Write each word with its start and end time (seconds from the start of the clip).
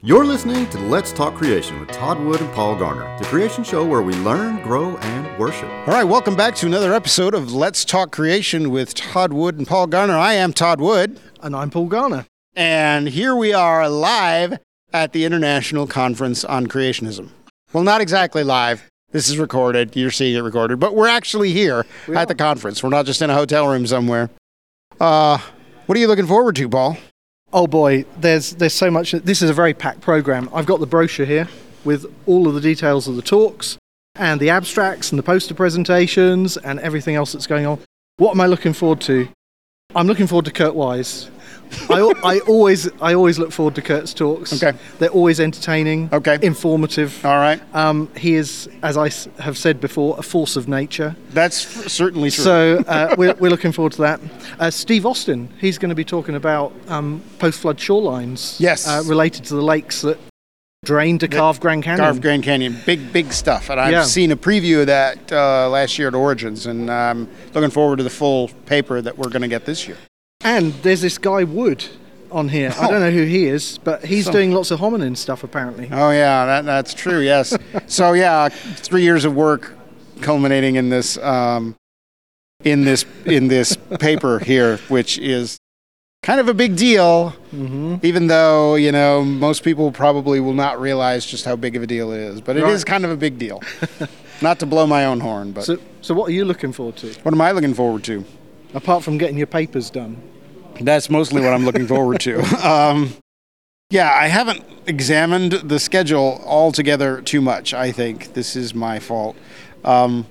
You're 0.00 0.24
listening 0.24 0.68
to 0.70 0.78
Let's 0.78 1.12
Talk 1.12 1.34
Creation 1.34 1.80
with 1.80 1.90
Todd 1.90 2.20
Wood 2.20 2.40
and 2.40 2.52
Paul 2.52 2.76
Garner, 2.76 3.18
the 3.18 3.24
creation 3.24 3.64
show 3.64 3.84
where 3.84 4.00
we 4.02 4.12
learn, 4.14 4.62
grow, 4.62 4.96
and 4.96 5.38
worship. 5.40 5.68
All 5.68 5.86
right, 5.86 6.04
welcome 6.04 6.36
back 6.36 6.54
to 6.56 6.66
another 6.66 6.94
episode 6.94 7.34
of 7.34 7.52
Let's 7.52 7.84
Talk 7.84 8.12
Creation 8.12 8.70
with 8.70 8.94
Todd 8.94 9.32
Wood 9.32 9.58
and 9.58 9.66
Paul 9.66 9.88
Garner. 9.88 10.16
I 10.16 10.34
am 10.34 10.52
Todd 10.52 10.80
Wood, 10.80 11.18
And 11.42 11.54
I'm 11.56 11.70
Paul 11.70 11.86
Garner. 11.86 12.26
and 12.54 13.08
here 13.08 13.34
we 13.34 13.52
are 13.52 13.88
live 13.88 14.60
at 14.92 15.12
the 15.12 15.24
International 15.24 15.86
Conference 15.88 16.44
on 16.44 16.68
Creationism. 16.68 17.30
Well, 17.72 17.82
not 17.82 18.00
exactly 18.00 18.44
live. 18.44 18.88
This 19.10 19.28
is 19.28 19.36
recorded. 19.36 19.96
You're 19.96 20.12
seeing 20.12 20.36
it 20.36 20.40
recorded, 20.42 20.78
but 20.78 20.94
we're 20.94 21.08
actually 21.08 21.52
here 21.52 21.84
at 22.14 22.28
the 22.28 22.34
conference. 22.36 22.82
We're 22.84 22.90
not 22.90 23.04
just 23.06 23.20
in 23.20 23.30
a 23.30 23.34
hotel 23.34 23.66
room 23.66 23.84
somewhere. 23.86 24.30
Uh, 25.00 25.38
what 25.86 25.96
are 25.98 26.00
you 26.00 26.06
looking 26.06 26.26
forward 26.28 26.54
to, 26.56 26.68
Paul? 26.68 26.98
Oh 27.50 27.66
boy, 27.66 28.04
there's 28.18 28.52
there's 28.52 28.74
so 28.74 28.90
much. 28.90 29.12
This 29.12 29.40
is 29.40 29.48
a 29.48 29.54
very 29.54 29.72
packed 29.72 30.02
program. 30.02 30.50
I've 30.52 30.66
got 30.66 30.80
the 30.80 30.86
brochure 30.86 31.24
here 31.24 31.48
with 31.82 32.04
all 32.26 32.46
of 32.46 32.54
the 32.54 32.60
details 32.60 33.08
of 33.08 33.16
the 33.16 33.22
talks 33.22 33.78
and 34.16 34.38
the 34.38 34.50
abstracts 34.50 35.10
and 35.10 35.18
the 35.18 35.22
poster 35.22 35.54
presentations 35.54 36.58
and 36.58 36.78
everything 36.80 37.14
else 37.14 37.32
that's 37.32 37.46
going 37.46 37.64
on. 37.64 37.78
What 38.18 38.32
am 38.32 38.40
I 38.42 38.46
looking 38.46 38.74
forward 38.74 39.00
to? 39.02 39.28
I'm 39.94 40.06
looking 40.06 40.26
forward 40.26 40.44
to 40.44 40.50
Kurt 40.50 40.74
Wise. 40.74 41.30
I, 41.90 42.12
I 42.24 42.38
always 42.40 42.88
I 43.00 43.14
always 43.14 43.38
look 43.38 43.52
forward 43.52 43.74
to 43.76 43.82
Kurt's 43.82 44.12
talks. 44.14 44.52
Okay. 44.62 44.76
They're 44.98 45.08
always 45.10 45.40
entertaining. 45.40 46.08
Okay. 46.12 46.38
Informative. 46.42 47.24
All 47.24 47.36
right, 47.36 47.60
Um, 47.74 48.08
he 48.16 48.34
is, 48.34 48.68
as 48.82 48.96
I 48.96 49.06
s- 49.06 49.28
have 49.38 49.56
said 49.58 49.80
before, 49.80 50.16
a 50.18 50.22
force 50.22 50.56
of 50.56 50.68
nature. 50.68 51.16
that's 51.30 51.64
f- 51.64 51.88
certainly 51.88 52.30
true. 52.30 52.44
So 52.44 52.78
uh, 52.86 53.14
we're, 53.18 53.34
we're 53.34 53.50
looking 53.50 53.72
forward 53.72 53.92
to 53.92 54.02
that. 54.02 54.20
Uh, 54.58 54.70
Steve 54.70 55.06
Austin, 55.06 55.48
he's 55.60 55.78
going 55.78 55.88
to 55.90 55.94
be 55.94 56.04
talking 56.04 56.34
about 56.34 56.72
um, 56.88 57.22
post-flood 57.38 57.78
shorelines. 57.78 58.58
Yes. 58.60 58.86
Uh, 58.86 59.02
related 59.06 59.44
to 59.46 59.54
the 59.54 59.62
lakes 59.62 60.02
that 60.02 60.18
drained 60.84 61.20
to 61.20 61.28
carve 61.28 61.58
Grand 61.60 61.82
Canyon. 61.82 62.04
Carved 62.04 62.22
Grand 62.22 62.42
Canyon, 62.44 62.76
big, 62.86 63.12
big 63.12 63.32
stuff. 63.32 63.68
And 63.70 63.80
I've 63.80 63.92
Yeah. 63.92 64.04
seen 64.04 64.30
a 64.30 64.36
preview 64.36 64.80
of 64.80 64.86
that 64.86 65.32
uh, 65.32 65.68
last 65.68 65.98
year 65.98 66.08
at 66.08 66.14
Origins, 66.14 66.66
and 66.66 66.90
I'm 66.90 67.28
looking 67.54 67.70
forward 67.70 67.96
to 67.96 68.04
the 68.04 68.10
full 68.10 68.48
paper 68.66 69.00
that 69.02 69.18
we're 69.18 69.28
going 69.30 69.42
to 69.42 69.48
get 69.48 69.64
this 69.64 69.86
year. 69.88 69.96
And 70.42 70.72
there's 70.82 71.00
this 71.00 71.18
guy 71.18 71.44
Wood 71.44 71.84
on 72.30 72.48
here. 72.48 72.72
I 72.78 72.88
don't 72.90 73.00
know 73.00 73.10
who 73.10 73.24
he 73.24 73.46
is, 73.46 73.78
but 73.78 74.04
he's 74.04 74.26
So- 74.26 74.32
doing 74.32 74.52
lots 74.52 74.70
of 74.70 74.80
hominin 74.80 75.16
stuff 75.16 75.42
apparently. 75.44 75.88
Oh 75.90 76.10
yeah, 76.10 76.44
that, 76.46 76.64
that's 76.64 76.94
true. 76.94 77.20
Yes. 77.20 77.56
so 77.86 78.12
yeah, 78.12 78.48
three 78.48 79.02
years 79.02 79.24
of 79.24 79.34
work 79.34 79.72
culminating 80.20 80.76
in 80.76 80.90
this 80.90 81.16
um, 81.18 81.74
in 82.64 82.84
this 82.84 83.04
in 83.24 83.48
this 83.48 83.76
paper 83.98 84.38
here, 84.38 84.76
which 84.88 85.18
is 85.18 85.58
kind 86.22 86.38
of 86.40 86.48
a 86.48 86.54
big 86.54 86.76
deal. 86.76 87.30
hmm 87.50 87.96
Even 88.02 88.26
though 88.28 88.74
you 88.76 88.92
know 88.92 89.24
most 89.24 89.64
people 89.64 89.90
probably 89.90 90.38
will 90.40 90.54
not 90.54 90.80
realize 90.80 91.24
just 91.26 91.44
how 91.44 91.56
big 91.56 91.74
of 91.76 91.82
a 91.82 91.86
deal 91.86 92.12
it 92.12 92.20
is, 92.20 92.40
but 92.40 92.56
it 92.56 92.62
is 92.64 92.80
Right. 92.80 92.86
kind 92.86 93.04
of 93.04 93.10
a 93.10 93.16
big 93.16 93.38
deal. 93.38 93.60
not 94.42 94.60
to 94.60 94.66
blow 94.66 94.86
my 94.86 95.04
own 95.04 95.18
horn, 95.20 95.50
but 95.50 95.64
So, 95.64 95.78
so 96.00 96.14
what 96.14 96.28
are 96.28 96.32
you 96.32 96.44
looking 96.44 96.72
forward 96.72 96.96
to 96.98 97.08
what 97.22 97.34
am 97.34 97.40
I 97.40 97.50
looking 97.52 97.74
forward 97.74 98.04
to? 98.04 98.24
Apart 98.74 99.02
from 99.04 99.18
getting 99.18 99.36
your 99.38 99.46
papers 99.46 99.90
done? 99.90 100.20
That's 100.80 101.10
mostly 101.10 101.40
what 101.42 101.52
I'm 101.52 101.64
looking 101.64 101.86
forward 101.86 102.20
to. 102.20 102.40
Um, 102.64 103.14
yeah, 103.90 104.12
I 104.14 104.26
haven't 104.26 104.62
examined 104.86 105.52
the 105.52 105.78
schedule 105.78 106.42
altogether 106.44 107.22
too 107.22 107.40
much. 107.40 107.72
I 107.72 107.90
think 107.90 108.34
this 108.34 108.54
is 108.54 108.74
my 108.74 108.98
fault. 108.98 109.34
Um, 109.82 110.26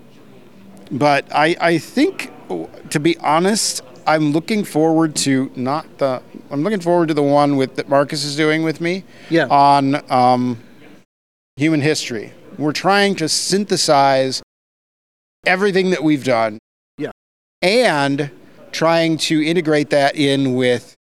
but 0.92 1.26
I, 1.34 1.56
I 1.60 1.78
think, 1.80 2.32
to 2.92 3.00
be 3.00 3.18
honest, 3.18 3.82
I'm 4.06 4.32
looking 4.32 4.64
forward 4.64 5.16
to 5.18 5.52
not 5.56 5.98
the. 5.98 6.22
I'm 6.52 6.62
looking 6.62 6.80
forward 6.82 7.08
to 7.08 7.16
the 7.16 7.24
one 7.24 7.58
with 7.58 7.76
that 7.78 7.90
Marcus 7.90 8.24
is 8.24 8.38
doing 8.38 8.62
with 8.64 8.80
me 8.80 9.04
Yeah. 9.32 9.48
on 9.48 10.10
um, 10.12 10.60
human 11.56 11.82
history. 11.82 12.34
We're 12.60 12.74
trying 12.74 13.16
to 13.16 13.28
synthesize 13.28 14.44
everything 15.48 15.90
that 15.90 16.04
we've 16.04 16.24
done. 16.24 16.60
Yeah. 17.62 18.04
And 18.06 18.32
trying 18.72 19.18
to 19.18 19.44
integrate 19.44 19.90
that 19.90 20.16
in 20.16 20.56
with 20.56 20.96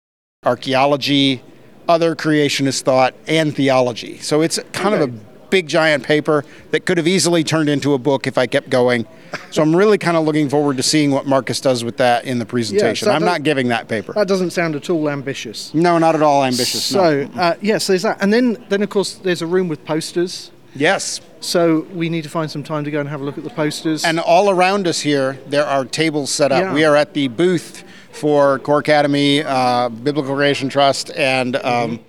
archaeology, 0.45 1.41
other 1.87 2.15
creationist 2.15 2.83
thought, 2.83 3.13
and 3.27 3.55
theology. 3.55 4.17
So 4.19 4.41
it's 4.41 4.59
kind 4.71 4.95
of 4.95 5.01
a 5.01 5.07
big 5.49 5.67
giant 5.67 6.03
paper 6.03 6.43
that 6.71 6.85
could 6.85 6.97
have 6.97 7.07
easily 7.07 7.43
turned 7.43 7.69
into 7.69 7.93
a 7.93 7.97
book 7.97 8.27
if 8.27 8.37
I 8.37 8.47
kept 8.47 8.69
going. 8.69 9.05
So 9.51 9.61
I'm 9.61 9.75
really 9.75 9.97
kind 9.97 10.17
of 10.17 10.25
looking 10.25 10.49
forward 10.49 10.77
to 10.77 10.83
seeing 10.83 11.11
what 11.11 11.25
Marcus 11.25 11.61
does 11.61 11.83
with 11.83 11.97
that 11.97 12.25
in 12.25 12.39
the 12.39 12.45
presentation. 12.45 13.07
that 13.07 13.15
I'm 13.15 13.23
not 13.23 13.43
giving 13.43 13.67
that 13.69 13.87
paper. 13.87 14.13
That 14.13 14.27
doesn't 14.27 14.51
sound 14.51 14.75
at 14.75 14.89
all 14.89 15.09
ambitious. 15.09 15.73
No, 15.73 15.97
not 15.97 16.15
at 16.15 16.21
all 16.21 16.43
ambitious. 16.43 16.91
no. 16.93 17.25
So 17.25 17.39
uh, 17.39 17.55
yes, 17.61 17.87
there's 17.87 18.03
that, 18.03 18.21
and 18.21 18.33
then 18.33 18.63
then 18.69 18.81
of 18.81 18.89
course 18.89 19.15
there's 19.15 19.41
a 19.41 19.47
room 19.47 19.67
with 19.67 19.83
posters. 19.85 20.51
Yes. 20.75 21.21
So 21.39 21.81
we 21.93 22.09
need 22.09 22.23
to 22.23 22.29
find 22.29 22.49
some 22.49 22.63
time 22.63 22.83
to 22.85 22.91
go 22.91 22.99
and 22.99 23.07
have 23.09 23.21
a 23.21 23.23
look 23.23 23.37
at 23.37 23.43
the 23.43 23.49
posters. 23.51 24.03
And 24.03 24.19
all 24.19 24.49
around 24.49 24.87
us 24.87 25.01
here, 25.01 25.39
there 25.47 25.65
are 25.65 25.85
tables 25.85 26.31
set 26.31 26.51
up. 26.51 26.61
Yeah. 26.61 26.73
We 26.73 26.83
are 26.85 26.95
at 26.95 27.13
the 27.13 27.27
booth 27.27 27.83
for 28.11 28.59
Core 28.59 28.79
Academy, 28.79 29.43
uh, 29.43 29.89
Biblical 29.89 30.33
Creation 30.35 30.69
Trust, 30.69 31.11
and 31.15 31.55
um, 31.57 31.99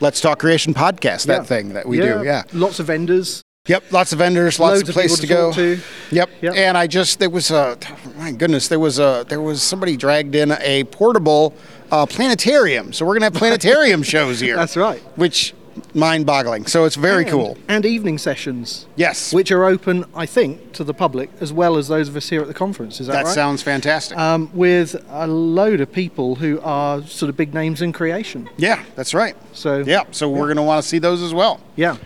Let's 0.00 0.20
Talk 0.20 0.38
Creation 0.38 0.74
podcast, 0.74 1.26
that 1.26 1.40
Yeah. 1.40 1.44
thing 1.44 1.68
that 1.74 1.86
we 1.86 1.98
do. 1.98 2.22
Yeah. 2.24 2.44
Lots 2.52 2.80
of 2.80 2.86
vendors. 2.86 3.42
Yep. 3.66 3.90
Lots 3.90 4.12
of 4.12 4.20
vendors, 4.20 4.60
lots 4.60 4.76
loads 4.76 4.88
of 4.88 4.92
places 4.94 5.18
to, 5.20 5.26
people 5.26 5.48
go. 5.48 5.52
to. 5.54 5.80
Yep. 6.12 6.30
Yep. 6.40 6.54
And 6.54 6.78
I 6.78 6.86
just 6.86 7.18
there 7.18 7.28
was 7.28 7.50
a 7.50 7.76
my 8.16 8.30
goodness 8.30 8.68
there 8.68 8.78
was 8.78 9.00
a 9.00 9.24
there 9.28 9.40
was 9.40 9.60
somebody 9.60 9.96
dragged 9.96 10.36
in 10.36 10.52
a 10.60 10.84
portable 10.84 11.52
uh, 11.90 12.06
planetarium. 12.06 12.92
So 12.92 13.04
we're 13.04 13.14
gonna 13.14 13.26
have 13.26 13.34
planetarium 13.34 14.02
shows 14.04 14.38
here. 14.38 14.54
That's 14.54 14.76
right. 14.76 15.00
Which 15.16 15.52
mind-boggling. 15.94 16.66
So 16.66 16.84
it's 16.84 16.96
very 16.96 17.22
And- 17.22 17.30
cool. 17.30 17.58
And 17.68 17.84
evening 17.86 18.18
sessions, 18.18 18.86
Yes. 18.96 19.32
which 19.32 19.50
are 19.50 19.64
open, 19.64 20.04
I 20.14 20.26
think, 20.26 20.72
to 20.74 20.84
the 20.84 20.94
public 20.94 21.30
as 21.40 21.52
well 21.52 21.76
as 21.76 21.88
those 21.88 22.08
of 22.08 22.16
us 22.16 22.28
here 22.28 22.40
at 22.40 22.48
the 22.48 22.54
conference. 22.54 23.00
Is 23.00 23.06
that, 23.06 23.14
that 23.14 23.24
right? 23.26 23.34
sounds 23.34 23.62
fantastic. 23.62 24.16
um, 24.18 24.50
with 24.54 24.96
a 25.10 25.26
load 25.26 25.80
of 25.80 25.92
people 25.92 26.36
who 26.36 26.60
are 26.62 27.02
sort 27.02 27.28
of 27.30 27.36
big 27.36 27.54
names 27.54 27.82
in 27.82 27.92
creation. 27.92 28.48
yeah, 28.56 28.82
that's 28.94 29.14
right. 29.14 29.36
So 29.52 29.82
Yeah. 29.86 30.02
So 30.10 30.28
we're 30.28 30.48
gonna 30.48 30.62
want 30.62 30.82
to 30.82 30.88
see 30.88 30.98
those 30.98 31.22
as 31.22 31.32
well. 31.34 31.60
yeah. 31.76 31.96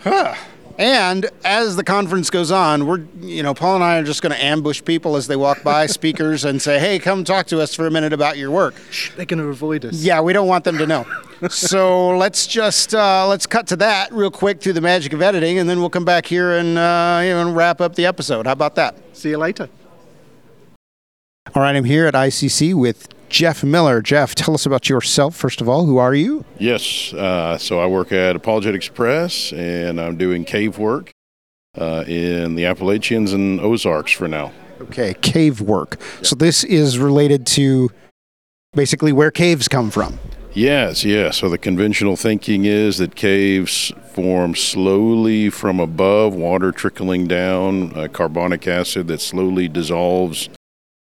Huh. 0.00 0.34
And 0.80 1.28
as 1.44 1.76
the 1.76 1.84
conference 1.84 2.30
goes 2.30 2.50
on, 2.50 2.86
we're, 2.86 3.02
you 3.20 3.42
know, 3.42 3.52
Paul 3.52 3.74
and 3.74 3.84
I 3.84 3.98
are 3.98 4.02
just 4.02 4.22
going 4.22 4.32
to 4.32 4.42
ambush 4.42 4.82
people 4.82 5.14
as 5.14 5.26
they 5.26 5.36
walk 5.36 5.62
by, 5.62 5.84
speakers, 5.98 6.46
and 6.46 6.60
say, 6.60 6.78
hey, 6.78 6.98
come 6.98 7.22
talk 7.22 7.46
to 7.48 7.60
us 7.60 7.74
for 7.74 7.86
a 7.86 7.90
minute 7.90 8.14
about 8.14 8.38
your 8.38 8.50
work. 8.50 8.74
Shh, 8.90 9.10
they're 9.14 9.26
going 9.26 9.40
to 9.40 9.48
avoid 9.48 9.84
us. 9.84 10.02
Yeah, 10.02 10.22
we 10.22 10.32
don't 10.32 10.48
want 10.48 10.64
them 10.64 10.78
to 10.78 10.86
know. 10.86 11.04
so 11.50 12.16
let's 12.16 12.46
just, 12.46 12.94
uh, 12.94 13.28
let's 13.28 13.44
cut 13.44 13.66
to 13.66 13.76
that 13.76 14.10
real 14.10 14.30
quick 14.30 14.62
through 14.62 14.72
the 14.72 14.80
magic 14.80 15.12
of 15.12 15.20
editing, 15.20 15.58
and 15.58 15.68
then 15.68 15.80
we'll 15.80 15.90
come 15.90 16.06
back 16.06 16.24
here 16.24 16.52
and, 16.56 16.78
uh, 16.78 17.20
you 17.22 17.28
know, 17.28 17.52
wrap 17.52 17.82
up 17.82 17.94
the 17.94 18.06
episode. 18.06 18.46
How 18.46 18.52
about 18.52 18.74
that? 18.76 18.96
See 19.12 19.28
you 19.28 19.36
later. 19.36 19.68
All 21.54 21.62
right, 21.62 21.76
I'm 21.76 21.84
here 21.84 22.06
at 22.06 22.14
ICC 22.14 22.72
with 22.72 23.06
Jeff 23.30 23.64
Miller. 23.64 24.02
Jeff, 24.02 24.34
tell 24.34 24.52
us 24.54 24.66
about 24.66 24.88
yourself, 24.88 25.34
first 25.34 25.60
of 25.60 25.68
all. 25.68 25.86
Who 25.86 25.96
are 25.96 26.14
you? 26.14 26.44
Yes. 26.58 27.14
Uh, 27.14 27.56
so 27.56 27.80
I 27.80 27.86
work 27.86 28.12
at 28.12 28.36
Apologetics 28.36 28.88
Press, 28.88 29.52
and 29.52 30.00
I'm 30.00 30.16
doing 30.16 30.44
cave 30.44 30.76
work 30.76 31.12
uh, 31.78 32.04
in 32.06 32.56
the 32.56 32.66
Appalachians 32.66 33.32
and 33.32 33.60
Ozarks 33.60 34.12
for 34.12 34.28
now. 34.28 34.52
Okay, 34.82 35.14
cave 35.14 35.60
work. 35.60 36.00
So 36.22 36.34
this 36.34 36.64
is 36.64 36.98
related 36.98 37.46
to 37.48 37.90
basically 38.72 39.12
where 39.12 39.30
caves 39.30 39.68
come 39.68 39.90
from. 39.90 40.18
Yes, 40.52 41.04
yes. 41.04 41.36
So 41.38 41.48
the 41.48 41.58
conventional 41.58 42.16
thinking 42.16 42.64
is 42.64 42.98
that 42.98 43.14
caves 43.14 43.92
form 44.12 44.56
slowly 44.56 45.48
from 45.48 45.78
above, 45.78 46.34
water 46.34 46.72
trickling 46.72 47.28
down, 47.28 47.96
uh, 47.96 48.08
carbonic 48.08 48.66
acid 48.66 49.06
that 49.08 49.20
slowly 49.20 49.68
dissolves 49.68 50.48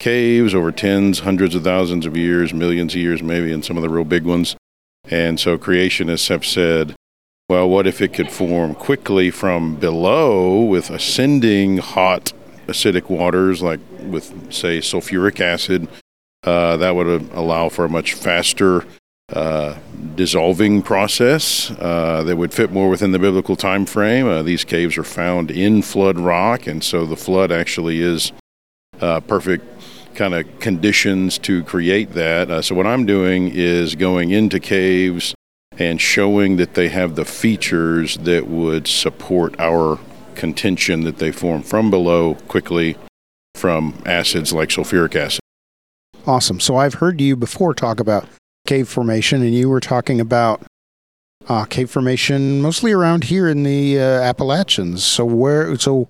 caves 0.04 0.54
over 0.54 0.70
tens, 0.70 1.20
hundreds 1.20 1.54
of 1.54 1.64
thousands 1.64 2.04
of 2.04 2.14
years, 2.14 2.52
millions 2.52 2.94
of 2.94 3.00
years, 3.00 3.22
maybe, 3.22 3.50
and 3.50 3.64
some 3.64 3.78
of 3.78 3.82
the 3.82 3.88
real 3.88 4.04
big 4.04 4.24
ones. 4.24 4.54
And 5.04 5.40
so 5.40 5.56
creationists 5.56 6.28
have 6.28 6.44
said, 6.44 6.94
well, 7.48 7.66
what 7.66 7.86
if 7.86 8.02
it 8.02 8.12
could 8.12 8.30
form 8.30 8.74
quickly 8.74 9.30
from 9.30 9.76
below 9.76 10.62
with 10.62 10.90
ascending 10.90 11.78
hot 11.78 12.34
acidic 12.66 13.08
waters, 13.08 13.62
like 13.62 13.80
with, 14.00 14.52
say, 14.52 14.80
sulfuric 14.80 15.40
acid? 15.40 15.88
Uh, 16.42 16.76
that 16.76 16.94
would 16.94 17.06
allow 17.32 17.70
for 17.70 17.86
a 17.86 17.88
much 17.88 18.12
faster 18.12 18.84
uh, 19.32 19.78
dissolving 20.16 20.82
process 20.82 21.70
uh, 21.80 22.22
that 22.24 22.36
would 22.36 22.52
fit 22.52 22.70
more 22.70 22.90
within 22.90 23.12
the 23.12 23.18
biblical 23.18 23.56
time 23.56 23.86
frame. 23.86 24.26
Uh, 24.26 24.42
these 24.42 24.64
caves 24.64 24.98
are 24.98 25.02
found 25.02 25.50
in 25.50 25.80
flood 25.80 26.18
rock, 26.18 26.66
and 26.66 26.84
so 26.84 27.06
the 27.06 27.16
flood 27.16 27.50
actually 27.50 28.00
is 28.00 28.32
uh, 29.00 29.20
perfect 29.20 29.73
kind 30.14 30.34
of 30.34 30.60
conditions 30.60 31.38
to 31.38 31.64
create 31.64 32.12
that. 32.12 32.50
Uh, 32.50 32.62
so 32.62 32.74
what 32.74 32.86
I'm 32.86 33.06
doing 33.06 33.50
is 33.52 33.94
going 33.94 34.30
into 34.30 34.60
caves 34.60 35.34
and 35.78 36.00
showing 36.00 36.56
that 36.56 36.74
they 36.74 36.88
have 36.88 37.16
the 37.16 37.24
features 37.24 38.16
that 38.18 38.46
would 38.46 38.86
support 38.86 39.58
our 39.58 39.98
contention 40.34 41.02
that 41.02 41.18
they 41.18 41.32
form 41.32 41.62
from 41.62 41.90
below 41.90 42.34
quickly 42.48 42.96
from 43.54 43.94
acids 44.04 44.52
like 44.52 44.68
sulfuric 44.68 45.16
acid. 45.16 45.40
Awesome. 46.26 46.60
So 46.60 46.76
I've 46.76 46.94
heard 46.94 47.20
you 47.20 47.36
before 47.36 47.74
talk 47.74 48.00
about 48.00 48.26
cave 48.66 48.88
formation, 48.88 49.42
and 49.42 49.54
you 49.54 49.68
were 49.68 49.80
talking 49.80 50.20
about 50.20 50.62
uh, 51.48 51.64
cave 51.64 51.90
formation, 51.90 52.62
mostly 52.62 52.92
around 52.92 53.24
here 53.24 53.48
in 53.48 53.62
the 53.62 53.98
uh, 53.98 54.02
Appalachians. 54.02 55.04
So 55.04 55.24
where? 55.24 55.76
So 55.76 56.08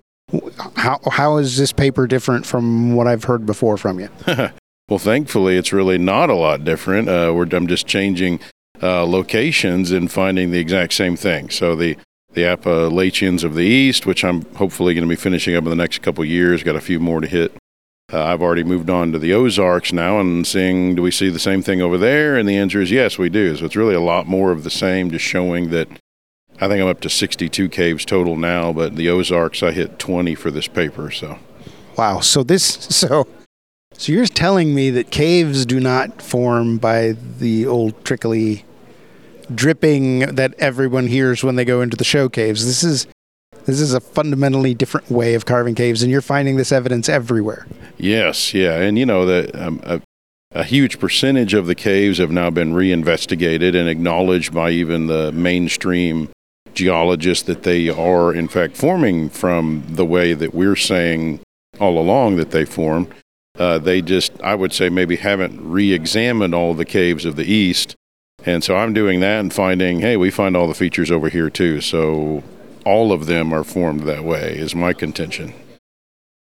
how 0.76 1.00
how 1.10 1.36
is 1.38 1.56
this 1.56 1.72
paper 1.72 2.06
different 2.06 2.46
from 2.46 2.94
what 2.94 3.06
I've 3.06 3.24
heard 3.24 3.46
before 3.46 3.76
from 3.76 4.00
you? 4.00 4.08
well, 4.88 4.98
thankfully, 4.98 5.56
it's 5.56 5.72
really 5.72 5.98
not 5.98 6.30
a 6.30 6.34
lot 6.34 6.64
different. 6.64 7.08
Uh, 7.08 7.32
I'm 7.52 7.66
just 7.66 7.86
changing 7.86 8.40
uh, 8.82 9.04
locations 9.04 9.92
and 9.92 10.10
finding 10.10 10.50
the 10.50 10.58
exact 10.58 10.92
same 10.92 11.16
thing. 11.16 11.50
So 11.50 11.76
the 11.76 11.96
the 12.32 12.44
Appalachians 12.44 13.44
of 13.44 13.54
the 13.54 13.64
East, 13.64 14.06
which 14.06 14.24
I'm 14.24 14.42
hopefully 14.56 14.92
going 14.94 15.06
to 15.06 15.08
be 15.08 15.16
finishing 15.16 15.54
up 15.54 15.64
in 15.64 15.70
the 15.70 15.76
next 15.76 16.02
couple 16.02 16.24
years, 16.24 16.62
got 16.62 16.76
a 16.76 16.80
few 16.80 16.98
more 16.98 17.20
to 17.20 17.28
hit. 17.28 17.56
Uh, 18.12 18.22
I've 18.22 18.42
already 18.42 18.64
moved 18.64 18.90
on 18.90 19.12
to 19.12 19.18
the 19.18 19.32
Ozarks 19.32 19.92
now 19.92 20.20
and 20.20 20.46
seeing 20.46 20.94
do 20.94 21.02
we 21.02 21.10
see 21.10 21.30
the 21.30 21.38
same 21.38 21.62
thing 21.62 21.80
over 21.80 21.96
there? 21.96 22.36
And 22.36 22.48
the 22.48 22.56
answer 22.56 22.80
is 22.80 22.90
yes, 22.90 23.18
we 23.18 23.28
do. 23.28 23.56
So 23.56 23.64
it's 23.64 23.76
really 23.76 23.94
a 23.94 24.00
lot 24.00 24.26
more 24.26 24.50
of 24.50 24.62
the 24.62 24.70
same, 24.70 25.10
just 25.10 25.24
showing 25.24 25.70
that 25.70 25.88
I 26.60 26.68
think 26.68 26.80
I'm 26.80 26.88
up 26.88 27.00
to 27.00 27.10
62 27.10 27.68
caves 27.68 28.04
total 28.04 28.36
now, 28.36 28.72
but 28.72 28.96
the 28.96 29.08
Ozarks 29.08 29.62
I 29.62 29.72
hit 29.72 29.98
20 29.98 30.34
for 30.34 30.50
this 30.50 30.68
paper. 30.68 31.10
So 31.10 31.38
wow. 31.96 32.20
So 32.20 32.42
this 32.42 32.64
so 32.64 33.26
so 33.92 34.12
you're 34.12 34.26
telling 34.26 34.74
me 34.74 34.90
that 34.90 35.10
caves 35.10 35.66
do 35.66 35.80
not 35.80 36.22
form 36.22 36.78
by 36.78 37.12
the 37.12 37.66
old 37.66 38.04
trickly 38.04 38.64
dripping 39.54 40.20
that 40.20 40.54
everyone 40.58 41.06
hears 41.06 41.44
when 41.44 41.56
they 41.56 41.64
go 41.64 41.80
into 41.80 41.96
the 41.96 42.04
show 42.04 42.28
caves. 42.28 42.64
This 42.66 42.82
is 42.82 43.06
this 43.66 43.80
is 43.80 43.94
a 43.94 44.00
fundamentally 44.00 44.74
different 44.74 45.10
way 45.10 45.34
of 45.34 45.46
carving 45.46 45.74
caves, 45.74 46.02
and 46.02 46.10
you're 46.10 46.20
finding 46.20 46.56
this 46.56 46.70
evidence 46.70 47.08
everywhere. 47.08 47.66
Yes, 47.96 48.52
yeah, 48.52 48.80
and 48.80 48.98
you 48.98 49.06
know 49.06 49.24
that 49.24 49.54
um, 49.56 49.80
a, 49.84 50.02
a, 50.52 50.64
huge 50.64 50.98
percentage 50.98 51.54
of 51.54 51.66
the 51.66 51.74
caves 51.74 52.18
have 52.18 52.30
now 52.30 52.50
been 52.50 52.74
reinvestigated 52.74 53.74
and 53.74 53.88
acknowledged 53.88 54.52
by 54.52 54.70
even 54.70 55.06
the 55.06 55.32
mainstream 55.32 56.28
geologists 56.74 57.44
that 57.44 57.62
they 57.62 57.88
are 57.88 58.34
in 58.34 58.48
fact 58.48 58.76
forming 58.76 59.28
from 59.30 59.84
the 59.88 60.04
way 60.04 60.34
that 60.34 60.54
we're 60.54 60.76
saying 60.76 61.40
all 61.80 61.98
along 61.98 62.36
that 62.36 62.50
they 62.50 62.64
formed. 62.64 63.12
Uh, 63.56 63.78
they 63.78 64.02
just, 64.02 64.32
I 64.42 64.54
would 64.54 64.72
say, 64.72 64.88
maybe 64.88 65.16
haven't 65.16 65.60
re-examined 65.62 66.54
all 66.54 66.74
the 66.74 66.84
caves 66.84 67.24
of 67.24 67.36
the 67.36 67.44
east 67.44 67.94
and 68.46 68.62
so 68.62 68.76
I'm 68.76 68.92
doing 68.92 69.20
that 69.20 69.40
and 69.40 69.52
finding, 69.52 70.00
hey, 70.00 70.16
we 70.16 70.30
find 70.30 70.56
all 70.56 70.68
the 70.68 70.74
features 70.74 71.10
over 71.10 71.28
here 71.28 71.48
too. 71.48 71.80
So 71.80 72.42
all 72.84 73.12
of 73.12 73.26
them 73.26 73.52
are 73.52 73.64
formed 73.64 74.02
that 74.02 74.24
way, 74.24 74.56
is 74.56 74.74
my 74.74 74.92
contention. 74.92 75.54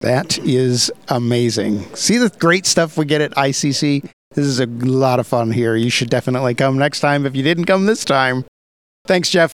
That 0.00 0.38
is 0.38 0.90
amazing. 1.08 1.94
See 1.94 2.16
the 2.16 2.30
great 2.30 2.64
stuff 2.64 2.96
we 2.96 3.04
get 3.04 3.20
at 3.20 3.32
ICC? 3.32 4.08
This 4.34 4.46
is 4.46 4.60
a 4.60 4.66
lot 4.66 5.20
of 5.20 5.26
fun 5.26 5.50
here. 5.50 5.76
You 5.76 5.90
should 5.90 6.08
definitely 6.08 6.54
come 6.54 6.78
next 6.78 7.00
time 7.00 7.26
if 7.26 7.36
you 7.36 7.42
didn't 7.42 7.66
come 7.66 7.84
this 7.84 8.04
time. 8.04 8.46
Thanks, 9.06 9.28
Jeff. 9.28 9.52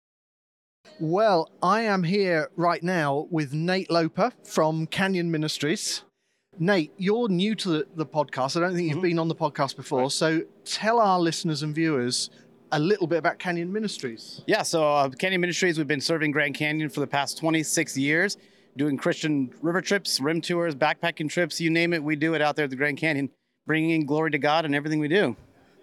Well, 1.00 1.50
I 1.62 1.82
am 1.82 2.02
here 2.02 2.50
right 2.56 2.82
now 2.82 3.26
with 3.30 3.52
Nate 3.52 3.90
Loper 3.90 4.32
from 4.44 4.86
Canyon 4.86 5.30
Ministries. 5.30 6.02
Nate, 6.58 6.92
you're 6.96 7.28
new 7.28 7.54
to 7.56 7.68
the, 7.68 7.86
the 7.96 8.06
podcast. 8.06 8.56
I 8.56 8.60
don't 8.60 8.74
think 8.74 8.88
you've 8.88 8.98
mm-hmm. 8.98 9.02
been 9.02 9.18
on 9.18 9.28
the 9.28 9.34
podcast 9.34 9.76
before. 9.76 10.02
Right. 10.02 10.12
So 10.12 10.42
tell 10.64 11.00
our 11.00 11.18
listeners 11.18 11.62
and 11.62 11.74
viewers 11.74 12.30
a 12.72 12.78
little 12.78 13.06
bit 13.06 13.18
about 13.18 13.38
Canyon 13.38 13.72
Ministries. 13.72 14.42
Yeah, 14.46 14.62
so 14.62 14.84
uh, 14.84 15.08
Canyon 15.10 15.40
Ministries, 15.40 15.78
we've 15.78 15.86
been 15.86 16.00
serving 16.00 16.30
Grand 16.30 16.54
Canyon 16.54 16.88
for 16.88 17.00
the 17.00 17.06
past 17.06 17.38
26 17.38 17.96
years, 17.96 18.36
doing 18.76 18.96
Christian 18.96 19.52
river 19.60 19.80
trips, 19.80 20.20
rim 20.20 20.40
tours, 20.40 20.74
backpacking 20.74 21.28
trips, 21.28 21.60
you 21.60 21.70
name 21.70 21.92
it, 21.92 22.02
we 22.02 22.16
do 22.16 22.34
it 22.34 22.42
out 22.42 22.56
there 22.56 22.64
at 22.64 22.70
the 22.70 22.76
Grand 22.76 22.96
Canyon, 22.96 23.30
bringing 23.66 23.90
in 23.90 24.06
glory 24.06 24.30
to 24.30 24.38
God 24.38 24.64
in 24.64 24.74
everything 24.74 25.00
we 25.00 25.08
do. 25.08 25.36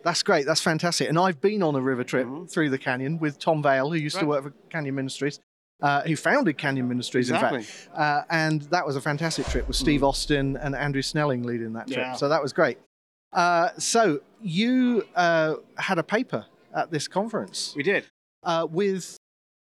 That's 0.04 0.24
great. 0.24 0.46
That's 0.46 0.62
fantastic. 0.62 1.10
And 1.10 1.19
I've 1.19 1.42
been 1.42 1.62
on 1.62 1.75
a 1.75 1.81
river 1.81 2.04
trip 2.04 2.25
mm-hmm. 2.25 2.46
through 2.46 2.69
the 2.69 2.78
canyon 2.78 3.19
with 3.19 3.38
Tom 3.40 3.62
Vail, 3.62 3.90
who 3.90 3.98
used 3.98 4.16
right. 4.16 4.22
to 4.22 4.28
work 4.28 4.44
for 4.44 4.54
Canyon 4.69 4.96
Ministries 4.96 5.40
uh, 5.81 6.01
who 6.01 6.16
founded 6.16 6.57
Canyon 6.57 6.88
Ministries, 6.88 7.30
exactly. 7.30 7.60
in 7.60 7.63
fact. 7.63 7.90
Uh, 7.96 8.22
and 8.30 8.62
that 8.63 8.86
was 8.86 8.96
a 8.96 9.01
fantastic 9.01 9.46
trip 9.48 9.68
with 9.68 9.78
Steve 9.78 10.01
mm. 10.01 10.07
Austin 10.07 10.57
and 10.57 10.75
Andrew 10.75 11.01
Snelling 11.01 11.44
leading 11.44 11.74
that 11.74 11.88
trip. 11.88 12.00
Yeah. 12.00 12.13
So 12.13 12.30
that 12.30 12.42
was 12.42 12.54
great. 12.54 12.78
Uh, 13.31 13.69
so 13.78 14.22
you 14.42 15.07
uh, 15.16 15.56
had 15.78 15.98
a 16.00 16.04
paper 16.04 16.45
at 16.74 16.92
this 16.92 17.07
conference. 17.07 17.74
We 17.75 17.84
did. 17.84 18.06
Uh, 18.44 18.68
with 18.69 19.18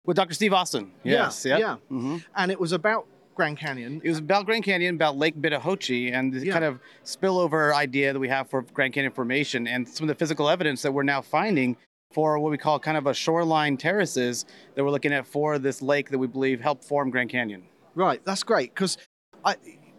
with 0.05 0.17
Dr. 0.17 0.33
Steve 0.33 0.53
Austin. 0.53 0.91
Yes. 1.03 1.45
Yeah. 1.45 1.57
Yeah. 1.57 1.75
Mm-hmm. 1.89 2.17
And 2.35 2.51
it 2.51 2.59
was 2.59 2.73
about 2.73 3.07
Grand 3.35 3.57
Canyon. 3.57 4.01
It 4.03 4.09
was 4.09 4.19
about 4.19 4.45
Grand 4.45 4.63
Canyon, 4.63 4.95
about 4.95 5.17
Lake 5.17 5.35
Bidahochi, 5.35 6.13
and 6.13 6.33
the 6.33 6.45
yeah. 6.45 6.53
kind 6.53 6.65
of 6.65 6.79
spillover 7.03 7.73
idea 7.73 8.13
that 8.13 8.19
we 8.19 8.29
have 8.29 8.49
for 8.49 8.61
Grand 8.61 8.93
Canyon 8.93 9.13
formation, 9.13 9.67
and 9.67 9.87
some 9.87 10.05
of 10.05 10.07
the 10.09 10.15
physical 10.15 10.49
evidence 10.49 10.81
that 10.81 10.91
we're 10.91 11.03
now 11.03 11.21
finding 11.21 11.77
for 12.11 12.37
what 12.39 12.51
we 12.51 12.57
call 12.57 12.79
kind 12.79 12.97
of 12.97 13.07
a 13.07 13.13
shoreline 13.13 13.75
terraces 13.75 14.45
that 14.75 14.83
we're 14.83 14.91
looking 14.91 15.13
at 15.13 15.25
for 15.25 15.57
this 15.57 15.81
lake 15.81 16.09
that 16.11 16.17
we 16.19 16.27
believe 16.27 16.61
helped 16.61 16.83
form 16.83 17.09
Grand 17.09 17.29
Canyon. 17.29 17.63
Right, 17.95 18.23
that's 18.23 18.43
great 18.43 18.73
because 18.73 18.97
I. 19.43 19.55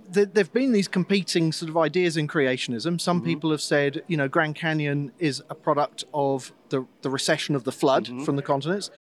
There 0.06 0.26
have 0.36 0.52
been 0.52 0.72
these 0.72 0.86
competing 0.86 1.50
sort 1.50 1.70
of 1.70 1.78
ideas 1.78 2.18
in 2.18 2.28
creationism. 2.28 3.00
Some 3.00 3.18
mm-hmm. 3.18 3.26
people 3.26 3.50
have 3.52 3.62
said, 3.62 4.02
you 4.06 4.18
know, 4.18 4.28
Grand 4.28 4.54
Canyon 4.54 5.12
is 5.18 5.42
a 5.48 5.54
product 5.54 6.04
of 6.12 6.52
the, 6.68 6.86
the 7.00 7.08
recession 7.08 7.54
of 7.54 7.64
the 7.64 7.72
flood 7.72 8.04
mm-hmm. 8.04 8.22
from 8.22 8.36
the 8.36 8.42
continents. 8.42 8.90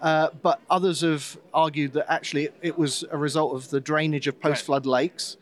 Uh, 0.00 0.28
but 0.42 0.60
others 0.68 1.00
have 1.00 1.38
argued 1.54 1.92
that 1.94 2.10
actually 2.12 2.48
it 2.60 2.78
was 2.78 3.04
a 3.10 3.16
result 3.16 3.54
of 3.54 3.70
the 3.70 3.80
drainage 3.80 4.26
of 4.26 4.38
post 4.40 4.64
flood 4.64 4.84
right. 4.84 4.92
lakes. 4.92 5.36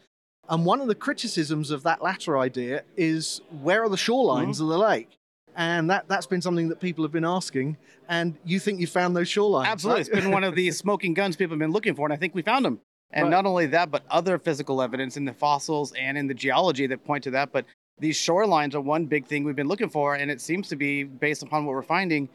And 0.49 0.65
one 0.65 0.81
of 0.81 0.89
the 0.89 0.95
criticisms 0.95 1.71
of 1.71 1.83
that 1.85 2.03
latter 2.03 2.39
idea 2.39 2.85
is 2.97 3.41
where 3.63 3.83
are 3.83 3.89
the 3.89 3.97
shorelines 3.97 4.57
mm-hmm. 4.57 4.63
of 4.63 4.69
the 4.69 4.79
lake? 4.79 5.19
and 5.57 5.91
that 5.91 6.09
that's 6.09 6.27
been 6.27 6.43
something 6.43 6.69
that 6.69 6.81
people 6.81 7.05
have 7.05 7.13
been 7.13 7.25
asking. 7.25 7.77
And 8.09 8.37
you 8.45 8.59
think 8.59 8.81
you 8.81 8.87
found 8.87 9.17
those 9.17 9.29
shorelines? 9.29 9.67
Absolutely, 9.67 10.03
right? 10.03 10.09
it's 10.09 10.25
been 10.25 10.31
one 10.31 10.45
of 10.45 10.55
the 10.55 10.71
smoking 10.73 11.15
guns 11.15 11.37
people 11.37 11.55
have 11.55 11.61
been 11.61 11.73
looking 11.73 11.95
for, 11.95 12.07
and 12.07 12.13
I 12.13 12.17
think 12.17 12.35
we 12.35 12.43
found 12.43 12.65
them. 12.65 12.81
And 13.11 13.25
right. 13.25 13.31
not 13.31 13.47
only 13.47 13.67
that, 13.67 13.91
but 13.91 14.05
other 14.11 14.39
physical 14.39 14.83
evidence 14.83 15.17
in 15.17 15.25
the 15.25 15.33
fossils 15.33 15.93
and 15.93 16.19
in 16.19 16.27
the 16.27 16.35
geology 16.35 16.87
that 16.89 17.05
point 17.05 17.25
to 17.25 17.31
that. 17.33 17.53
But 17.53 17.65
these 17.99 18.19
shorelines 18.19 18.75
are 18.75 18.81
one 18.81 19.07
big 19.07 19.27
thing 19.27 19.45
we've 19.45 19.55
been 19.55 19.69
looking 19.69 19.89
for, 19.89 20.17
and 20.17 20.31
it 20.31 20.41
seems 20.41 20.69
to 20.69 20.77
be 20.77 21.05
based 21.05 21.43
upon 21.43 21.65
what 21.65 21.73
we're 21.73 21.83
finding. 21.83 22.29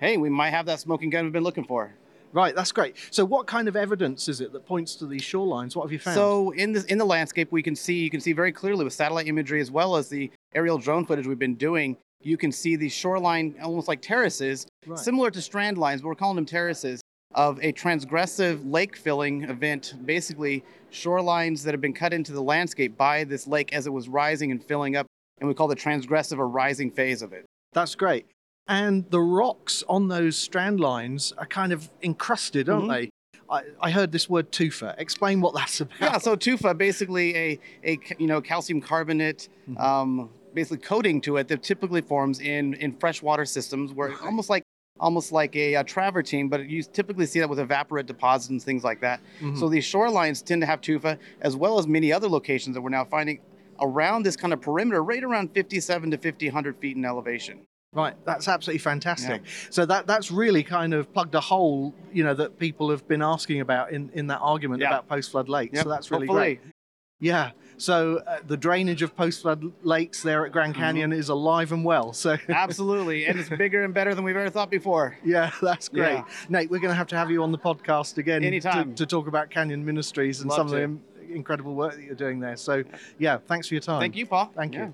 Hey, 0.00 0.16
we 0.16 0.28
might 0.28 0.50
have 0.50 0.66
that 0.66 0.80
smoking 0.80 1.10
gun 1.10 1.24
we've 1.24 1.32
been 1.32 1.44
looking 1.44 1.64
for. 1.64 1.92
Right, 2.32 2.54
that's 2.54 2.72
great. 2.72 2.96
So, 3.10 3.24
what 3.24 3.46
kind 3.46 3.68
of 3.68 3.76
evidence 3.76 4.28
is 4.28 4.40
it 4.40 4.52
that 4.52 4.64
points 4.64 4.94
to 4.96 5.06
these 5.06 5.22
shorelines? 5.22 5.74
What 5.74 5.82
have 5.82 5.92
you 5.92 5.98
found? 5.98 6.14
So, 6.14 6.50
in 6.50 6.72
the 6.72 6.84
in 6.88 6.98
the 6.98 7.04
landscape, 7.04 7.50
we 7.50 7.62
can 7.62 7.74
see 7.74 7.94
you 7.94 8.10
can 8.10 8.20
see 8.20 8.32
very 8.32 8.52
clearly 8.52 8.84
with 8.84 8.92
satellite 8.92 9.26
imagery 9.26 9.60
as 9.60 9.70
well 9.70 9.96
as 9.96 10.08
the 10.08 10.30
aerial 10.54 10.78
drone 10.78 11.04
footage 11.04 11.26
we've 11.26 11.38
been 11.38 11.56
doing 11.56 11.96
you 12.22 12.36
can 12.36 12.52
see 12.52 12.76
these 12.76 12.92
shoreline, 12.92 13.54
almost 13.62 13.88
like 13.88 14.02
terraces, 14.02 14.66
right. 14.86 14.98
similar 14.98 15.30
to 15.30 15.40
strand 15.40 15.78
lines, 15.78 16.02
but 16.02 16.08
we're 16.08 16.14
calling 16.14 16.36
them 16.36 16.46
terraces, 16.46 17.00
of 17.34 17.58
a 17.62 17.72
transgressive 17.72 18.60
lake 18.70 18.96
filling 18.96 19.44
event, 19.44 19.94
basically 20.04 20.64
shorelines 20.92 21.62
that 21.62 21.72
have 21.72 21.80
been 21.80 21.94
cut 21.94 22.12
into 22.12 22.32
the 22.32 22.42
landscape 22.42 22.96
by 22.96 23.24
this 23.24 23.46
lake 23.46 23.72
as 23.72 23.86
it 23.86 23.92
was 23.92 24.08
rising 24.08 24.50
and 24.50 24.62
filling 24.64 24.96
up, 24.96 25.06
and 25.38 25.48
we 25.48 25.54
call 25.54 25.68
the 25.68 25.76
transgressive 25.76 26.38
or 26.38 26.48
rising 26.48 26.90
phase 26.90 27.22
of 27.22 27.32
it. 27.32 27.46
That's 27.72 27.94
great. 27.94 28.26
And 28.70 29.04
the 29.10 29.20
rocks 29.20 29.82
on 29.88 30.06
those 30.06 30.36
strand 30.36 30.78
lines 30.78 31.32
are 31.36 31.44
kind 31.44 31.72
of 31.72 31.90
encrusted, 32.04 32.68
aren't 32.68 32.84
mm-hmm. 32.84 32.92
they? 32.92 33.10
I, 33.50 33.62
I, 33.80 33.90
heard 33.90 34.12
this 34.12 34.30
word 34.30 34.52
tufa. 34.52 34.94
Explain 34.96 35.40
what 35.40 35.54
that's 35.54 35.80
about. 35.80 36.00
Yeah, 36.00 36.18
so 36.18 36.36
tufa, 36.36 36.78
basically 36.78 37.36
a, 37.36 37.58
a 37.84 37.98
you 38.18 38.28
know 38.28 38.40
calcium 38.40 38.80
carbonate 38.80 39.48
mm-hmm. 39.68 39.76
um, 39.76 40.30
basically 40.54 40.78
coating 40.78 41.20
to 41.22 41.36
it 41.38 41.48
that 41.48 41.64
typically 41.64 42.00
forms 42.00 42.38
in 42.38 42.74
in 42.74 42.92
freshwater 42.92 43.44
systems 43.44 43.92
where 43.92 44.10
right. 44.10 44.22
almost 44.22 44.48
like 44.48 44.62
almost 45.00 45.32
like 45.32 45.56
a, 45.56 45.74
a, 45.74 45.82
travertine, 45.82 46.48
but 46.48 46.68
you 46.68 46.82
typically 46.82 47.26
see 47.26 47.40
that 47.40 47.48
with 47.48 47.58
evaporite 47.58 48.06
deposits 48.06 48.50
and 48.50 48.62
things 48.62 48.84
like 48.84 49.00
that. 49.00 49.18
Mm-hmm. 49.40 49.56
So 49.56 49.68
these 49.68 49.84
shorelines 49.84 50.44
tend 50.44 50.62
to 50.62 50.66
have 50.66 50.80
tufa, 50.80 51.18
as 51.40 51.56
well 51.56 51.80
as 51.80 51.88
many 51.88 52.12
other 52.12 52.28
locations 52.28 52.74
that 52.74 52.82
we're 52.82 52.90
now 52.90 53.04
finding 53.04 53.40
around 53.80 54.24
this 54.24 54.36
kind 54.36 54.52
of 54.52 54.60
perimeter, 54.60 55.02
right 55.02 55.24
around 55.24 55.54
57 55.54 56.10
to 56.12 56.18
50, 56.18 56.46
100 56.46 56.76
feet 56.76 56.96
in 56.96 57.04
elevation. 57.04 57.66
Right, 57.92 58.14
that's 58.24 58.46
absolutely 58.46 58.78
fantastic. 58.78 59.42
Yeah. 59.42 59.50
So 59.70 59.86
that 59.86 60.06
that's 60.06 60.30
really 60.30 60.62
kind 60.62 60.94
of 60.94 61.12
plugged 61.12 61.34
a 61.34 61.40
hole, 61.40 61.92
you 62.12 62.22
know, 62.22 62.34
that 62.34 62.58
people 62.58 62.88
have 62.90 63.06
been 63.08 63.22
asking 63.22 63.60
about 63.60 63.90
in, 63.90 64.10
in 64.14 64.28
that 64.28 64.38
argument 64.38 64.80
yeah. 64.80 64.88
about 64.88 65.08
post 65.08 65.32
flood 65.32 65.48
lakes. 65.48 65.74
Yep. 65.74 65.82
So 65.82 65.88
that's 65.88 66.10
really 66.10 66.28
Hopefully. 66.28 66.54
great. 66.56 66.74
Yeah. 67.20 67.50
So 67.76 68.18
uh, 68.26 68.40
the 68.46 68.56
drainage 68.56 69.00
of 69.02 69.16
post-flood 69.16 69.72
lakes 69.82 70.22
there 70.22 70.44
at 70.44 70.52
Grand 70.52 70.74
mm-hmm. 70.74 70.82
Canyon 70.82 71.10
mm-hmm. 71.10 71.20
is 71.20 71.30
alive 71.30 71.72
and 71.72 71.84
well. 71.84 72.12
So 72.12 72.36
absolutely, 72.48 73.26
and 73.26 73.40
it's 73.40 73.48
bigger 73.48 73.84
and 73.84 73.94
better 73.94 74.14
than 74.14 74.22
we've 74.22 74.36
ever 74.36 74.50
thought 74.50 74.70
before. 74.70 75.16
Yeah, 75.24 75.50
that's 75.62 75.88
great, 75.88 76.12
yeah. 76.12 76.24
Nate. 76.48 76.70
We're 76.70 76.78
going 76.78 76.90
to 76.90 76.96
have 76.96 77.06
to 77.08 77.16
have 77.16 77.30
you 77.30 77.42
on 77.42 77.52
the 77.52 77.58
podcast 77.58 78.18
again 78.18 78.42
anytime 78.42 78.94
to, 78.94 79.04
to 79.04 79.06
talk 79.06 79.28
about 79.28 79.50
Canyon 79.50 79.84
Ministries 79.84 80.40
and 80.40 80.50
Love 80.50 80.56
some 80.56 80.68
to. 80.68 80.84
of 80.84 80.90
the 81.28 81.34
incredible 81.34 81.74
work 81.74 81.94
that 81.94 82.02
you're 82.02 82.14
doing 82.14 82.40
there. 82.40 82.56
So 82.56 82.82
yeah, 83.18 83.38
thanks 83.46 83.68
for 83.68 83.74
your 83.74 83.80
time. 83.80 84.00
Thank 84.00 84.16
you, 84.16 84.26
Paul. 84.26 84.50
Thank 84.54 84.74
you. 84.74 84.92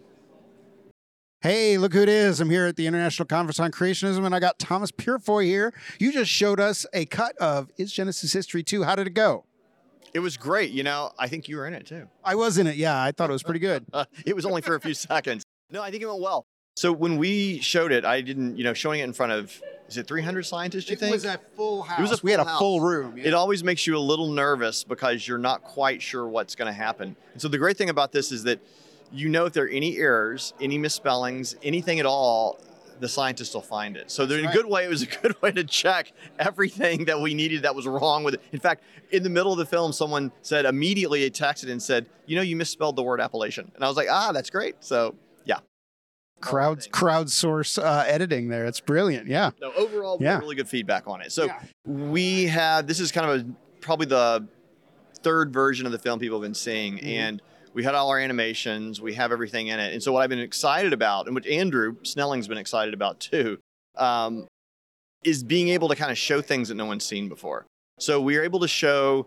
Hey, 1.41 1.77
look 1.77 1.93
who 1.93 2.03
it 2.03 2.09
is. 2.09 2.41
I'm 2.41 2.49
here 2.49 2.67
at 2.67 2.77
the 2.77 2.87
International 2.87 3.27
Conference 3.27 3.61
on 3.61 3.71
Creationism, 3.71 4.25
and 4.25 4.35
I 4.35 4.41
got 4.41 4.59
Thomas 4.59 4.91
Purifoy 4.91 5.45
here. 5.45 5.75
You 5.99 6.11
just 6.11 6.31
showed 6.31 6.59
us 6.59 6.87
a 6.95 7.05
cut 7.05 7.37
of 7.37 7.71
Is 7.77 7.93
Genesis 7.93 8.33
History 8.33 8.63
2? 8.63 8.85
How 8.85 8.95
did 8.97 9.07
it 9.07 9.11
go? 9.11 9.45
It 10.15 10.21
was 10.21 10.39
great. 10.39 10.71
You 10.71 10.83
know, 10.83 11.13
I 11.19 11.29
think 11.29 11.47
you 11.47 11.59
were 11.59 11.67
in 11.67 11.75
it 11.75 11.87
too. 11.87 12.09
I 12.25 12.37
was 12.37 12.57
in 12.57 12.67
it. 12.67 12.77
Yeah, 12.77 13.01
I 13.01 13.13
thought 13.13 13.29
it 13.29 13.35
was 13.35 13.43
pretty 13.43 13.61
good. 13.61 13.85
it 14.25 14.35
was 14.35 14.47
only 14.47 14.63
for 14.63 14.77
a 14.77 14.81
few 14.81 14.95
seconds. 14.95 15.45
No, 15.71 15.83
I 15.83 15.91
think 15.91 16.03
it 16.03 16.07
went 16.07 16.23
well. 16.23 16.47
So 16.75 16.91
when 16.91 17.19
we 17.19 17.61
showed 17.61 17.93
it, 17.93 18.07
I 18.07 18.23
didn't, 18.23 18.57
you 18.57 18.65
know, 18.65 18.73
showing 18.73 19.01
it 19.01 19.05
in 19.05 19.13
front 19.13 19.33
of 19.33 19.61
is 19.89 19.99
it 19.99 20.09
300 20.09 20.45
scientists? 20.45 20.87
Do 20.87 20.93
you 20.93 20.97
think? 20.97 21.11
It 21.11 21.15
was 21.15 21.25
a 21.27 21.39
full 21.55 21.83
house. 21.83 21.99
It 21.99 22.03
was 22.03 22.13
a 22.13 22.21
we 22.23 22.31
had 22.31 22.41
a 22.41 22.45
full 22.45 22.59
full 22.59 22.81
house. 22.81 22.89
room. 22.89 23.19
It 23.19 23.35
always 23.35 23.63
makes 23.63 23.87
you 23.87 23.97
a 23.97 24.01
little 24.01 24.29
nervous 24.31 24.85
because 24.85 25.29
you're 25.29 25.39
not 25.39 25.63
quite 25.63 26.01
sure 26.03 26.27
what's 26.27 26.55
going 26.55 26.67
to 26.67 26.73
happen. 26.73 27.15
And 27.35 27.43
so 27.43 27.49
the 27.49 27.59
great 27.59 27.77
thing 27.77 27.91
about 27.91 28.11
this 28.13 28.33
is 28.33 28.43
that 28.45 28.59
you 29.13 29.29
know 29.29 29.47
if 29.47 29.53
there 29.53 29.65
are 29.65 29.69
any 29.69 29.97
errors, 29.99 30.53
any 30.61 30.79
misspellings, 30.79 31.55
anything 31.63 32.01
at 32.01 32.07
all, 32.07 32.59
the 32.99 33.09
scientists 33.09 33.53
will 33.55 33.61
find 33.61 33.97
it. 33.97 34.11
So, 34.11 34.25
in 34.25 34.47
a 34.47 34.53
good 34.53 34.65
way, 34.67 34.85
it 34.85 34.89
was 34.89 35.03
a 35.03 35.07
good 35.23 35.41
way 35.43 35.53
to 35.53 35.65
check 35.65 36.13
everything 36.39 37.05
that 37.07 37.21
we 37.21 37.35
needed 37.35 37.63
that 37.63 37.75
was 37.75 37.87
wrong 37.87 38.25
with 38.25 38.35
it. 38.35 38.43
In 38.53 38.61
fact, 38.61 38.83
in 39.11 39.23
the 39.23 39.29
middle 39.29 39.53
of 39.53 39.59
the 39.59 39.67
film, 39.67 39.93
someone 39.93 40.33
said 40.43 40.65
immediately, 40.65 41.21
they 41.21 41.31
texted 41.31 41.71
and 41.71 41.83
said, 41.83 42.07
"You 42.27 42.37
know, 42.37 42.43
you 42.43 42.57
misspelled 42.57 42.97
the 42.97 43.03
word 43.03 43.21
Appalachian," 43.21 43.71
and 43.75 43.85
I 43.85 43.89
was 43.89 43.97
like, 43.99 44.09
"Ah, 44.11 44.33
that's 44.33 44.49
great." 44.51 44.77
So, 44.81 45.15
yeah. 45.45 45.59
crowd 46.41 46.81
crowdsource 46.91 47.83
uh, 47.83 48.05
editing 48.07 48.49
there. 48.49 48.65
It's 48.67 48.81
brilliant. 48.81 49.27
Yeah. 49.29 49.51
No, 49.61 49.73
overall, 49.75 50.19
Yeah. 50.21 50.39
really 50.39 50.57
good 50.57 50.69
feedback 50.69 51.07
on 51.07 51.21
it. 51.21 51.33
So 51.33 51.45
Yeah. 51.47 51.61
we 51.87 52.45
had 52.47 52.87
this 52.89 52.99
is 53.01 53.13
kind 53.13 53.29
of 53.31 53.41
a 53.41 53.47
probably 53.81 54.07
the 54.07 54.47
third 55.23 55.53
version 55.53 55.87
of 55.87 55.93
the 55.93 55.99
film 55.99 56.19
people 56.19 56.39
have 56.39 56.43
been 56.47 56.55
seeing, 56.55 56.97
Mm-hmm. 56.97 57.07
and 57.07 57.43
we 57.77 57.85
had 57.85 57.95
all 57.95 58.09
our 58.09 58.19
animations, 58.19 59.03
we 59.03 59.13
have 59.13 59.33
everything 59.33 59.67
in 59.67 59.79
it, 59.79 59.93
and 59.93 60.03
so 60.03 60.11
what 60.11 60.23
I've 60.23 60.31
been 60.31 60.39
excited 60.39 60.95
about, 60.95 61.27
and 61.27 61.35
what 61.35 61.47
Andrew 61.47 61.97
Snelling's 62.05 62.49
been 62.49 62.57
excited 62.57 62.95
about 62.95 63.21
too, 63.21 63.59
um, 63.99 64.47
is 65.25 65.45
being 65.45 65.69
able 65.69 65.89
to 65.91 65.95
kind 65.95 66.11
of 66.11 66.17
show 66.17 66.41
things 66.41 66.69
that 66.69 66.77
no 66.77 66.87
one's 66.87 67.05
seen 67.05 67.29
before. 67.29 67.67
So 68.01 68.19
we 68.19 68.35
were 68.35 68.45
able 68.45 68.61
to 68.61 68.69
show 68.69 69.27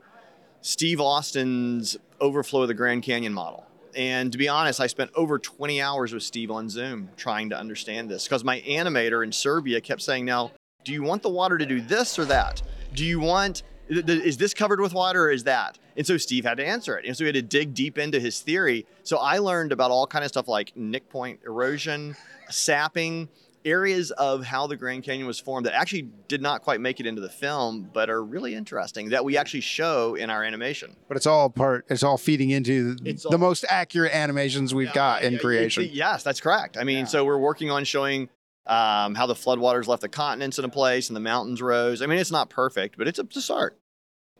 Steve 0.61 0.99
Austin's 0.99 1.95
overflow 2.19 2.63
of 2.63 2.69
the 2.69 2.73
Grand 2.73 3.03
Canyon 3.03 3.33
model. 3.33 3.67
And 3.95 4.31
to 4.31 4.37
be 4.39 4.47
honest, 4.47 4.79
I 4.79 4.87
spent 4.87 5.11
over 5.13 5.37
20 5.37 5.79
hours 5.79 6.11
with 6.11 6.23
Steve 6.23 6.49
on 6.49 6.69
Zoom 6.69 7.09
trying 7.17 7.51
to 7.51 7.57
understand 7.57 8.09
this 8.09 8.23
because 8.23 8.43
my 8.43 8.61
animator 8.61 9.23
in 9.23 9.31
Serbia 9.31 9.79
kept 9.79 10.01
saying, 10.01 10.25
Now, 10.25 10.51
do 10.83 10.91
you 10.91 11.03
want 11.03 11.21
the 11.21 11.29
water 11.29 11.59
to 11.59 11.67
do 11.67 11.81
this 11.81 12.17
or 12.17 12.25
that? 12.25 12.63
Do 12.95 13.05
you 13.05 13.19
want, 13.19 13.61
is 13.89 14.37
this 14.37 14.53
covered 14.53 14.79
with 14.79 14.93
water 14.93 15.25
or 15.25 15.31
is 15.31 15.43
that? 15.45 15.77
And 15.97 16.05
so 16.05 16.17
Steve 16.17 16.45
had 16.45 16.57
to 16.57 16.65
answer 16.65 16.97
it. 16.97 17.05
And 17.05 17.17
so 17.17 17.23
we 17.23 17.27
had 17.27 17.35
to 17.35 17.41
dig 17.41 17.73
deep 17.73 17.97
into 17.97 18.19
his 18.19 18.39
theory. 18.41 18.85
So 19.03 19.17
I 19.17 19.39
learned 19.39 19.71
about 19.71 19.91
all 19.91 20.05
kind 20.07 20.23
of 20.23 20.29
stuff 20.29 20.47
like 20.47 20.73
knickpoint 20.75 21.43
erosion, 21.45 22.15
sapping, 22.49 23.29
areas 23.65 24.11
of 24.11 24.45
how 24.45 24.67
the 24.67 24.77
Grand 24.77 25.03
Canyon 25.03 25.27
was 25.27 25.37
formed 25.37 25.65
that 25.65 25.73
actually 25.75 26.03
did 26.29 26.41
not 26.41 26.61
quite 26.61 26.79
make 26.79 27.01
it 27.01 27.05
into 27.05 27.19
the 27.21 27.29
film, 27.29 27.89
but 27.93 28.09
are 28.09 28.23
really 28.23 28.55
interesting 28.55 29.09
that 29.09 29.25
we 29.25 29.37
actually 29.37 29.59
show 29.59 30.15
in 30.15 30.29
our 30.29 30.43
animation. 30.45 30.95
But 31.09 31.17
it's 31.17 31.27
all 31.27 31.49
part. 31.49 31.85
It's 31.89 32.01
all 32.01 32.17
feeding 32.17 32.51
into 32.51 32.95
It's 33.03 33.23
the 33.23 33.29
all- 33.31 33.37
most 33.37 33.65
accurate 33.69 34.13
animations 34.13 34.73
we've 34.73 34.93
got 34.93 35.23
in 35.23 35.33
Yeah, 35.33 35.39
creation. 35.39 35.83
it's- 35.83 35.95
Yes, 35.97 36.23
that's 36.23 36.39
correct. 36.39 36.77
I 36.77 36.85
mean, 36.85 37.05
so 37.05 37.25
we're 37.25 37.37
working 37.37 37.69
on 37.69 37.83
showing 37.83 38.29
um, 38.65 39.15
how 39.15 39.25
the 39.25 39.33
floodwaters 39.33 39.87
left 39.87 40.01
the 40.01 40.09
continents 40.09 40.59
in 40.59 40.65
a 40.65 40.69
place 40.69 41.09
and 41.09 41.15
the 41.15 41.21
mountains 41.21 41.61
rose. 41.61 42.01
I 42.01 42.05
mean, 42.05 42.19
it's 42.19 42.31
not 42.31 42.49
perfect, 42.49 42.97
but 42.97 43.07
it's 43.07 43.19
a, 43.19 43.23
it's 43.23 43.37
a 43.37 43.41
start. 43.41 43.79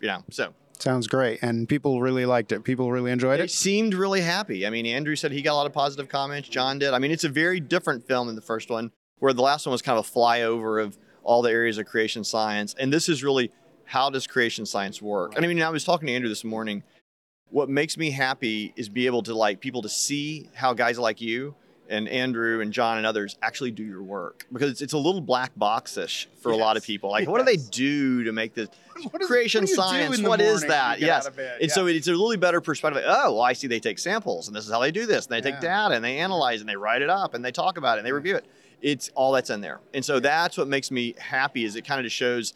You 0.01 0.07
know, 0.07 0.23
so 0.29 0.53
Sounds 0.79 1.07
great, 1.07 1.39
and 1.41 1.67
people 1.67 1.99
really 2.01 2.25
liked 2.25 2.53
it. 2.53 2.63
People 2.63 2.89
really 2.89 3.11
enjoyed 3.11 3.41
they 3.41 3.43
it. 3.43 3.51
seemed 3.51 3.93
really 3.93 4.21
happy. 4.21 4.65
I 4.65 4.69
mean, 4.69 4.85
Andrew 4.85 5.17
said 5.17 5.33
he 5.33 5.41
got 5.41 5.51
a 5.51 5.57
lot 5.57 5.65
of 5.65 5.73
positive 5.73 6.07
comments. 6.07 6.47
John 6.47 6.79
did. 6.79 6.93
I 6.93 6.99
mean, 6.99 7.11
it's 7.11 7.25
a 7.25 7.29
very 7.29 7.59
different 7.59 8.07
film 8.07 8.27
than 8.27 8.37
the 8.37 8.41
first 8.41 8.69
one, 8.69 8.91
where 9.17 9.33
the 9.33 9.41
last 9.41 9.65
one 9.65 9.71
was 9.73 9.81
kind 9.81 9.99
of 9.99 10.07
a 10.07 10.09
flyover 10.09 10.81
of 10.81 10.97
all 11.21 11.41
the 11.41 11.51
areas 11.51 11.77
of 11.77 11.85
creation 11.85 12.23
science, 12.23 12.73
and 12.79 12.93
this 12.93 13.09
is 13.09 13.25
really 13.25 13.51
how 13.83 14.09
does 14.09 14.25
creation 14.25 14.65
science 14.65 15.01
work? 15.01 15.35
And 15.35 15.43
I 15.43 15.49
mean, 15.49 15.61
I 15.61 15.69
was 15.69 15.83
talking 15.83 16.07
to 16.07 16.13
Andrew 16.13 16.29
this 16.29 16.45
morning. 16.45 16.83
What 17.49 17.67
makes 17.67 17.97
me 17.97 18.11
happy 18.11 18.71
is 18.77 18.87
be 18.87 19.05
able 19.05 19.23
to 19.23 19.33
like 19.33 19.59
people 19.59 19.81
to 19.81 19.89
see 19.89 20.49
how 20.53 20.73
guys 20.73 20.97
like 20.97 21.19
you 21.19 21.55
and 21.89 22.07
Andrew 22.07 22.61
and 22.61 22.71
John 22.71 22.97
and 22.97 23.05
others 23.05 23.37
actually 23.41 23.71
do 23.71 23.83
your 23.83 24.03
work 24.03 24.45
because 24.53 24.71
it's, 24.71 24.81
it's 24.81 24.93
a 24.93 24.97
little 24.97 25.21
black 25.21 25.51
boxish 25.59 26.27
for 26.41 26.51
a 26.51 26.55
lot 26.55 26.77
of 26.77 26.83
people. 26.83 27.09
Like, 27.09 27.27
what 27.27 27.39
do 27.39 27.43
they 27.45 27.57
do 27.57 28.23
to 28.23 28.31
make 28.31 28.53
this 28.53 28.69
What 29.11 29.21
is- 29.21 29.27
creation 29.27 29.63
what 29.63 29.67
do 29.67 29.71
you 29.71 29.75
do 29.75 29.81
science? 29.81 30.21
What 30.21 30.41
is 30.41 30.61
that? 30.63 30.99
Yes, 30.99 31.27
and 31.61 31.71
so 31.71 31.87
it's 31.87 32.07
a 32.07 32.11
really 32.11 32.37
better 32.37 32.61
perspective. 32.61 33.03
Oh, 33.05 33.33
well, 33.33 33.41
I 33.41 33.53
see. 33.53 33.67
They 33.67 33.79
take 33.79 33.99
samples, 33.99 34.47
and 34.47 34.55
this 34.55 34.65
is 34.65 34.71
how 34.71 34.79
they 34.79 34.91
do 34.91 35.05
this. 35.05 35.25
And 35.25 35.33
they 35.33 35.41
take 35.41 35.59
data, 35.59 35.95
and 35.95 36.03
they 36.03 36.17
analyze, 36.19 36.61
and 36.61 36.69
they 36.69 36.75
write 36.75 37.01
it 37.01 37.09
up, 37.09 37.33
and 37.33 37.43
they 37.43 37.51
talk 37.51 37.77
about 37.77 37.97
it, 37.97 37.99
and 37.99 38.07
they 38.07 38.11
review 38.11 38.35
it. 38.35 38.45
It's 38.81 39.09
all 39.15 39.31
that's 39.33 39.49
in 39.49 39.61
there, 39.61 39.79
and 39.93 40.05
so 40.05 40.19
that's 40.19 40.57
what 40.57 40.67
makes 40.67 40.91
me 40.91 41.15
happy. 41.17 41.65
Is 41.65 41.75
it 41.75 41.85
kind 41.85 41.99
of 41.99 42.05
just 42.05 42.15
shows. 42.15 42.53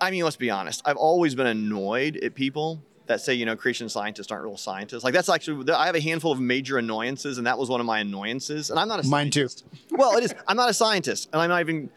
I 0.00 0.10
mean, 0.10 0.24
let's 0.24 0.36
be 0.36 0.50
honest. 0.50 0.82
I've 0.84 0.96
always 0.96 1.34
been 1.34 1.46
annoyed 1.46 2.16
at 2.16 2.34
people 2.34 2.82
that 3.12 3.20
say, 3.20 3.34
you 3.34 3.44
know, 3.46 3.54
creation 3.56 3.88
scientists 3.88 4.30
aren't 4.32 4.44
real 4.44 4.56
scientists. 4.56 5.04
Like 5.04 5.14
that's 5.14 5.28
actually, 5.28 5.72
I 5.72 5.86
have 5.86 5.94
a 5.94 6.00
handful 6.00 6.32
of 6.32 6.40
major 6.40 6.78
annoyances, 6.78 7.38
and 7.38 7.46
that 7.46 7.58
was 7.58 7.68
one 7.68 7.80
of 7.80 7.86
my 7.86 8.00
annoyances. 8.00 8.70
And 8.70 8.78
I'm 8.78 8.88
not 8.88 9.04
a 9.04 9.06
Mine 9.06 9.30
too. 9.30 9.48
scientist. 9.48 9.64
well, 9.90 10.16
it 10.16 10.24
is. 10.24 10.34
I'm 10.48 10.56
not 10.56 10.68
a 10.70 10.74
scientist, 10.74 11.28
and 11.32 11.40
I'm 11.40 11.48
not 11.50 11.60
even. 11.60 11.90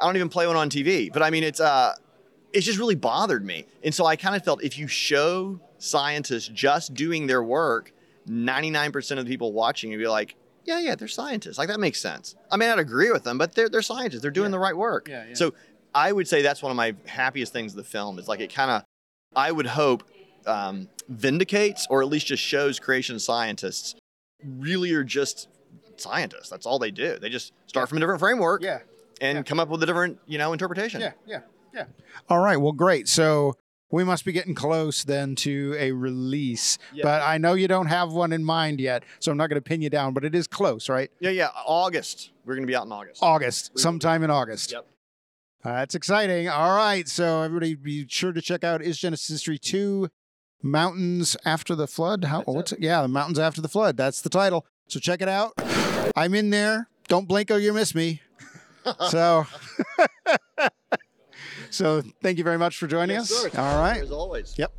I 0.00 0.04
don't 0.06 0.14
even 0.16 0.28
play 0.28 0.46
one 0.46 0.56
on 0.56 0.70
TV. 0.70 1.12
But 1.12 1.22
I 1.22 1.30
mean, 1.30 1.42
it's 1.42 1.58
uh, 1.60 1.94
it's 2.52 2.64
just 2.66 2.78
really 2.78 2.94
bothered 2.94 3.44
me, 3.44 3.66
and 3.82 3.94
so 3.94 4.06
I 4.06 4.16
kind 4.16 4.36
of 4.36 4.44
felt 4.44 4.62
if 4.62 4.78
you 4.78 4.86
show 4.88 5.60
scientists 5.78 6.48
just 6.48 6.94
doing 6.94 7.26
their 7.28 7.42
work, 7.42 7.92
99% 8.28 9.18
of 9.18 9.24
the 9.24 9.30
people 9.30 9.52
watching 9.52 9.90
you'd 9.90 9.98
be 9.98 10.08
like, 10.08 10.34
yeah, 10.64 10.80
yeah, 10.80 10.94
they're 10.94 11.08
scientists. 11.08 11.56
Like 11.58 11.68
that 11.68 11.80
makes 11.80 12.00
sense. 12.00 12.34
I 12.50 12.56
may 12.56 12.66
not 12.66 12.78
agree 12.78 13.10
with 13.10 13.24
them, 13.24 13.38
but 13.38 13.54
they're 13.54 13.68
they're 13.68 13.82
scientists. 13.82 14.22
They're 14.22 14.30
doing 14.30 14.50
the 14.50 14.58
right 14.58 14.76
work. 14.76 15.08
Yeah, 15.08 15.24
yeah. 15.28 15.34
So 15.34 15.54
I 15.94 16.12
would 16.12 16.28
say 16.28 16.42
that's 16.42 16.62
one 16.62 16.70
of 16.70 16.76
my 16.76 16.94
happiest 17.06 17.52
things 17.52 17.72
of 17.72 17.76
the 17.78 17.84
film. 17.84 18.18
Is 18.18 18.28
like 18.28 18.40
it 18.40 18.52
kind 18.52 18.70
of, 18.70 18.82
I 19.34 19.50
would 19.50 19.66
hope, 19.66 20.04
um, 20.46 20.88
vindicates 21.08 21.86
or 21.90 22.02
at 22.02 22.08
least 22.08 22.26
just 22.26 22.42
shows 22.42 22.78
creation 22.78 23.18
scientists 23.18 23.94
really 24.44 24.92
are 24.92 25.04
just 25.04 25.48
scientists. 25.96 26.48
That's 26.48 26.66
all 26.66 26.78
they 26.78 26.90
do. 26.90 27.18
They 27.18 27.28
just 27.28 27.52
start 27.66 27.88
from 27.88 27.98
a 27.98 28.00
different 28.00 28.20
framework 28.20 28.62
Yeah. 28.62 28.80
and 29.20 29.44
come 29.44 29.58
up 29.60 29.68
with 29.68 29.82
a 29.82 29.86
different, 29.86 30.18
you 30.26 30.38
know, 30.38 30.52
interpretation. 30.52 31.00
Yeah, 31.00 31.12
yeah, 31.26 31.40
yeah. 31.74 31.84
All 32.28 32.38
right, 32.40 32.56
well, 32.56 32.72
great. 32.72 33.08
So 33.08 33.54
we 33.90 34.04
must 34.04 34.24
be 34.24 34.32
getting 34.32 34.54
close 34.54 35.02
then 35.02 35.34
to 35.36 35.74
a 35.78 35.92
release. 35.92 36.78
Yeah. 36.92 37.02
But 37.04 37.22
I 37.22 37.38
know 37.38 37.54
you 37.54 37.68
don't 37.68 37.86
have 37.86 38.12
one 38.12 38.32
in 38.32 38.44
mind 38.44 38.80
yet, 38.80 39.02
so 39.18 39.32
I'm 39.32 39.38
not 39.38 39.48
going 39.48 39.56
to 39.60 39.66
pin 39.66 39.80
you 39.82 39.90
down, 39.90 40.12
but 40.12 40.24
it 40.24 40.34
is 40.34 40.46
close, 40.46 40.88
right? 40.88 41.10
yeah, 41.20 41.30
yeah. 41.30 41.48
August. 41.66 42.30
We're 42.44 42.54
going 42.54 42.66
to 42.66 42.70
be 42.70 42.76
out 42.76 42.86
in 42.86 42.92
August. 42.92 43.22
August, 43.22 43.78
sometime 43.78 44.22
in 44.22 44.30
August. 44.30 44.72
Yep. 44.72 44.86
Uh, 45.64 45.72
that's 45.72 45.94
exciting. 45.96 46.48
All 46.48 46.76
right, 46.76 47.08
so 47.08 47.42
everybody 47.42 47.74
be 47.74 48.06
sure 48.08 48.32
to 48.32 48.40
check 48.40 48.62
out 48.62 48.80
Is 48.80 48.96
Genesis 48.98 49.28
History 49.28 49.58
2 49.58 50.08
Mountains 50.62 51.36
After 51.44 51.74
the 51.74 51.86
Flood. 51.86 52.24
How, 52.24 52.42
what's 52.42 52.72
it? 52.72 52.80
Yeah, 52.80 53.02
The 53.02 53.08
Mountains 53.08 53.38
After 53.38 53.60
the 53.60 53.68
Flood. 53.68 53.96
That's 53.96 54.20
the 54.22 54.28
title. 54.28 54.66
So 54.88 54.98
check 55.00 55.20
it 55.22 55.28
out. 55.28 55.52
I'm 56.16 56.34
in 56.34 56.50
there. 56.50 56.88
Don't 57.08 57.28
blink 57.28 57.50
or 57.50 57.58
you 57.58 57.72
miss 57.72 57.94
me. 57.94 58.20
so 59.10 59.46
So 61.70 62.02
thank 62.22 62.38
you 62.38 62.44
very 62.44 62.58
much 62.58 62.76
for 62.78 62.86
joining 62.86 63.16
Yes, 63.16 63.30
us. 63.30 63.52
sir. 63.52 63.60
All 63.60 63.78
right. 63.80 64.00
As 64.02 64.10
always. 64.10 64.54
Yep. 64.58 64.72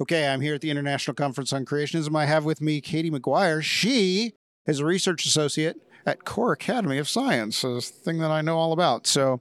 Okay, 0.00 0.28
I'm 0.28 0.40
here 0.40 0.54
at 0.54 0.60
the 0.60 0.70
International 0.70 1.14
Conference 1.14 1.52
on 1.52 1.64
Creationism. 1.64 2.16
I 2.16 2.26
have 2.26 2.44
with 2.44 2.60
me 2.60 2.80
Katie 2.80 3.10
McGuire. 3.10 3.62
She 3.62 4.34
is 4.66 4.78
a 4.78 4.84
research 4.84 5.26
associate 5.26 5.76
at 6.06 6.24
Core 6.24 6.52
Academy 6.52 6.98
of 6.98 7.08
Science, 7.08 7.64
a 7.64 7.80
thing 7.80 8.18
that 8.18 8.30
I 8.30 8.40
know 8.40 8.56
all 8.56 8.72
about. 8.72 9.06
So, 9.08 9.40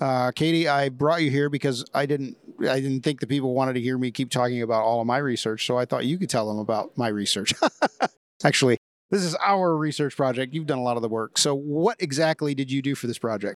uh, 0.00 0.30
Katie, 0.32 0.68
I 0.68 0.90
brought 0.90 1.22
you 1.22 1.30
here 1.30 1.48
because 1.48 1.84
I 1.94 2.04
didn't, 2.06 2.36
I 2.60 2.80
didn't 2.80 3.02
think 3.02 3.20
the 3.20 3.26
people 3.26 3.54
wanted 3.54 3.74
to 3.74 3.80
hear 3.80 3.98
me 3.98 4.10
keep 4.10 4.30
talking 4.30 4.62
about 4.62 4.82
all 4.82 5.00
of 5.00 5.06
my 5.06 5.18
research. 5.18 5.66
So 5.66 5.78
I 5.78 5.84
thought 5.84 6.04
you 6.04 6.18
could 6.18 6.30
tell 6.30 6.48
them 6.48 6.58
about 6.58 6.96
my 6.96 7.08
research. 7.08 7.54
Actually, 8.44 8.78
this 9.10 9.22
is 9.22 9.36
our 9.36 9.76
research 9.76 10.16
project. 10.16 10.54
You've 10.54 10.66
done 10.66 10.78
a 10.78 10.82
lot 10.82 10.96
of 10.96 11.02
the 11.02 11.08
work. 11.08 11.38
So, 11.38 11.54
what 11.54 11.96
exactly 12.00 12.54
did 12.54 12.70
you 12.70 12.82
do 12.82 12.94
for 12.94 13.06
this 13.06 13.18
project? 13.18 13.56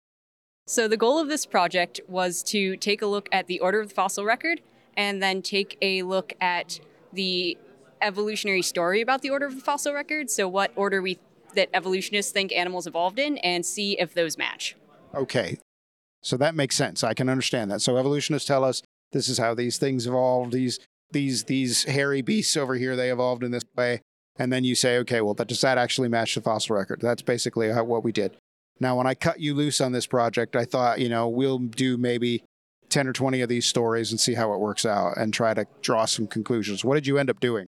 So, 0.67 0.89
the 0.89 0.97
goal 0.97 1.19
of 1.19 1.29
this 1.29 1.45
project 1.45 2.01
was 2.09 2.43
to 2.45 2.77
take 2.77 3.03
a 3.03 3.07
look 3.07 3.29
at 3.33 3.47
the 3.47 3.61
order 3.61 3.81
of 3.81 3.89
the 3.89 3.95
fossil 3.95 4.25
record 4.25 4.63
and 4.97 5.23
then 5.23 5.43
take 5.43 5.77
a 5.83 6.03
look 6.03 6.33
at 6.41 6.81
the 7.13 7.59
evolutionary 8.01 8.63
story 8.63 9.01
about 9.01 9.23
the 9.23 9.31
order 9.31 9.47
of 9.47 9.55
the 9.55 9.61
fossil 9.61 9.93
record. 9.93 10.31
So, 10.31 10.49
what 10.49 10.73
order 10.77 11.03
we 11.03 11.19
that 11.55 11.69
evolutionists 11.75 12.33
think 12.33 12.53
animals 12.53 12.87
evolved 12.87 13.19
in, 13.19 13.39
and 13.39 13.65
see 13.65 13.99
if 13.99 14.15
those 14.15 14.39
match. 14.39 14.77
Okay. 15.15 15.59
So 16.23 16.37
that 16.37 16.55
makes 16.55 16.77
sense. 16.77 17.03
I 17.03 17.15
can 17.15 17.29
understand 17.29 17.71
that. 17.71 17.81
So 17.81 17.97
evolutionists 17.97 18.47
tell 18.47 18.65
us 18.65 18.83
this 19.13 19.29
is 19.29 19.39
how 19.39 19.55
these 19.55 19.79
things 19.79 20.07
evolved. 20.07 20.53
These 20.53 20.79
these 21.11 21.45
these 21.45 21.85
hairy 21.85 22.23
beasts 22.23 22.57
over 22.57 22.75
here 22.75 22.97
they 22.97 23.11
evolved 23.11 23.43
in 23.43 23.51
this 23.51 23.65
way. 23.77 24.01
And 24.37 24.53
then 24.53 24.65
you 24.65 24.75
say, 24.75 24.97
okay, 24.99 25.21
well, 25.21 25.35
that, 25.35 25.49
does 25.49 25.61
that 25.61 25.77
actually 25.77 26.09
match 26.09 26.35
the 26.35 26.41
fossil 26.41 26.75
record? 26.77 27.01
That's 27.03 27.21
basically 27.21 27.71
how, 27.71 27.85
what 27.85 28.03
we 28.03 28.11
did. 28.11 28.37
Now, 28.79 28.97
when 28.97 29.07
I 29.07 29.15
cut 29.15 29.39
you 29.41 29.55
loose 29.55 29.83
on 29.83 29.93
this 29.93 30.07
project, 30.07 30.57
I 30.57 30.65
thought, 30.65 30.99
you 30.99 31.11
know, 31.11 31.29
we'll 31.29 31.59
do 31.59 31.99
maybe 31.99 32.43
10 32.89 33.07
or 33.07 33.13
20 33.13 33.43
of 33.43 33.51
these 33.51 33.67
stories 33.67 34.11
and 34.11 34.19
see 34.19 34.33
how 34.35 34.55
it 34.55 34.59
works 34.59 34.87
out 34.87 35.19
and 35.19 35.35
try 35.35 35.53
to 35.53 35.67
draw 35.83 36.07
some 36.07 36.27
conclusions. 36.27 36.85
What 36.85 36.95
did 36.95 37.07
you 37.07 37.19
end 37.19 37.29
up 37.29 37.39
doing? 37.41 37.67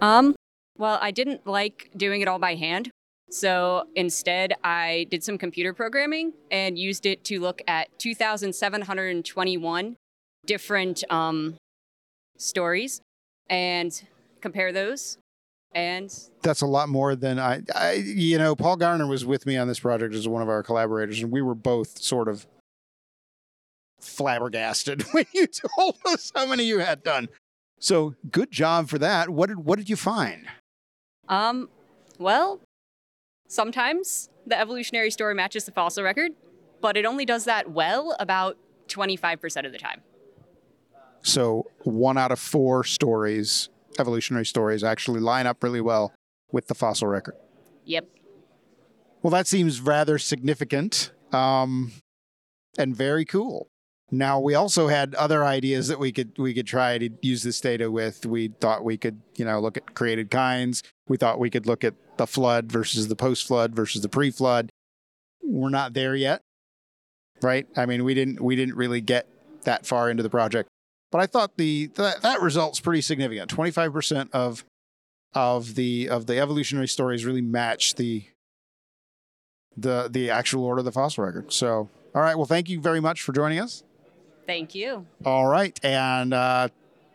Um, 0.00 0.34
well, 0.76 0.98
I 1.00 1.12
didn't 1.12 1.46
like 1.46 1.90
doing 1.96 2.20
it 2.20 2.28
all 2.28 2.40
by 2.40 2.56
hand. 2.56 2.90
So 3.30 3.84
instead, 3.94 4.54
I 4.64 5.06
did 5.10 5.22
some 5.24 5.38
computer 5.38 5.72
programming 5.72 6.32
and 6.50 6.76
used 6.78 7.06
it 7.06 7.24
to 7.24 7.40
look 7.40 7.62
at 7.66 7.96
2,721 7.98 9.96
different 10.46 11.04
um, 11.10 11.56
stories 12.36 13.00
and 13.48 14.02
compare 14.40 14.72
those 14.72 15.18
And 15.74 16.12
That's 16.42 16.60
a 16.60 16.66
lot 16.66 16.88
more 16.88 17.16
than 17.16 17.38
I, 17.38 17.62
I. 17.74 17.92
You 17.92 18.38
know, 18.38 18.54
Paul 18.54 18.76
Garner 18.76 19.06
was 19.06 19.24
with 19.24 19.46
me 19.46 19.56
on 19.56 19.68
this 19.68 19.80
project 19.80 20.14
as 20.14 20.28
one 20.28 20.42
of 20.42 20.48
our 20.48 20.62
collaborators, 20.62 21.22
and 21.22 21.32
we 21.32 21.40
were 21.40 21.54
both 21.54 21.98
sort 21.98 22.28
of 22.28 22.46
flabbergasted 24.00 25.02
when 25.12 25.24
you 25.32 25.46
told 25.46 25.96
us 26.04 26.30
how 26.34 26.46
many 26.46 26.64
you 26.64 26.80
had 26.80 27.02
done. 27.02 27.28
So 27.78 28.14
good 28.30 28.50
job 28.50 28.88
for 28.88 28.98
that. 28.98 29.30
What 29.30 29.48
did 29.48 29.60
what 29.64 29.78
did 29.78 29.88
you 29.88 29.96
find? 29.96 30.46
Um, 31.28 31.70
well, 32.18 32.60
sometimes 33.48 34.28
the 34.46 34.58
evolutionary 34.58 35.10
story 35.10 35.34
matches 35.34 35.64
the 35.64 35.72
fossil 35.72 36.04
record, 36.04 36.32
but 36.82 36.96
it 36.98 37.06
only 37.06 37.24
does 37.24 37.44
that 37.44 37.70
well 37.70 38.14
about 38.20 38.58
25% 38.88 39.64
of 39.64 39.72
the 39.72 39.78
time. 39.78 40.02
So 41.22 41.66
one 41.84 42.18
out 42.18 42.32
of 42.32 42.38
four 42.38 42.84
stories, 42.84 43.68
evolutionary 43.98 44.46
stories, 44.46 44.84
actually 44.84 45.20
line 45.20 45.46
up 45.46 45.62
really 45.62 45.80
well 45.80 46.12
with 46.50 46.66
the 46.66 46.74
fossil 46.74 47.08
record. 47.08 47.34
Yep. 47.84 48.08
Well, 49.22 49.30
that 49.30 49.46
seems 49.46 49.80
rather 49.80 50.18
significant 50.18 51.12
um, 51.32 51.92
and 52.76 52.94
very 52.96 53.24
cool. 53.24 53.68
Now 54.10 54.38
we 54.38 54.54
also 54.54 54.88
had 54.88 55.14
other 55.14 55.42
ideas 55.42 55.88
that 55.88 55.98
we 55.98 56.12
could 56.12 56.32
we 56.36 56.52
could 56.52 56.66
try 56.66 56.98
to 56.98 57.08
use 57.22 57.42
this 57.42 57.58
data 57.60 57.90
with. 57.90 58.26
We 58.26 58.48
thought 58.48 58.84
we 58.84 58.98
could 58.98 59.22
you 59.36 59.46
know 59.46 59.58
look 59.58 59.78
at 59.78 59.94
created 59.94 60.30
kinds. 60.30 60.82
We 61.08 61.16
thought 61.16 61.38
we 61.38 61.48
could 61.48 61.66
look 61.66 61.82
at 61.82 61.94
the 62.18 62.26
flood 62.26 62.70
versus 62.70 63.08
the 63.08 63.16
post 63.16 63.46
flood 63.46 63.74
versus 63.74 64.02
the 64.02 64.10
pre 64.10 64.30
flood. 64.30 64.70
We're 65.42 65.70
not 65.70 65.94
there 65.94 66.14
yet, 66.14 66.42
right? 67.40 67.66
I 67.74 67.86
mean, 67.86 68.04
we 68.04 68.12
didn't 68.12 68.42
we 68.42 68.54
didn't 68.54 68.76
really 68.76 69.00
get 69.00 69.26
that 69.64 69.86
far 69.86 70.10
into 70.10 70.22
the 70.22 70.30
project, 70.30 70.68
but 71.12 71.20
I 71.20 71.26
thought 71.26 71.56
the 71.56 71.86
that, 71.94 72.22
that 72.22 72.40
result's 72.40 72.80
pretty 72.80 73.02
significant. 73.02 73.48
Twenty 73.48 73.70
five 73.70 73.92
percent 73.92 74.30
of 74.32 74.64
of 75.34 75.76
the 75.76 76.08
of 76.08 76.26
the 76.26 76.40
evolutionary 76.40 76.88
stories 76.88 77.24
really 77.24 77.42
match 77.42 77.94
the 77.94 78.24
the 79.76 80.08
the 80.10 80.30
actual 80.30 80.64
order 80.64 80.80
of 80.80 80.84
the 80.86 80.92
fossil 80.92 81.24
record. 81.24 81.52
So, 81.52 81.88
all 82.14 82.22
right. 82.22 82.34
Well, 82.36 82.46
thank 82.46 82.68
you 82.68 82.80
very 82.80 83.00
much 83.00 83.22
for 83.22 83.32
joining 83.32 83.60
us. 83.60 83.84
Thank 84.46 84.74
you. 84.74 85.06
All 85.24 85.46
right, 85.46 85.78
and 85.84 86.34
uh, 86.34 86.68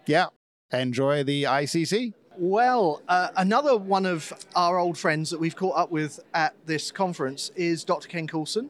yeah, 0.06 0.28
enjoy 0.72 1.24
the 1.24 1.44
ICC. 1.44 2.14
Well, 2.40 3.02
uh, 3.08 3.30
another 3.36 3.76
one 3.76 4.06
of 4.06 4.32
our 4.56 4.78
old 4.78 4.98
friends 4.98 5.32
that 5.32 5.40
we've 5.40 5.56
caught 5.56 5.76
up 5.76 5.92
with 5.92 6.20
at 6.36 6.54
this 6.68 6.92
conference 6.92 7.52
is 7.56 7.84
Dr. 7.84 8.08
Ken 8.08 8.28
Coulson. 8.28 8.70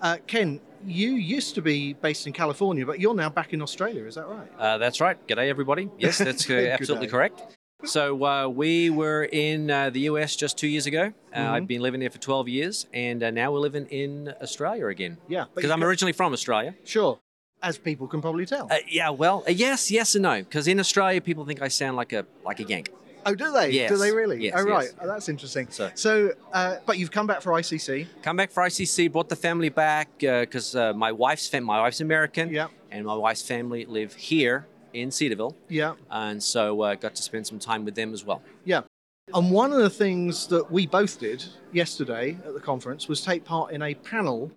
Uh, 0.00 0.16
Ken, 0.26 0.60
you 0.84 1.10
used 1.12 1.54
to 1.56 1.62
be 1.62 1.92
based 1.94 2.26
in 2.26 2.32
California, 2.32 2.84
but 2.86 3.00
you're 3.00 3.14
now 3.14 3.28
back 3.28 3.52
in 3.52 3.62
Australia. 3.62 4.04
Is 4.04 4.14
that 4.14 4.26
right? 4.28 4.48
Uh, 4.58 4.78
that's 4.78 5.00
right. 5.00 5.16
G'day, 5.26 5.48
everybody. 5.48 5.88
Yes, 5.98 6.18
that's 6.18 6.48
uh, 6.50 6.54
absolutely 6.54 7.08
correct. 7.08 7.56
So 7.84 8.24
uh, 8.24 8.46
we 8.48 8.90
were 8.90 9.24
in 9.24 9.70
uh, 9.70 9.88
the 9.90 10.00
US 10.00 10.36
just 10.36 10.58
two 10.58 10.68
years 10.68 10.86
ago. 10.86 11.12
Uh, 11.32 11.38
Mm-hmm. 11.38 11.52
I've 11.54 11.66
been 11.66 11.80
living 11.80 12.00
there 12.00 12.10
for 12.10 12.18
12 12.18 12.48
years, 12.48 12.86
and 12.92 13.22
uh, 13.22 13.30
now 13.30 13.52
we're 13.52 13.60
living 13.60 13.86
in 13.86 14.34
Australia 14.42 14.86
again. 14.88 15.16
Yeah, 15.28 15.44
Because 15.54 15.70
I'm 15.70 15.82
originally 15.82 16.12
from 16.12 16.32
Australia. 16.32 16.74
Sure, 16.84 17.20
as 17.62 17.78
people 17.78 18.06
can 18.08 18.20
probably 18.20 18.46
tell. 18.46 18.66
Uh, 18.70 18.78
yeah, 18.88 19.10
well, 19.10 19.44
uh, 19.46 19.50
yes, 19.52 19.90
yes, 19.90 20.14
and 20.14 20.22
no. 20.22 20.42
Because 20.42 20.66
in 20.68 20.78
Australia, 20.80 21.20
people 21.20 21.44
think 21.46 21.62
I 21.62 21.68
sound 21.68 21.96
like 21.96 22.12
a 22.12 22.26
like 22.44 22.58
a 22.60 22.64
Yank. 22.64 22.90
Oh, 23.26 23.34
do 23.34 23.52
they? 23.52 23.70
yes, 23.70 23.90
Do 23.90 23.96
they 23.96 24.12
really? 24.12 24.42
yes, 24.44 24.54
oh, 24.56 24.64
right. 24.64 24.84
yes. 24.84 24.94
Oh, 25.00 25.06
that's 25.06 25.28
interesting. 25.28 25.66
So- 25.70 25.90
So, 25.94 26.32
uh, 26.52 26.76
but 26.86 26.98
you've 26.98 27.10
come 27.10 27.26
back 27.26 27.42
for 27.42 27.52
ICC. 27.52 28.06
Come 28.22 28.36
back 28.36 28.50
for 28.50 28.62
ICC, 28.62 29.10
brought 29.12 29.28
the 29.28 29.36
family 29.36 29.68
back 29.68 30.08
because 30.18 30.74
uh, 30.76 30.92
my 30.94 31.12
wife's 31.12 31.48
fam- 31.48 31.64
my 31.64 31.80
wife's 31.80 32.00
American, 32.00 32.50
Yeah. 32.50 32.68
and 32.90 33.04
my 33.06 33.14
wife's 33.14 33.42
family 33.42 33.84
live 33.86 34.14
here 34.14 34.66
in 34.92 35.10
Cedarville, 35.12 35.54
Yeah, 35.68 35.94
and 36.10 36.42
so 36.42 36.80
uh, 36.82 36.94
got 36.96 37.14
to 37.14 37.22
spend 37.22 37.46
some 37.46 37.58
time 37.60 37.84
with 37.84 37.94
them 37.94 38.12
as 38.12 38.24
well. 38.24 38.42
yeah. 38.64 38.82
And 39.32 39.52
one 39.52 39.72
of 39.72 39.78
the 39.78 39.90
things 39.90 40.48
that 40.48 40.72
we 40.72 40.88
both 40.88 41.20
did 41.20 41.44
yesterday 41.72 42.36
at 42.44 42.52
the 42.52 42.58
conference 42.58 43.06
was 43.06 43.20
take 43.22 43.44
part 43.44 43.70
in 43.72 43.80
a 43.80 43.94
panel 43.94 44.50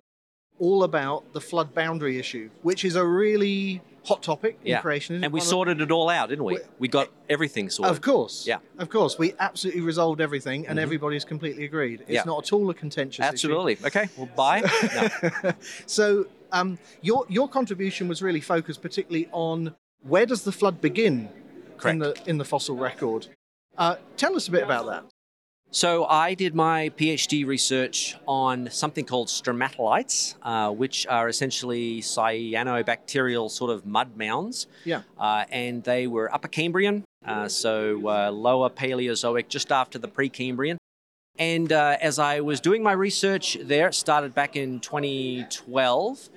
all 0.58 0.82
about 0.82 1.32
the 1.32 1.40
flood 1.40 1.72
boundary 1.72 2.18
issue, 2.18 2.50
which 2.62 2.84
is 2.84 2.96
a 2.96 3.04
really 3.04 3.80
hot 4.04 4.22
topic 4.22 4.58
in 4.62 4.68
Yeah, 4.72 4.80
creation. 4.80 5.24
and 5.24 5.32
we 5.32 5.40
sorted 5.40 5.80
it 5.80 5.90
all 5.90 6.08
out, 6.10 6.28
didn't 6.28 6.44
we? 6.44 6.54
We- 6.54 6.60
We 6.78 6.88
got 6.88 7.08
everything 7.30 7.70
sorted. 7.70 7.90
Of 7.96 8.02
course. 8.02 8.46
Yeah. 8.46 8.58
Of 8.78 8.90
course. 8.90 9.18
We 9.18 9.34
absolutely 9.40 9.80
resolved 9.80 10.20
everything 10.20 10.66
and 10.66 10.78
everybody's 10.78 11.24
completely 11.24 11.64
agreed. 11.64 12.00
It's 12.02 12.10
Yeah. 12.10 12.22
not 12.26 12.44
at 12.46 12.52
all 12.52 12.68
a 12.70 12.74
contentious 12.74 13.20
issue. 13.24 13.28
Absolutely. 13.32 13.78
Okay. 13.84 14.08
Well, 14.16 14.28
bye. 14.36 14.62
No. 15.42 15.52
So 15.86 16.26
um, 16.52 16.78
your 17.02 17.24
your 17.28 17.48
contribution 17.48 18.06
was 18.08 18.22
really 18.22 18.40
focused 18.40 18.82
particularly 18.82 19.28
on 19.32 19.74
where 20.02 20.26
does 20.26 20.42
the 20.44 20.52
flood 20.52 20.80
begin 20.80 21.28
in 21.84 21.98
the 21.98 22.14
in 22.26 22.38
the 22.38 22.44
fossil 22.44 22.76
record. 22.76 23.28
Uh, 23.76 23.96
tell 24.16 24.36
us 24.36 24.46
a 24.48 24.50
bit 24.50 24.62
about 24.62 24.86
that. 24.86 25.04
So 25.74 26.04
I 26.04 26.34
did 26.34 26.54
my 26.54 26.90
PhD 26.90 27.44
research 27.44 28.14
on 28.28 28.70
something 28.70 29.04
called 29.04 29.26
stromatolites, 29.26 30.36
uh, 30.40 30.70
which 30.70 31.04
are 31.08 31.28
essentially 31.28 32.00
cyanobacterial 32.00 33.50
sort 33.50 33.72
of 33.72 33.84
mud 33.84 34.16
mounds, 34.16 34.68
Yeah. 34.84 35.02
uh, 35.18 35.46
and 35.50 35.82
they 35.82 36.06
were 36.06 36.32
Upper 36.32 36.46
Cambrian, 36.46 37.02
uh, 37.26 37.48
so 37.48 38.08
uh, 38.08 38.30
lower 38.30 38.70
Paleozoic, 38.70 39.48
just 39.48 39.72
after 39.72 39.98
the 39.98 40.06
Precambrian. 40.06 40.76
And 41.40 41.72
uh, 41.72 41.96
as 42.00 42.20
I 42.20 42.38
was 42.38 42.60
doing 42.60 42.84
my 42.84 42.92
research 42.92 43.58
there, 43.60 43.88
it 43.88 43.94
started 43.94 44.32
back 44.32 44.54
in 44.54 44.78
2012, 44.78 46.28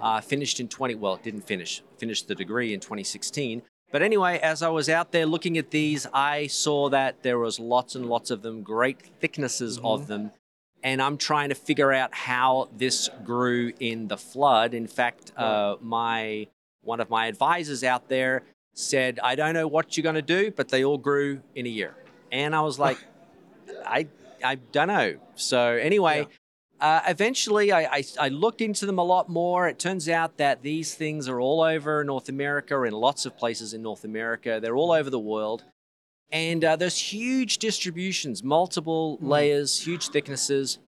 uh, 0.00 0.20
finished 0.20 0.60
in 0.60 0.68
20. 0.68 0.94
Well, 0.94 1.14
it 1.14 1.24
didn't 1.24 1.48
finish. 1.48 1.82
Finished 1.98 2.28
the 2.28 2.36
degree 2.36 2.72
in 2.72 2.78
2016. 2.78 3.62
But 3.94 4.02
anyway, 4.02 4.40
as 4.40 4.60
I 4.60 4.70
was 4.70 4.88
out 4.88 5.12
there 5.12 5.24
looking 5.24 5.56
at 5.56 5.70
these, 5.70 6.04
I 6.12 6.48
saw 6.48 6.88
that 6.88 7.22
there 7.22 7.38
was 7.38 7.60
lots 7.60 7.94
and 7.94 8.06
lots 8.06 8.32
of 8.32 8.42
them, 8.42 8.64
great 8.64 9.00
thicknesses 9.20 9.78
of 9.84 10.08
them. 10.08 10.32
And 10.82 11.00
I'm 11.00 11.16
trying 11.16 11.50
to 11.50 11.54
figure 11.54 11.92
out 11.92 12.12
how 12.12 12.70
this 12.76 13.08
grew 13.22 13.72
in 13.78 14.08
the 14.08 14.16
flood. 14.16 14.74
In 14.74 14.88
fact, 14.88 15.30
uh, 15.36 15.76
my 15.80 16.48
one 16.82 16.98
of 16.98 17.08
my 17.08 17.26
advisors 17.28 17.84
out 17.84 18.08
there 18.08 18.42
said, 18.72 19.20
"I 19.22 19.36
don't 19.36 19.54
know 19.54 19.68
what 19.68 19.96
you're 19.96 20.02
going 20.02 20.16
to 20.16 20.22
do, 20.22 20.50
but 20.50 20.70
they 20.70 20.82
all 20.82 20.98
grew 20.98 21.42
in 21.54 21.64
a 21.64 21.70
year." 21.70 21.94
And 22.32 22.52
I 22.52 22.62
was 22.62 22.80
like, 22.80 22.98
"I 23.86 24.08
I 24.42 24.56
don't 24.56 24.88
know." 24.88 25.18
So 25.36 25.60
anyway, 25.76 26.26
uh, 26.80 27.00
eventually 27.06 27.72
I, 27.72 27.82
I, 27.82 28.04
I 28.20 28.28
looked 28.28 28.60
into 28.60 28.86
them 28.86 28.98
a 28.98 29.04
lot 29.04 29.28
more. 29.28 29.68
It 29.68 29.78
turns 29.78 30.08
out 30.08 30.36
that 30.38 30.62
these 30.62 30.94
things 30.94 31.28
are 31.28 31.40
all 31.40 31.62
over 31.62 32.04
North 32.04 32.28
America, 32.28 32.82
in 32.82 32.92
lots 32.92 33.26
of 33.26 33.36
places 33.36 33.74
in 33.74 33.82
North 33.82 34.04
America. 34.04 34.58
They're 34.60 34.76
all 34.76 34.92
over 34.92 35.10
the 35.10 35.18
world. 35.18 35.64
And 36.30 36.64
uh, 36.64 36.76
there's 36.76 36.98
huge 36.98 37.58
distributions, 37.58 38.42
multiple 38.42 39.18
layers, 39.20 39.80
huge 39.80 40.08
thicknesses. 40.08 40.78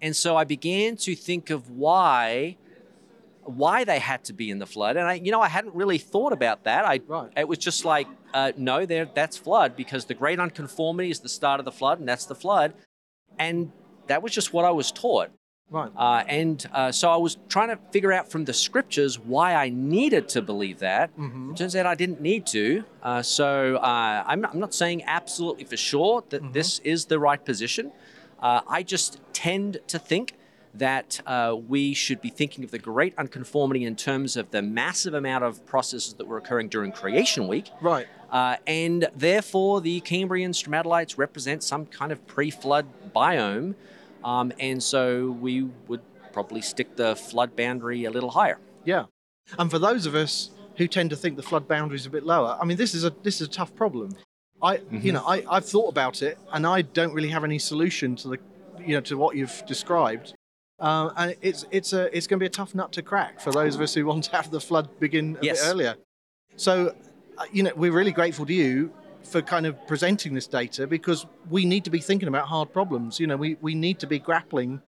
And 0.00 0.16
so 0.16 0.36
I 0.36 0.44
began 0.44 0.96
to 0.98 1.14
think 1.14 1.50
of 1.50 1.70
why 1.70 2.56
why 3.46 3.84
they 3.84 4.00
had 4.00 4.24
to 4.24 4.32
be 4.32 4.50
in 4.50 4.58
the 4.58 4.66
flood. 4.66 4.96
And 4.96 5.06
I, 5.06 5.14
you 5.14 5.30
know, 5.30 5.40
I 5.40 5.48
hadn't 5.48 5.74
really 5.74 5.98
thought 5.98 6.32
about 6.32 6.64
that. 6.64 6.84
I, 6.84 7.00
Right. 7.06 7.30
It 7.36 7.46
was 7.46 7.58
just 7.58 7.84
like, 7.84 8.08
uh, 8.34 8.52
no, 8.56 8.84
there, 8.84 9.08
that's 9.14 9.36
flood 9.36 9.76
because 9.76 10.06
the 10.06 10.14
great 10.14 10.40
unconformity 10.40 11.10
is 11.10 11.20
the 11.20 11.28
start 11.28 11.60
of 11.60 11.64
the 11.64 11.72
flood, 11.72 12.00
and 12.00 12.08
that's 12.08 12.26
the 12.26 12.34
flood. 12.34 12.74
And 13.38 13.70
that 14.06 14.22
was 14.22 14.32
just 14.32 14.52
what 14.52 14.64
I 14.64 14.70
was 14.70 14.90
taught. 14.92 15.30
Right. 15.68 15.90
Uh, 15.96 16.22
and 16.28 16.64
uh, 16.72 16.92
so 16.92 17.10
I 17.10 17.16
was 17.16 17.38
trying 17.48 17.70
to 17.70 17.78
figure 17.90 18.12
out 18.12 18.30
from 18.30 18.44
the 18.44 18.52
scriptures 18.52 19.18
why 19.18 19.54
I 19.54 19.68
needed 19.68 20.28
to 20.30 20.42
believe 20.42 20.78
that. 20.78 21.10
It 21.50 21.56
turns 21.56 21.74
out 21.74 21.86
I 21.86 21.96
didn't 21.96 22.20
need 22.20 22.46
to. 22.48 22.84
Uh, 23.02 23.22
so 23.22 23.76
uh, 23.76 24.22
I'm, 24.26 24.40
not, 24.40 24.54
I'm 24.54 24.60
not 24.60 24.74
saying 24.74 25.02
absolutely 25.06 25.64
for 25.64 25.76
sure 25.76 26.22
that 26.28 26.52
this 26.52 26.78
is 26.80 27.06
the 27.06 27.18
right 27.18 27.44
position. 27.44 27.90
Uh, 28.40 28.60
I 28.68 28.84
just 28.84 29.18
tend 29.32 29.78
to 29.88 29.98
think 29.98 30.34
that 30.74 31.20
uh, 31.26 31.56
we 31.66 31.94
should 31.94 32.20
be 32.20 32.28
thinking 32.28 32.62
of 32.62 32.70
the 32.70 32.78
great 32.78 33.14
unconformity 33.18 33.84
in 33.84 33.96
terms 33.96 34.36
of 34.36 34.50
the 34.50 34.62
massive 34.62 35.14
amount 35.14 35.42
of 35.42 35.64
processes 35.66 36.14
that 36.14 36.26
were 36.26 36.36
occurring 36.36 36.68
during 36.68 36.92
creation 36.92 37.48
week. 37.48 37.70
Right. 37.80 38.06
Uh, 38.30 38.56
and 38.66 39.08
therefore, 39.16 39.80
the 39.80 40.00
Cambrian 40.00 40.52
stromatolites 40.52 41.16
represent 41.16 41.62
some 41.62 41.86
kind 41.86 42.12
of 42.12 42.24
pre 42.26 42.50
flood 42.50 42.86
biome. 43.14 43.74
Um, 44.26 44.52
and 44.58 44.82
so 44.82 45.30
we 45.40 45.62
would 45.86 46.00
probably 46.32 46.60
stick 46.60 46.96
the 46.96 47.14
flood 47.14 47.54
boundary 47.54 48.04
a 48.06 48.10
little 48.10 48.30
higher. 48.30 48.58
Yeah. 48.84 49.04
And 49.56 49.70
for 49.70 49.78
those 49.78 50.04
of 50.04 50.16
us 50.16 50.50
who 50.76 50.88
tend 50.88 51.10
to 51.10 51.16
think 51.16 51.36
the 51.36 51.44
flood 51.44 51.68
boundary 51.68 51.94
is 51.96 52.06
a 52.06 52.10
bit 52.10 52.24
lower, 52.24 52.58
I 52.60 52.64
mean, 52.64 52.76
this 52.76 52.92
is 52.92 53.04
a 53.04 53.14
this 53.22 53.40
is 53.40 53.46
a 53.46 53.50
tough 53.50 53.74
problem. 53.76 54.16
I, 54.60 54.80
you 54.90 55.12
know, 55.12 55.22
I, 55.24 55.44
I've 55.48 55.66
thought 55.66 55.88
about 55.88 56.22
it, 56.22 56.38
and 56.52 56.66
I 56.66 56.82
don't 56.82 57.12
really 57.14 57.28
have 57.28 57.44
any 57.44 57.58
solution 57.58 58.16
to 58.16 58.28
the, 58.30 58.38
you 58.84 58.94
know, 58.94 59.00
to 59.02 59.16
what 59.16 59.36
you've 59.36 59.62
described. 59.66 60.34
Uh, 60.80 61.10
and 61.16 61.36
it's 61.40 61.64
it's 61.70 61.92
a 61.92 62.14
it's 62.16 62.26
going 62.26 62.38
to 62.40 62.42
be 62.42 62.46
a 62.46 62.56
tough 62.60 62.74
nut 62.74 62.90
to 62.92 63.02
crack 63.02 63.38
for 63.38 63.52
those 63.52 63.76
of 63.76 63.80
us 63.80 63.94
who 63.94 64.04
want 64.06 64.24
to 64.24 64.32
have 64.32 64.50
the 64.50 64.60
flood 64.60 64.88
begin 64.98 65.36
a 65.40 65.44
Yes. 65.44 65.60
bit 65.62 65.70
earlier. 65.70 65.94
So, 66.56 66.94
uh, 67.38 67.44
you 67.52 67.62
know, 67.62 67.72
we're 67.76 67.92
really 67.92 68.12
grateful 68.12 68.44
to 68.46 68.52
you 68.52 68.92
for 69.26 69.42
kind 69.42 69.66
of 69.66 69.86
presenting 69.86 70.34
this 70.34 70.46
data 70.46 70.86
because 70.86 71.26
we 71.50 71.64
need 71.64 71.84
to 71.84 71.90
be 71.90 71.98
thinking 71.98 72.28
about 72.28 72.46
hard 72.46 72.72
problems. 72.72 73.20
You 73.20 73.26
know, 73.26 73.36
we, 73.36 73.56
we 73.60 73.74
need 73.74 73.98
to 74.00 74.06
be 74.06 74.18
grappling 74.18 74.80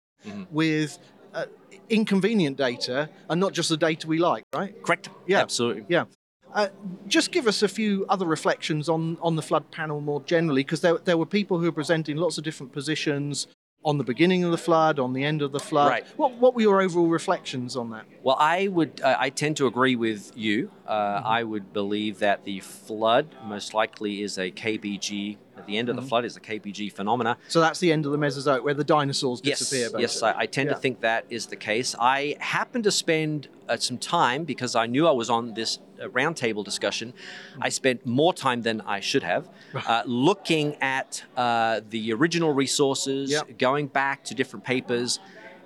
with 0.51 0.97
uh, 1.33 1.45
inconvenient 1.89 2.57
data 2.57 3.09
and 3.29 3.39
not 3.39 3.53
just 3.53 3.69
the 3.69 3.77
data 3.77 4.07
we 4.07 4.17
like, 4.17 4.43
right? 4.53 4.81
Correct? 4.83 5.09
Yeah. 5.27 5.39
Absolutely. 5.41 5.85
Yeah. 5.87 6.05
Uh, 6.53 6.69
just 7.07 7.31
give 7.31 7.47
us 7.47 7.61
a 7.61 7.67
few 7.67 8.05
other 8.09 8.25
reflections 8.25 8.89
on, 8.89 9.17
on 9.21 9.35
the 9.35 9.41
flood 9.41 9.69
panel 9.71 10.01
more 10.01 10.21
generally, 10.23 10.63
because 10.63 10.81
there, 10.81 10.97
there 10.97 11.17
were 11.17 11.25
people 11.25 11.59
who 11.59 11.65
were 11.65 11.71
presenting 11.71 12.17
lots 12.17 12.39
of 12.39 12.43
different 12.43 12.73
positions 12.73 13.47
on 13.83 13.97
the 13.97 14.03
beginning 14.03 14.43
of 14.43 14.51
the 14.51 14.57
flood, 14.57 14.99
on 14.99 15.13
the 15.13 15.23
end 15.23 15.41
of 15.41 15.51
the 15.51 15.59
flood. 15.59 15.89
Right. 15.89 16.05
What, 16.17 16.33
what 16.33 16.53
were 16.53 16.61
your 16.61 16.81
overall 16.81 17.07
reflections 17.07 17.75
on 17.77 17.91
that? 17.91 18.05
Well, 18.23 18.35
I 18.37 18.67
would, 18.67 19.01
uh, 19.01 19.15
I 19.17 19.29
tend 19.29 19.57
to 19.57 19.67
agree 19.67 19.95
with 19.95 20.31
you. 20.35 20.69
Uh, 20.85 21.21
I 21.23 21.43
would 21.43 21.71
believe 21.71 22.19
that 22.19 22.43
the 22.43 22.59
flood 22.59 23.35
most 23.45 23.73
likely 23.73 24.21
is 24.21 24.37
a 24.37 24.51
KPG. 24.51 25.37
At 25.59 25.65
the 25.67 25.77
end 25.77 25.89
of 25.89 25.95
the 25.97 26.01
flood 26.01 26.23
is 26.23 26.37
a 26.37 26.39
KPG 26.39 26.91
phenomena. 26.93 27.37
So 27.49 27.59
that's 27.59 27.79
the 27.79 27.91
end 27.91 28.05
of 28.05 28.11
the 28.13 28.17
Mesozoic, 28.17 28.63
where 28.63 28.73
the 28.73 28.83
dinosaurs 28.97 29.41
Yes, 29.43 29.59
disappear. 29.59 29.87
yes, 29.99 30.13
basically. 30.13 30.29
I, 30.29 30.43
I 30.43 30.45
tend 30.45 30.69
Yeah. 30.69 30.75
to 30.75 30.79
think 30.79 31.01
that 31.01 31.25
is 31.29 31.47
the 31.47 31.55
case. 31.57 31.89
I 31.99 32.37
happened 32.39 32.85
to 32.85 32.91
spend 32.91 33.49
uh, 33.67 33.75
some 33.77 33.97
time 33.97 34.45
because 34.45 34.73
I 34.75 34.85
knew 34.87 35.05
I 35.05 35.11
was 35.11 35.29
on 35.29 35.53
this 35.53 35.71
uh, 36.01 36.07
roundtable 36.19 36.63
discussion. 36.63 37.13
I 37.61 37.69
spent 37.69 38.05
more 38.05 38.33
time 38.33 38.61
than 38.61 38.77
I 38.81 38.99
should 39.01 39.23
have 39.23 39.43
uh, 39.75 40.03
looking 40.05 40.67
at 40.81 41.23
uh, 41.35 41.81
the 41.89 42.13
original 42.13 42.51
resources, 42.53 43.29
Yep. 43.31 43.57
going 43.67 43.87
back 43.87 44.23
to 44.25 44.33
different 44.33 44.63
papers, 44.65 45.19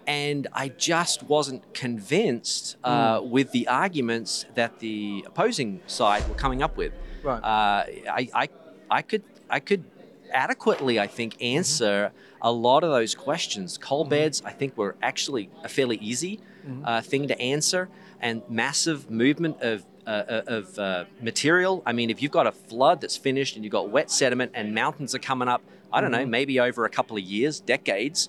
and 0.08 0.48
I 0.54 0.70
just 0.70 1.18
wasn't 1.24 1.62
convinced 1.74 2.78
uh, 2.84 3.20
Hmm. 3.22 3.30
with 3.30 3.52
the 3.52 3.68
arguments 3.68 4.46
that 4.56 4.80
the 4.80 5.24
opposing 5.28 5.80
side 5.88 6.28
were 6.28 6.36
coming 6.36 6.62
up 6.64 6.76
with. 6.78 6.94
Right. 7.24 7.40
Uh, 7.42 7.86
I, 8.20 8.28
I, 8.44 8.50
I 8.90 9.02
could, 9.02 9.24
I 9.58 9.60
could 9.60 9.84
adequately, 10.46 10.96
I 11.00 11.08
think, 11.18 11.32
Mm-hmm. 11.36 11.58
answer 11.58 12.12
a 12.42 12.52
lot 12.52 12.84
of 12.84 12.90
those 12.98 13.14
questions. 13.28 13.78
Coal 13.78 14.04
beds, 14.16 14.42
I 14.46 14.52
think, 14.60 14.76
were 14.82 14.96
actually 15.02 15.50
a 15.64 15.70
fairly 15.70 15.98
easy 15.98 16.36
Mm-hmm. 16.68 16.86
uh, 16.86 17.02
thing 17.02 17.28
to 17.28 17.36
answer, 17.54 17.90
and 18.22 18.42
massive 18.50 19.00
movement 19.24 19.56
of. 19.62 19.86
Uh, 20.06 20.42
of 20.60 20.66
uh, 20.80 21.06
material. 21.22 21.82
I 21.86 21.94
mean, 21.94 22.10
if 22.10 22.22
you've 22.22 22.38
got 22.40 22.46
a 22.46 22.52
flood 22.52 23.00
that's 23.00 23.16
finished 23.16 23.56
and 23.56 23.64
you've 23.64 23.72
got 23.80 23.86
wet 23.90 24.12
sediment 24.12 24.52
and 24.54 24.76
mountains 24.76 25.16
are 25.16 25.24
coming 25.32 25.48
up, 25.48 25.62
I 25.94 26.02
don't 26.02 26.12
Mm-hmm. 26.12 26.20
know, 26.24 26.38
maybe 26.38 26.60
over 26.60 26.84
a 26.84 26.90
couple 26.90 27.16
of 27.16 27.24
years, 27.24 27.62
decades, 27.62 28.28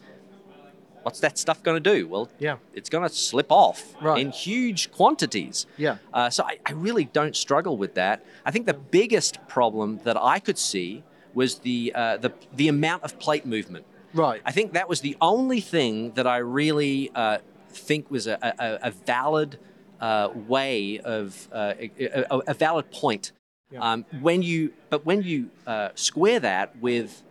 what's 1.02 1.18
that 1.20 1.36
stuff 1.36 1.64
going 1.64 1.82
to 1.82 1.94
do? 1.94 2.06
Well, 2.06 2.28
Yeah. 2.38 2.58
it's 2.74 2.88
going 2.88 3.02
to 3.08 3.12
slip 3.12 3.50
off 3.50 3.94
Right. 4.00 4.20
in 4.20 4.30
huge 4.30 4.92
quantities. 4.92 5.66
Yeah. 5.76 5.96
Uh, 6.12 6.30
so 6.30 6.44
I, 6.44 6.58
I 6.64 6.72
really 6.86 7.06
don't 7.06 7.34
struggle 7.34 7.76
with 7.76 7.94
that. 7.94 8.24
I 8.46 8.52
think 8.52 8.66
the 8.66 8.74
biggest 9.00 9.38
problem 9.48 9.98
that 10.04 10.16
I 10.16 10.38
could 10.38 10.58
see 10.58 11.02
was 11.34 11.58
the 11.60 11.92
uh, 11.94 12.16
the 12.18 12.32
the 12.54 12.68
amount 12.68 13.02
of 13.04 13.18
plate 13.18 13.46
movement. 13.46 13.84
Right. 14.12 14.40
I 14.44 14.52
think 14.52 14.72
that 14.74 14.88
was 14.88 15.00
the 15.00 15.16
only 15.20 15.60
thing 15.60 16.12
that 16.12 16.26
I 16.26 16.36
really 16.38 17.10
uh, 17.14 17.38
think 17.70 18.10
was 18.10 18.26
a, 18.28 18.38
a, 18.42 18.88
a 18.88 18.90
valid 18.92 19.58
uh, 20.00 20.28
way 20.48 21.00
of 21.00 21.48
uh, 21.52 21.74
a, 21.98 22.40
a- 22.46 22.54
valid 22.54 22.90
point. 22.92 23.32
Yeah. 23.72 23.80
Um, 23.80 24.04
when 24.20 24.42
you 24.42 24.72
but 24.90 25.04
when 25.04 25.22
you 25.22 25.50
uh, 25.66 25.88
square 25.96 26.38
that 26.40 26.76
with 26.80 27.22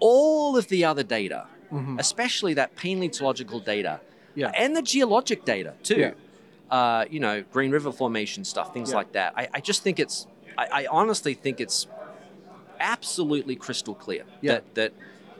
all 0.00 0.56
of 0.56 0.66
the 0.68 0.84
other 0.84 1.04
data, 1.04 1.46
especially 1.98 2.54
that 2.54 2.76
paleontological 2.76 3.60
data, 3.60 4.00
Mm-hmm. 4.02 4.40
Yeah. 4.40 4.52
and 4.56 4.74
the 4.74 4.80
geologic 4.82 5.44
data 5.44 5.74
too. 5.82 6.00
Yeah. 6.00 6.12
Uh, 6.70 7.04
you 7.10 7.20
know, 7.20 7.44
Green 7.52 7.70
River 7.70 7.92
Formation 7.92 8.44
stuff, 8.44 8.72
things 8.72 8.90
Yeah. 8.90 8.96
like 8.96 9.12
that. 9.12 9.34
I, 9.36 9.46
I 9.52 9.60
just 9.60 9.82
think 9.82 10.00
it's, 10.00 10.26
I, 10.56 10.66
I 10.80 10.86
honestly 10.90 11.34
think 11.34 11.60
it's 11.60 11.86
absolutely 12.82 13.56
crystal 13.56 13.94
clear 13.94 14.24
Yeah. 14.42 14.52
that 14.52 14.74
that 14.74 14.92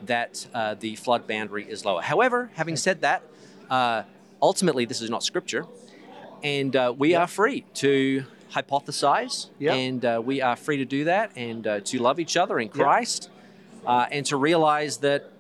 that 0.07 0.47
uh, 0.55 0.75
the 0.75 0.97
flood 0.97 1.27
boundary 1.27 1.65
is 1.69 1.85
lower. 1.85 2.03
However, 2.03 2.51
having 2.55 2.77
said 2.77 3.03
that, 3.03 3.23
uh, 3.71 4.03
ultimately 4.41 4.85
this 4.85 5.01
is 5.01 5.11
not 5.11 5.23
scripture, 5.23 5.65
and 6.43 6.75
uh, 6.75 6.93
we 6.97 7.15
are 7.15 7.27
free 7.29 7.65
to 7.75 8.25
hypothesize, 8.53 9.49
Yeah. 9.59 9.75
and 9.75 10.05
uh, 10.05 10.21
we 10.25 10.41
are 10.41 10.57
free 10.57 10.79
to 10.79 10.85
do 10.85 11.05
that, 11.05 11.31
and 11.37 11.67
uh, 11.67 11.81
to 11.81 11.99
love 11.99 12.19
each 12.19 12.37
other 12.37 12.59
in. 12.59 12.69
Christ, 12.69 13.31
uh, 13.87 14.07
and 14.11 14.27
to 14.27 14.37
realize 14.37 14.99
that 14.99 15.31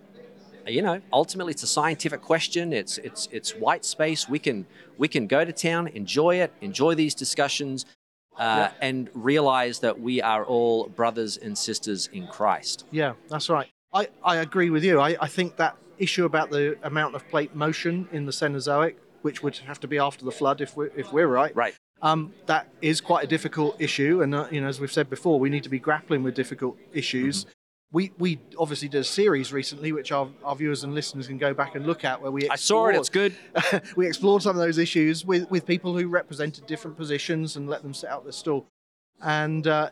you 0.66 0.80
know 0.80 1.00
ultimately 1.12 1.50
it's 1.52 1.64
a 1.64 1.66
scientific 1.66 2.22
question 2.22 2.72
it's 2.72 2.96
it's 2.98 3.28
it's 3.32 3.50
white 3.56 3.84
space 3.84 4.28
we 4.28 4.38
can 4.38 4.64
we 4.96 5.08
can 5.08 5.26
go 5.26 5.44
to 5.44 5.52
town 5.52 5.88
enjoy 5.88 6.36
it 6.36 6.52
enjoy 6.60 6.94
these 6.94 7.16
discussions 7.16 7.84
uh, 8.38 8.68
and 8.80 9.10
realize 9.14 9.80
that 9.80 10.00
we 10.00 10.20
are 10.22 10.44
all 10.44 10.88
brothers 10.88 11.36
and 11.36 11.56
sisters 11.56 12.08
in 12.12 12.26
christ 12.26 12.84
Yeah, 12.90 13.14
that's 13.28 13.48
right. 13.48 13.68
I, 13.92 14.08
I 14.24 14.36
agree 14.36 14.70
with 14.70 14.84
you. 14.84 15.00
I, 15.00 15.16
I 15.20 15.28
think 15.28 15.56
that 15.56 15.76
issue 15.98 16.24
about 16.24 16.50
the 16.50 16.78
amount 16.82 17.14
of 17.14 17.28
plate 17.28 17.54
motion 17.54 18.08
in 18.12 18.24
the 18.24 18.32
Cenozoic, 18.32 18.94
which 19.22 19.42
would 19.42 19.56
have 19.58 19.80
to 19.80 19.88
be 19.88 19.98
after 19.98 20.24
the 20.24 20.32
flood 20.32 20.60
if 20.60 20.76
we're, 20.76 20.90
if 20.96 21.12
we're 21.12 21.26
right, 21.26 21.54
right 21.54 21.74
um, 22.00 22.32
that 22.46 22.68
is 22.80 23.00
quite 23.00 23.24
a 23.24 23.26
difficult 23.26 23.80
issue. 23.80 24.22
And 24.22 24.34
uh, 24.34 24.48
you 24.50 24.60
know, 24.60 24.68
as 24.68 24.80
we've 24.80 24.92
said 24.92 25.08
before, 25.08 25.38
we 25.38 25.48
need 25.48 25.62
to 25.62 25.68
be 25.68 25.78
grappling 25.78 26.22
with 26.22 26.34
difficult 26.34 26.76
issues. 26.92 27.46
We, 27.92 28.10
we 28.18 28.40
obviously 28.58 28.88
did 28.88 29.02
a 29.02 29.04
series 29.04 29.52
recently, 29.52 29.92
which 29.92 30.12
our, 30.12 30.28
our 30.42 30.56
viewers 30.56 30.82
and 30.82 30.94
listeners 30.94 31.26
can 31.26 31.36
go 31.36 31.52
back 31.52 31.74
and 31.74 31.86
look 31.86 32.04
at, 32.04 32.22
where 32.22 32.30
we 32.30 32.48
i 32.48 32.56
saw 32.56 32.86
it 32.88 32.96
it's 32.96 33.08
explored- 33.08 33.34
good 33.70 33.82
we 33.96 34.06
explored 34.06 34.42
some 34.42 34.56
of 34.56 34.62
those 34.62 34.78
issues 34.78 35.26
with, 35.26 35.50
with 35.50 35.66
people 35.66 35.96
who 35.96 36.08
represented 36.08 36.66
different 36.66 36.96
positions 36.96 37.56
and 37.56 37.68
let 37.68 37.82
them 37.82 37.92
set 37.92 38.10
out 38.10 38.24
their 38.24 38.32
stall. 38.32 38.66
And 39.20 39.66
uh, 39.66 39.90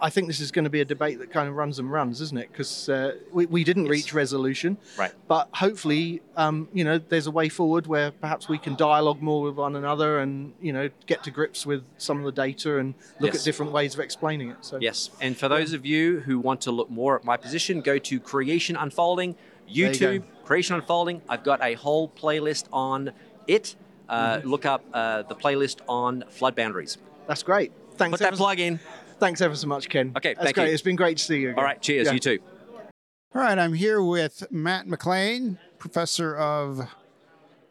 I 0.00 0.10
think 0.10 0.26
this 0.26 0.40
is 0.40 0.50
going 0.50 0.64
to 0.64 0.70
be 0.70 0.80
a 0.80 0.84
debate 0.84 1.18
that 1.20 1.30
kind 1.32 1.48
of 1.48 1.54
runs 1.54 1.78
and 1.78 1.90
runs, 1.90 2.20
isn't 2.20 2.36
it? 2.38 2.48
Because 2.50 2.88
uh, 2.88 3.16
we, 3.32 3.46
we 3.46 3.64
didn't 3.64 3.86
reach 3.86 4.12
resolution. 4.12 4.76
Right. 4.98 5.12
But 5.28 5.48
hopefully, 5.54 6.20
um, 6.36 6.68
you 6.72 6.84
know, 6.84 6.98
there's 6.98 7.26
a 7.26 7.30
way 7.30 7.48
forward 7.48 7.86
where 7.86 8.10
perhaps 8.10 8.48
we 8.48 8.58
can 8.58 8.74
dialogue 8.76 9.22
more 9.22 9.42
with 9.42 9.54
one 9.56 9.76
another 9.76 10.18
and, 10.18 10.52
you 10.60 10.72
know, 10.72 10.90
get 11.06 11.22
to 11.24 11.30
grips 11.30 11.64
with 11.64 11.82
some 11.98 12.18
of 12.18 12.24
the 12.24 12.32
data 12.32 12.78
and 12.78 12.94
look 13.20 13.32
Yes. 13.32 13.42
at 13.42 13.44
different 13.44 13.72
ways 13.72 13.94
of 13.94 14.00
explaining 14.00 14.50
it. 14.50 14.56
So 14.62 14.78
yes 14.80 15.10
and 15.20 15.36
for 15.36 15.48
those 15.48 15.72
of 15.72 15.86
you 15.86 16.20
who 16.20 16.38
want 16.38 16.60
to 16.62 16.70
look 16.70 16.90
more 16.90 17.16
at 17.16 17.24
my 17.24 17.36
position 17.36 17.80
go 17.80 17.98
to 17.98 18.18
creation 18.20 18.76
unfolding 18.76 19.36
you 19.66 19.88
youtube 19.88 20.20
go. 20.20 20.24
creation 20.44 20.74
unfolding 20.74 21.22
i've 21.28 21.44
got 21.44 21.62
a 21.62 21.74
whole 21.74 22.08
playlist 22.08 22.64
on 22.72 23.12
it 23.46 23.76
uh, 24.08 24.36
Mm-hmm. 24.38 24.48
look 24.48 24.66
up 24.66 24.84
uh, 24.92 25.22
the 25.22 25.34
playlist 25.34 25.78
on 25.88 26.24
flood 26.28 26.54
boundaries 26.54 26.98
that's 27.26 27.42
great. 27.42 27.72
Thanks. 27.96 28.10
put 28.18 28.20
that 28.20 28.34
plug 28.34 28.58
in 28.60 28.78
thanks 29.24 29.40
ever 29.40 29.56
so 29.56 29.66
much, 29.66 29.88
Ken. 29.88 30.12
Okay, 30.16 30.34
that's 30.34 30.44
thank 30.44 30.54
great. 30.56 30.68
you. 30.68 30.72
It's 30.74 30.82
been 30.82 30.96
great 30.96 31.16
to 31.16 31.24
see 31.24 31.40
you. 31.40 31.48
Again. 31.50 31.58
all 31.58 31.64
right 31.64 31.80
cheers 31.80 32.06
Yeah. 32.06 32.12
you 32.12 32.20
too 32.20 32.38
All 33.34 33.40
right, 33.42 33.58
I'm 33.58 33.72
here 33.72 34.02
with 34.02 34.44
Matt 34.52 34.86
McLain, 34.86 35.58
professor 35.78 36.36
of 36.36 36.88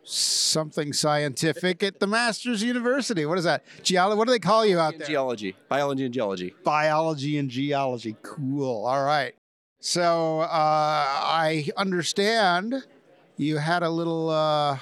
something 0.03 0.91
scientific 0.91 1.81
at 1.83 2.01
the 2.01 2.07
Masters 2.07 2.61
University. 2.61 3.25
What 3.25 3.37
is 3.37 3.45
that? 3.45 3.63
Geology? 3.81 4.17
What 4.17 4.27
do 4.27 4.33
they 4.33 4.39
call 4.39 4.65
you 4.65 4.77
out 4.79 4.97
there? 4.97 5.07
Geology, 5.07 5.55
biology, 5.69 6.05
and 6.05 6.13
geology. 6.13 6.53
Biology 6.63 7.37
and 7.37 7.49
geology. 7.49 8.17
Cool. 8.21 8.85
All 8.85 9.05
right. 9.05 9.33
So 9.79 10.41
uh, 10.41 10.47
I 10.49 11.69
understand 11.77 12.83
you 13.37 13.57
had 13.57 13.83
a 13.83 13.89
little 13.89 14.29
uh, 14.29 14.79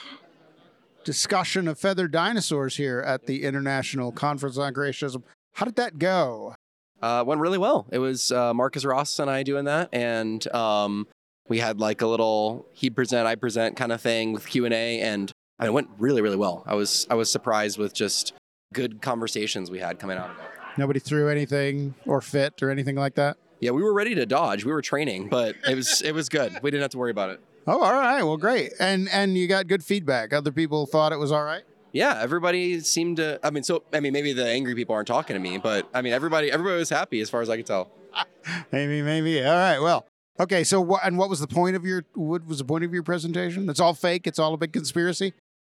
discussion 1.03 1.67
of 1.67 1.77
feathered 1.79 2.11
dinosaurs 2.11 2.77
here 2.77 2.99
at 2.99 3.27
the 3.27 3.43
International 3.43 4.11
Conference 4.11 4.57
on 4.57 4.73
Creationism. 4.73 5.23
How 5.53 5.65
did 5.65 5.75
that 5.75 5.99
go? 5.99 6.55
Uh, 7.01 7.23
went 7.25 7.41
really 7.41 7.57
well. 7.57 7.87
It 7.91 7.99
was 7.99 8.31
uh, 8.31 8.53
Marcus 8.53 8.85
Ross 8.85 9.19
and 9.19 9.29
I 9.29 9.43
doing 9.43 9.65
that, 9.65 9.89
and 9.91 10.45
um, 10.53 11.07
we 11.47 11.59
had 11.59 11.79
like 11.79 12.01
a 12.01 12.07
little 12.07 12.67
he 12.73 12.89
present, 12.89 13.27
I 13.27 13.35
present 13.35 13.75
kind 13.75 13.91
of 13.91 14.01
thing 14.01 14.33
with 14.33 14.47
Q 14.47 14.65
and 14.65 14.73
A, 14.73 15.01
and 15.01 15.31
I 15.59 15.63
mean, 15.63 15.69
it 15.69 15.73
went 15.73 15.89
really, 15.97 16.21
really 16.21 16.37
well. 16.37 16.63
I 16.65 16.75
was 16.75 17.07
I 17.09 17.15
was 17.15 17.31
surprised 17.31 17.77
with 17.77 17.93
just 17.93 18.33
good 18.73 19.01
conversations 19.01 19.69
we 19.69 19.79
had 19.79 19.99
coming 19.99 20.17
out 20.17 20.29
of 20.29 20.37
it. 20.37 20.45
Nobody 20.77 20.99
threw 20.99 21.29
anything 21.29 21.95
or 22.05 22.21
fit 22.21 22.63
or 22.63 22.69
anything 22.69 22.95
like 22.95 23.15
that? 23.15 23.37
Yeah, 23.59 23.71
we 23.71 23.83
were 23.83 23.93
ready 23.93 24.15
to 24.15 24.25
dodge. 24.25 24.63
We 24.65 24.71
were 24.71 24.81
training, 24.81 25.29
but 25.29 25.55
it 25.67 25.75
was 25.75 26.01
it 26.01 26.13
was 26.13 26.29
good. 26.29 26.57
We 26.63 26.71
didn't 26.71 26.83
have 26.83 26.91
to 26.91 26.97
worry 26.97 27.11
about 27.11 27.29
it. 27.31 27.41
Oh, 27.67 27.81
all 27.83 27.93
right. 27.93 28.23
Well, 28.23 28.37
great. 28.37 28.73
And 28.79 29.07
and 29.09 29.37
you 29.37 29.47
got 29.47 29.67
good 29.67 29.83
feedback. 29.83 30.33
Other 30.33 30.51
people 30.51 30.85
thought 30.85 31.11
it 31.11 31.19
was 31.19 31.31
all 31.31 31.43
right. 31.43 31.63
Yeah, 31.91 32.19
everybody 32.21 32.79
seemed 32.79 33.17
to. 33.17 33.39
I 33.43 33.49
mean, 33.49 33.63
so 33.63 33.83
I 33.93 33.99
mean, 33.99 34.13
maybe 34.13 34.33
the 34.33 34.47
angry 34.47 34.75
people 34.75 34.95
aren't 34.95 35.07
talking 35.07 35.33
to 35.33 35.39
me, 35.39 35.57
but 35.57 35.89
I 35.93 36.01
mean, 36.01 36.13
everybody 36.13 36.51
everybody 36.51 36.77
was 36.77 36.89
happy 36.89 37.19
as 37.21 37.29
far 37.29 37.41
as 37.41 37.49
I 37.49 37.57
could 37.57 37.65
tell. 37.65 37.91
Maybe, 38.73 39.01
maybe. 39.01 39.41
All 39.41 39.53
right. 39.53 39.79
Well, 39.79 40.05
okay. 40.37 40.65
So, 40.65 40.81
what 40.81 41.01
and 41.05 41.17
what 41.17 41.29
was 41.29 41.39
the 41.39 41.47
point 41.47 41.77
of 41.77 41.85
your 41.85 42.03
what 42.13 42.45
was 42.45 42.57
the 42.57 42.65
point 42.65 42.83
of 42.83 42.93
your 42.93 43.03
presentation? 43.03 43.69
It's 43.69 43.79
all 43.79 43.93
fake. 43.93 44.27
It's 44.27 44.37
all 44.37 44.53
a 44.53 44.57
big 44.57 44.73
conspiracy. 44.73 45.33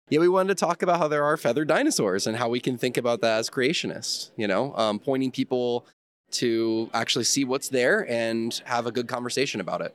Yeah, 0.08 0.20
we 0.20 0.28
wanted 0.28 0.56
to 0.56 0.64
talk 0.64 0.82
about 0.82 0.98
how 0.98 1.08
there 1.08 1.24
are 1.24 1.36
feathered 1.36 1.68
dinosaurs 1.68 2.26
and 2.26 2.36
how 2.36 2.48
we 2.48 2.58
can 2.60 2.78
think 2.78 2.96
about 2.96 3.20
that 3.20 3.38
as 3.38 3.50
creationists. 3.50 4.30
You 4.36 4.46
know, 4.46 4.74
um, 4.76 4.98
pointing 4.98 5.30
people 5.30 5.86
to 6.32 6.88
actually 6.94 7.24
see 7.24 7.44
what's 7.44 7.68
there 7.68 8.08
and 8.10 8.62
have 8.64 8.86
a 8.86 8.92
good 8.92 9.08
conversation 9.08 9.60
about 9.60 9.82
it. 9.82 9.94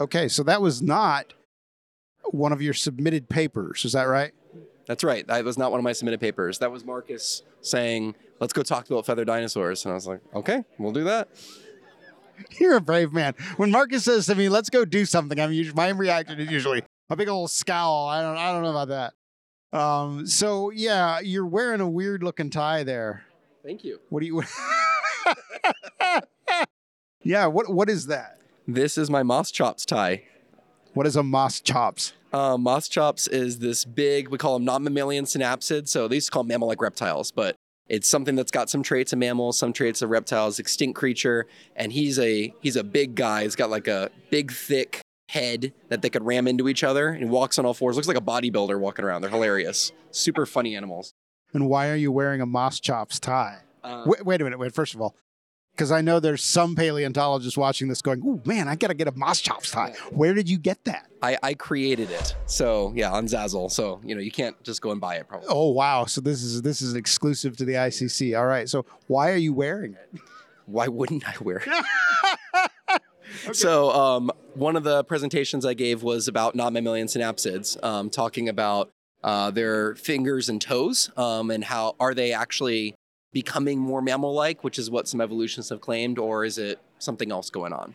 Okay. 0.00 0.26
So 0.26 0.42
that 0.42 0.60
was 0.60 0.82
not 0.82 1.34
one 2.24 2.52
of 2.52 2.60
your 2.60 2.74
submitted 2.74 3.28
papers. 3.28 3.84
Is 3.84 3.92
that 3.92 4.04
right? 4.04 4.32
That's 4.86 5.02
right. 5.02 5.26
That 5.26 5.44
was 5.44 5.58
not 5.58 5.70
one 5.70 5.80
of 5.80 5.84
my 5.84 5.92
submitted 5.92 6.20
papers. 6.20 6.58
That 6.58 6.70
was 6.70 6.84
Marcus 6.84 7.42
saying, 7.60 8.14
"Let's 8.40 8.52
go 8.52 8.62
talk 8.62 8.88
about 8.88 9.04
feathered 9.04 9.26
dinosaurs," 9.26 9.84
and 9.84 9.92
I 9.92 9.94
was 9.94 10.06
like, 10.06 10.20
"Okay, 10.34 10.64
we'll 10.78 10.92
do 10.92 11.04
that." 11.04 11.28
You're 12.60 12.76
a 12.76 12.80
brave 12.80 13.12
man. 13.12 13.34
When 13.56 13.70
Marcus 13.70 14.04
says 14.04 14.26
to 14.26 14.34
me, 14.34 14.48
"Let's 14.48 14.70
go 14.70 14.84
do 14.84 15.04
something," 15.04 15.40
I'm 15.40 15.52
usually 15.52 15.74
my 15.74 15.88
reaction 15.88 16.38
is 16.38 16.50
usually 16.50 16.82
a 17.10 17.16
big 17.16 17.28
old 17.28 17.50
scowl. 17.50 18.06
I 18.08 18.22
don't. 18.22 18.36
I 18.36 18.52
don't 18.52 18.62
know 18.62 18.70
about 18.70 19.12
that. 19.72 19.78
Um. 19.78 20.26
So 20.26 20.70
yeah, 20.70 21.18
you're 21.20 21.46
wearing 21.46 21.80
a 21.80 21.88
weird 21.88 22.22
looking 22.22 22.50
tie 22.50 22.84
there. 22.84 23.24
Thank 23.64 23.82
you. 23.82 23.98
What 24.10 24.20
do 24.20 24.26
you? 24.26 24.42
yeah. 27.24 27.46
What 27.46 27.68
What 27.68 27.90
is 27.90 28.06
that? 28.06 28.38
This 28.68 28.96
is 28.96 29.10
my 29.10 29.22
Moschops 29.22 29.84
tie. 29.84 30.24
What 30.94 31.06
is 31.06 31.16
a 31.16 31.22
Moschops? 31.22 32.12
Moschops 32.58 33.28
is 33.30 33.58
this 33.58 33.84
big, 33.84 34.28
we 34.28 34.38
call 34.38 34.54
them 34.54 34.64
non-mammalian 34.64 35.24
synapsid. 35.24 35.88
So 35.88 36.08
they 36.08 36.16
used 36.16 36.28
to 36.28 36.32
call 36.32 36.42
them 36.42 36.48
mammal-like 36.48 36.80
reptiles, 36.80 37.30
but 37.30 37.56
it's 37.88 38.08
something 38.08 38.34
that's 38.34 38.50
got 38.50 38.68
some 38.68 38.82
traits 38.82 39.12
of 39.12 39.18
mammals, 39.18 39.58
some 39.58 39.72
traits 39.72 40.02
of 40.02 40.10
reptiles, 40.10 40.58
extinct 40.58 40.98
creature, 40.98 41.46
and 41.76 41.92
he's 41.92 42.18
a 42.18 42.52
he's 42.60 42.76
a 42.76 42.82
big 42.82 43.14
guy. 43.14 43.44
He's 43.44 43.54
got 43.54 43.70
like 43.70 43.86
a 43.86 44.10
big, 44.30 44.50
thick 44.50 45.00
head 45.28 45.72
that 45.88 46.02
they 46.02 46.10
could 46.10 46.24
ram 46.24 46.46
into 46.48 46.68
each 46.68 46.84
other. 46.84 47.08
And 47.08 47.18
he 47.18 47.24
walks 47.28 47.58
on 47.58 47.66
all 47.66 47.74
fours. 47.74 47.96
Looks 47.96 48.08
like 48.08 48.16
a 48.16 48.20
bodybuilder 48.20 48.78
walking 48.78 49.04
around. 49.04 49.22
They're 49.22 49.30
hilarious. 49.30 49.92
Super 50.10 50.46
funny 50.46 50.76
animals. 50.76 51.12
And 51.52 51.68
why 51.68 51.90
are 51.90 51.96
you 51.96 52.10
wearing 52.10 52.40
a 52.40 52.46
Moschops 52.46 53.20
tie? 53.20 53.58
Uh, 53.84 54.02
wait, 54.06 54.26
wait 54.26 54.40
a 54.40 54.44
minute. 54.44 54.58
Wait. 54.58 54.74
First 54.74 54.94
of 54.94 55.00
all, 55.00 55.14
because 55.76 55.92
I 55.92 56.00
know 56.00 56.20
there's 56.20 56.42
some 56.42 56.74
paleontologists 56.74 57.58
watching 57.58 57.88
this 57.88 58.00
going, 58.00 58.22
"Oh 58.24 58.40
man, 58.46 58.66
I 58.66 58.76
gotta 58.76 58.94
get 58.94 59.08
a 59.08 59.12
moss 59.12 59.42
tie." 59.42 59.92
Where 60.10 60.32
did 60.32 60.48
you 60.48 60.56
get 60.56 60.82
that? 60.84 61.06
I, 61.22 61.36
I 61.42 61.54
created 61.54 62.10
it. 62.10 62.34
So 62.46 62.92
yeah, 62.96 63.12
on 63.12 63.26
Zazzle. 63.26 63.70
So 63.70 64.00
you 64.02 64.14
know 64.14 64.20
you 64.20 64.30
can't 64.30 64.60
just 64.62 64.80
go 64.80 64.90
and 64.90 65.00
buy 65.00 65.16
it. 65.16 65.28
Probably. 65.28 65.48
Oh 65.50 65.70
wow! 65.70 66.06
So 66.06 66.20
this 66.20 66.42
is 66.42 66.62
this 66.62 66.80
is 66.80 66.94
exclusive 66.94 67.56
to 67.58 67.64
the 67.64 67.74
ICC. 67.74 68.38
All 68.38 68.46
right. 68.46 68.68
So 68.68 68.86
why 69.06 69.30
are 69.30 69.36
you 69.36 69.52
wearing 69.52 69.94
it? 69.94 70.20
Why 70.64 70.88
wouldn't 70.88 71.28
I 71.28 71.34
wear 71.42 71.62
it? 71.64 71.68
So 73.52 73.90
um, 73.90 74.30
one 74.54 74.76
of 74.76 74.84
the 74.84 75.04
presentations 75.04 75.66
I 75.66 75.74
gave 75.74 76.02
was 76.02 76.28
about 76.28 76.54
non-mammalian 76.54 77.06
synapsids, 77.08 77.82
um, 77.84 78.08
talking 78.08 78.48
about 78.48 78.90
uh, 79.22 79.50
their 79.50 79.94
fingers 79.96 80.48
and 80.48 80.60
toes 80.60 81.10
um, 81.16 81.50
and 81.50 81.64
how 81.64 81.96
are 81.98 82.14
they 82.14 82.32
actually 82.32 82.94
becoming 83.36 83.78
more 83.78 84.00
mammal-like, 84.00 84.64
which 84.64 84.78
is 84.78 84.90
what 84.90 85.06
some 85.06 85.20
evolutionists 85.20 85.68
have 85.68 85.82
claimed, 85.82 86.18
or 86.18 86.42
is 86.46 86.56
it 86.56 86.80
something 86.98 87.30
else 87.30 87.50
going 87.50 87.70
on? 87.70 87.94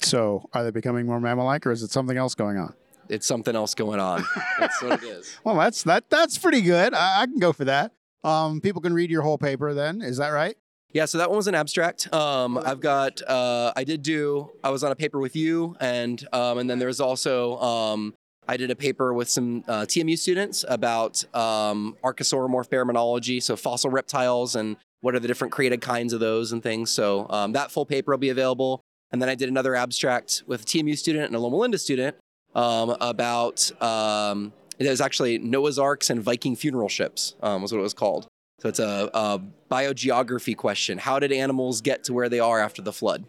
So 0.00 0.48
are 0.52 0.62
they 0.62 0.70
becoming 0.70 1.06
more 1.06 1.18
mammal-like, 1.18 1.66
or 1.66 1.72
is 1.72 1.82
it 1.82 1.90
something 1.90 2.16
else 2.16 2.36
going 2.36 2.56
on? 2.56 2.72
It's 3.08 3.26
something 3.26 3.56
else 3.56 3.74
going 3.74 3.98
on. 3.98 4.24
That's 4.60 4.80
what 4.80 5.02
it 5.02 5.06
is. 5.08 5.36
Well, 5.42 5.56
that's 5.56 5.82
that 5.82 6.08
that's 6.08 6.38
pretty 6.38 6.60
good. 6.62 6.94
I, 6.94 7.22
I 7.22 7.26
can 7.26 7.40
go 7.40 7.52
for 7.52 7.64
that. 7.64 7.90
Um, 8.22 8.60
people 8.60 8.80
can 8.80 8.94
read 8.94 9.10
your 9.10 9.22
whole 9.22 9.38
paper. 9.38 9.74
Then 9.74 10.02
is 10.02 10.18
that 10.18 10.28
right? 10.28 10.56
Yeah, 10.92 11.06
so 11.06 11.18
that 11.18 11.28
one 11.28 11.36
was 11.36 11.48
an 11.48 11.56
abstract. 11.56 12.14
Um, 12.14 12.56
I've 12.56 12.78
got, 12.78 13.20
uh, 13.22 13.72
I 13.74 13.82
did 13.82 14.02
do, 14.02 14.52
I 14.62 14.70
was 14.70 14.84
on 14.84 14.92
a 14.92 14.94
paper 14.94 15.18
with 15.18 15.34
you, 15.34 15.74
and 15.80 16.24
um, 16.32 16.58
and 16.58 16.70
then 16.70 16.78
there 16.78 16.86
was 16.86 17.00
also, 17.00 17.58
um, 17.58 18.14
I 18.46 18.56
did 18.56 18.70
a 18.70 18.76
paper 18.76 19.12
with 19.14 19.28
some 19.28 19.64
uh, 19.66 19.82
TMU 19.82 20.18
students 20.18 20.64
about 20.68 21.24
um, 21.34 21.96
Archosauromorph 22.04 22.68
baraminology, 22.68 23.42
so 23.42 23.56
fossil 23.56 23.90
reptiles 23.90 24.54
and 24.54 24.76
what 25.00 25.14
are 25.14 25.20
the 25.20 25.28
different 25.28 25.52
created 25.52 25.80
kinds 25.80 26.12
of 26.12 26.20
those 26.20 26.52
and 26.52 26.62
things. 26.62 26.90
So 26.90 27.26
um, 27.30 27.52
that 27.52 27.70
full 27.70 27.86
paper 27.86 28.12
will 28.12 28.18
be 28.18 28.30
available. 28.30 28.80
And 29.12 29.20
then 29.20 29.28
I 29.28 29.34
did 29.34 29.48
another 29.48 29.74
abstract 29.74 30.42
with 30.46 30.62
a 30.62 30.64
TMU 30.64 30.96
student 30.96 31.26
and 31.26 31.36
a 31.36 31.38
Loma 31.38 31.56
Linda 31.56 31.78
student 31.78 32.16
um, 32.54 32.96
about, 33.00 33.70
um, 33.82 34.52
it 34.78 34.88
was 34.88 35.00
actually 35.00 35.38
Noah's 35.38 35.78
Arks 35.78 36.10
and 36.10 36.22
Viking 36.22 36.56
funeral 36.56 36.88
ships, 36.88 37.34
um, 37.42 37.62
was 37.62 37.72
what 37.72 37.78
it 37.78 37.82
was 37.82 37.94
called. 37.94 38.26
So 38.60 38.68
it's 38.68 38.78
a, 38.78 39.10
a 39.12 39.40
biogeography 39.70 40.56
question. 40.56 40.98
How 40.98 41.18
did 41.18 41.32
animals 41.32 41.80
get 41.80 42.04
to 42.04 42.12
where 42.12 42.28
they 42.28 42.40
are 42.40 42.60
after 42.60 42.82
the 42.82 42.92
flood? 42.92 43.24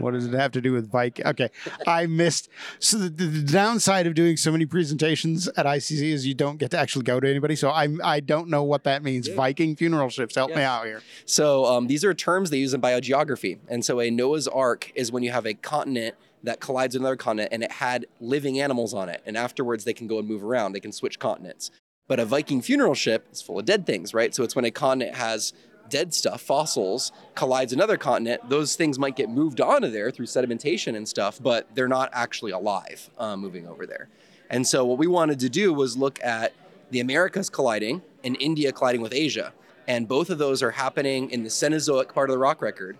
What 0.00 0.14
does 0.14 0.26
it 0.26 0.34
have 0.34 0.52
to 0.52 0.60
do 0.60 0.72
with 0.72 0.90
Viking? 0.90 1.26
Okay, 1.26 1.50
I 1.86 2.06
missed. 2.06 2.48
So 2.78 2.98
the, 2.98 3.08
the, 3.08 3.50
downside 3.50 4.06
of 4.06 4.14
doing 4.14 4.36
so 4.36 4.52
many 4.52 4.66
presentations 4.66 5.48
at 5.48 5.66
ICC 5.66 6.02
is 6.02 6.26
you 6.26 6.34
don't 6.34 6.58
get 6.58 6.70
to 6.72 6.78
actually 6.78 7.04
go 7.04 7.20
to 7.20 7.28
anybody. 7.28 7.56
So 7.56 7.70
I 7.70 7.88
I 8.02 8.20
don't 8.20 8.48
know 8.48 8.62
what 8.62 8.84
that 8.84 9.02
means. 9.02 9.28
Viking 9.28 9.76
funeral 9.76 10.08
ships. 10.08 10.34
Help 10.34 10.54
me 10.54 10.62
out 10.62 10.86
here. 10.86 11.02
So 11.24 11.64
um, 11.66 11.86
these 11.86 12.04
are 12.04 12.14
terms 12.14 12.50
they 12.50 12.58
use 12.58 12.74
in 12.74 12.80
biogeography. 12.80 13.58
And 13.68 13.84
so 13.84 14.00
a 14.00 14.10
Noah's 14.10 14.48
Ark 14.48 14.92
is 14.94 15.12
when 15.12 15.22
you 15.22 15.32
have 15.32 15.46
a 15.46 15.54
continent 15.54 16.14
that 16.42 16.60
collides 16.60 16.94
with 16.94 17.02
another 17.02 17.16
continent 17.16 17.50
and 17.52 17.62
it 17.62 17.72
had 17.72 18.06
living 18.20 18.60
animals 18.60 18.94
on 18.94 19.08
it. 19.08 19.22
And 19.26 19.36
afterwards 19.36 19.84
they 19.84 19.92
can 19.92 20.06
go 20.06 20.18
and 20.18 20.26
move 20.26 20.42
around. 20.42 20.72
They 20.72 20.80
can 20.80 20.92
switch 20.92 21.18
continents. 21.18 21.70
But 22.08 22.18
a 22.18 22.24
Viking 22.24 22.60
funeral 22.60 22.94
ship 22.94 23.28
is 23.30 23.40
full 23.40 23.58
of 23.58 23.64
dead 23.66 23.86
things, 23.86 24.12
right? 24.12 24.34
So 24.34 24.42
it's 24.42 24.56
when 24.56 24.64
a 24.64 24.70
continent 24.70 25.16
has 25.16 25.52
dead 25.90 26.14
stuff, 26.14 26.40
fossils, 26.40 27.12
collides 27.34 27.72
another 27.72 27.96
continent, 27.96 28.48
those 28.48 28.76
things 28.76 28.98
might 28.98 29.16
get 29.16 29.28
moved 29.28 29.60
onto 29.60 29.90
there 29.90 30.10
through 30.10 30.26
sedimentation 30.26 30.96
and 30.96 31.08
stuff, 31.08 31.40
but 31.42 31.66
they're 31.74 31.88
not 31.88 32.10
actually 32.12 32.52
alive 32.52 33.10
uh, 33.18 33.36
moving 33.36 33.66
over 33.66 33.86
there. 33.86 34.08
And 34.48 34.66
so 34.66 34.84
what 34.84 34.98
we 34.98 35.06
wanted 35.06 35.38
to 35.40 35.48
do 35.48 35.72
was 35.72 35.96
look 35.96 36.18
at 36.24 36.52
the 36.90 37.00
Americas 37.00 37.50
colliding 37.50 38.02
and 38.24 38.36
India 38.40 38.72
colliding 38.72 39.00
with 39.00 39.12
Asia. 39.14 39.52
And 39.86 40.08
both 40.08 40.30
of 40.30 40.38
those 40.38 40.62
are 40.62 40.72
happening 40.72 41.30
in 41.30 41.42
the 41.42 41.48
Cenozoic 41.48 42.12
part 42.12 42.30
of 42.30 42.34
the 42.34 42.38
rock 42.38 42.62
record. 42.62 42.98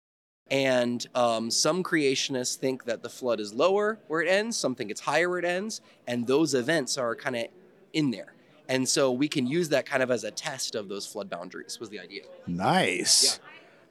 And 0.51 1.07
um, 1.15 1.51
some 1.51 1.85
creationists 1.85 2.57
think 2.57 2.85
that 2.85 3.03
the 3.03 3.09
flood 3.09 3.39
is 3.39 3.53
lower 3.53 3.99
where 4.09 4.21
it 4.21 4.29
ends, 4.29 4.57
some 4.57 4.75
think 4.75 4.91
it's 4.91 5.01
higher 5.01 5.29
where 5.29 5.39
it 5.39 5.45
ends, 5.45 5.81
and 6.09 6.27
those 6.27 6.55
events 6.55 6.99
are 6.99 7.15
kind 7.15 7.37
of 7.37 7.45
in 7.93 8.11
there. 8.11 8.33
And 8.71 8.89
so 8.89 9.11
we 9.13 9.29
can 9.29 9.47
use 9.47 9.69
that 9.71 9.85
kind 9.85 10.03
of 10.03 10.11
as 10.11 10.23
a 10.25 10.31
test 10.31 10.75
of 10.77 10.89
those 10.89 11.05
flood 11.05 11.29
boundaries, 11.29 11.79
was 11.81 11.91
the 11.91 11.99
idea. 12.01 12.23
Nice. 12.47 13.39
Yeah. 13.43 13.45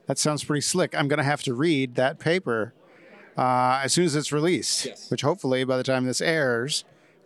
That 0.08 0.18
sounds 0.18 0.44
pretty 0.44 0.62
slick. 0.62 0.96
I'm 0.96 1.08
going 1.08 1.18
to 1.18 1.24
have 1.24 1.44
to 1.44 1.54
read 1.54 1.96
that 1.96 2.18
paper 2.18 2.74
uh, 3.38 3.82
as 3.84 3.94
soon 3.94 4.06
as 4.06 4.16
it's 4.16 4.32
released, 4.32 4.86
Yes. 4.86 5.12
which 5.12 5.22
hopefully 5.22 5.64
by 5.66 5.78
the 5.78 5.84
time 5.84 6.06
this 6.06 6.22
airs 6.22 6.84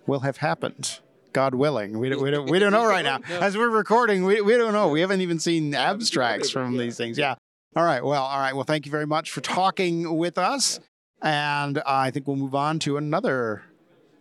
will 0.07 0.21
have 0.21 0.37
happened. 0.37 0.99
God 1.31 1.55
willing. 1.55 1.97
We 1.99 2.09
don't, 2.09 2.21
we 2.21 2.29
don't, 2.31 2.49
we 2.49 2.59
don't 2.59 2.71
know 2.79 2.85
right 2.85 3.05
now. 3.05 3.19
As 3.29 3.55
we're 3.55 3.69
recording, 3.69 4.25
we, 4.25 4.41
we 4.41 4.57
don't 4.57 4.73
know. 4.73 4.89
We 4.89 5.01
haven't 5.01 5.21
even 5.21 5.39
seen 5.39 5.73
abstracts 5.75 6.49
from 6.49 6.77
these 6.77 6.97
things. 6.97 7.17
Yeah. 7.17 7.35
All 7.75 7.83
right. 7.85 8.03
Well, 8.03 8.23
all 8.23 8.39
right. 8.39 8.53
Well, 8.53 8.65
thank 8.65 8.85
you 8.85 8.91
very 8.91 9.07
much 9.07 9.31
for 9.31 9.41
talking 9.41 10.17
with 10.17 10.37
us. 10.37 10.79
And 11.21 11.81
I 11.87 12.11
think 12.11 12.27
we'll 12.27 12.35
move 12.35 12.53
on 12.55 12.79
to 12.79 12.97
another 12.97 13.63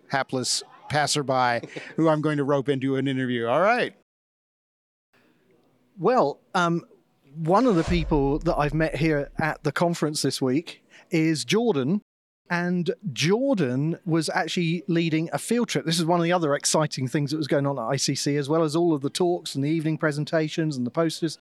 hapless 0.09 0.63
passerby 0.93 1.69
who 1.97 2.09
I'm 2.09 2.21
going 2.21 2.37
to 2.37 2.45
rope 2.45 2.69
into 2.69 2.97
an 2.97 3.09
interview. 3.09 3.47
All 3.47 3.61
right. 3.61 3.95
Well, 5.99 6.41
um, 6.55 6.85
one 7.35 7.67
of 7.67 7.77
the 7.77 7.85
people 7.85 8.39
that 8.41 8.57
I've 8.57 8.75
met 8.75 8.97
here 8.97 9.31
at 9.39 9.63
the 9.63 9.73
conference 9.73 10.23
this 10.23 10.41
week 10.41 10.85
is 11.11 11.45
Jordan. 11.45 12.03
And 12.51 12.95
Jordan 13.15 13.99
was 14.05 14.29
actually 14.29 14.83
leading 14.87 15.31
a 15.33 15.39
field 15.39 15.69
trip. 15.69 15.87
This 15.87 15.99
is 15.99 16.05
one 16.05 16.21
of 16.21 16.25
the 16.25 16.33
other 16.33 16.55
exciting 16.55 17.09
things 17.09 17.31
that 17.31 17.39
was 17.39 17.47
going 17.47 17.67
on 17.67 17.79
at 17.79 17.85
ICC, 17.85 18.39
as 18.39 18.49
well 18.49 18.63
as 18.63 18.77
all 18.77 18.93
of 18.93 19.01
the 19.01 19.09
talks 19.09 19.55
and 19.55 19.65
the 19.65 19.71
evening 19.71 19.97
presentations 19.97 20.77
and 20.77 20.87
the 20.87 20.91
posters. 20.91 21.39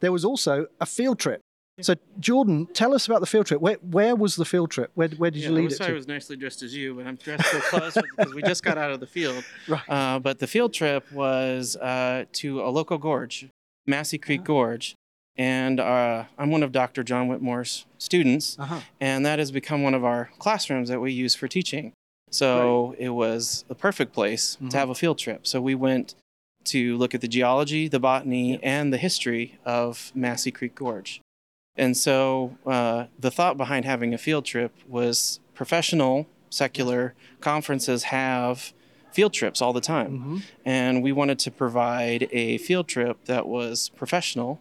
There 0.00 0.12
was 0.12 0.24
also 0.24 0.66
a 0.80 0.86
field 0.86 1.18
trip. 1.18 1.40
So, 1.82 1.94
Jordan, 2.20 2.66
tell 2.74 2.94
us 2.94 3.06
about 3.06 3.20
the 3.20 3.26
field 3.26 3.46
trip. 3.46 3.60
Where, 3.60 3.76
where 3.76 4.14
was 4.16 4.36
the 4.36 4.44
field 4.44 4.70
trip? 4.70 4.90
Where, 4.94 5.08
where 5.08 5.30
did 5.30 5.40
yeah, 5.42 5.48
you 5.48 5.54
I 5.54 5.56
lead 5.58 5.64
wish 5.70 5.80
it 5.80 5.88
I 5.88 5.92
was 5.92 6.06
nicely 6.08 6.36
dressed 6.36 6.62
as 6.62 6.74
you, 6.74 6.94
but 6.94 7.06
I'm 7.06 7.16
dressed 7.16 7.44
so 7.50 7.60
close 7.60 7.94
because 8.16 8.34
we 8.34 8.42
just 8.42 8.62
got 8.62 8.78
out 8.78 8.90
of 8.92 9.00
the 9.00 9.06
field. 9.06 9.44
Right. 9.68 9.88
Uh, 9.88 10.18
but 10.18 10.38
the 10.38 10.46
field 10.46 10.72
trip 10.74 11.10
was 11.12 11.76
uh, 11.76 12.24
to 12.34 12.62
a 12.62 12.70
local 12.70 12.98
gorge, 12.98 13.48
Massies 13.86 14.20
Creek 14.22 14.44
Gorge. 14.44 14.94
And 15.36 15.80
uh, 15.80 16.24
I'm 16.38 16.50
one 16.50 16.62
of 16.62 16.72
Dr. 16.72 17.02
John 17.02 17.26
Whitmore's 17.28 17.86
students, 17.98 18.58
Uh-huh. 18.58 18.80
and 19.00 19.24
that 19.24 19.38
has 19.38 19.50
become 19.50 19.82
one 19.82 19.94
of 19.94 20.04
our 20.04 20.30
classrooms 20.38 20.88
that 20.90 21.00
we 21.00 21.10
use 21.12 21.34
for 21.34 21.48
teaching. 21.48 21.92
So 22.30 22.94
it 22.98 23.10
was 23.10 23.64
the 23.68 23.74
perfect 23.74 24.12
place 24.12 24.56
Mhm. 24.60 24.70
to 24.70 24.76
have 24.76 24.90
a 24.90 24.94
field 24.94 25.18
trip. 25.18 25.46
So 25.46 25.60
we 25.60 25.74
went 25.74 26.14
to 26.64 26.96
look 26.96 27.14
at 27.14 27.20
the 27.22 27.28
geology, 27.28 27.88
the 27.88 27.98
botany, 27.98 28.62
and 28.62 28.92
the 28.92 28.98
history 28.98 29.58
of 29.64 30.12
Massies 30.14 30.52
Creek 30.52 30.74
Gorge. 30.74 31.20
And 31.76 31.96
so 31.96 32.56
uh, 32.66 33.06
the 33.18 33.30
thought 33.30 33.56
behind 33.56 33.84
having 33.84 34.12
a 34.12 34.18
field 34.18 34.44
trip 34.44 34.72
was 34.88 35.40
professional, 35.54 36.26
secular 36.50 37.14
conferences 37.40 38.04
have 38.04 38.72
field 39.12 39.32
trips 39.32 39.60
all 39.62 39.72
the 39.72 39.80
time. 39.80 40.18
hmm 40.18 40.38
And 40.64 41.02
we 41.02 41.12
wanted 41.12 41.38
to 41.40 41.50
provide 41.50 42.28
a 42.32 42.58
field 42.58 42.88
trip 42.88 43.24
that 43.26 43.46
was 43.46 43.90
professional 43.90 44.60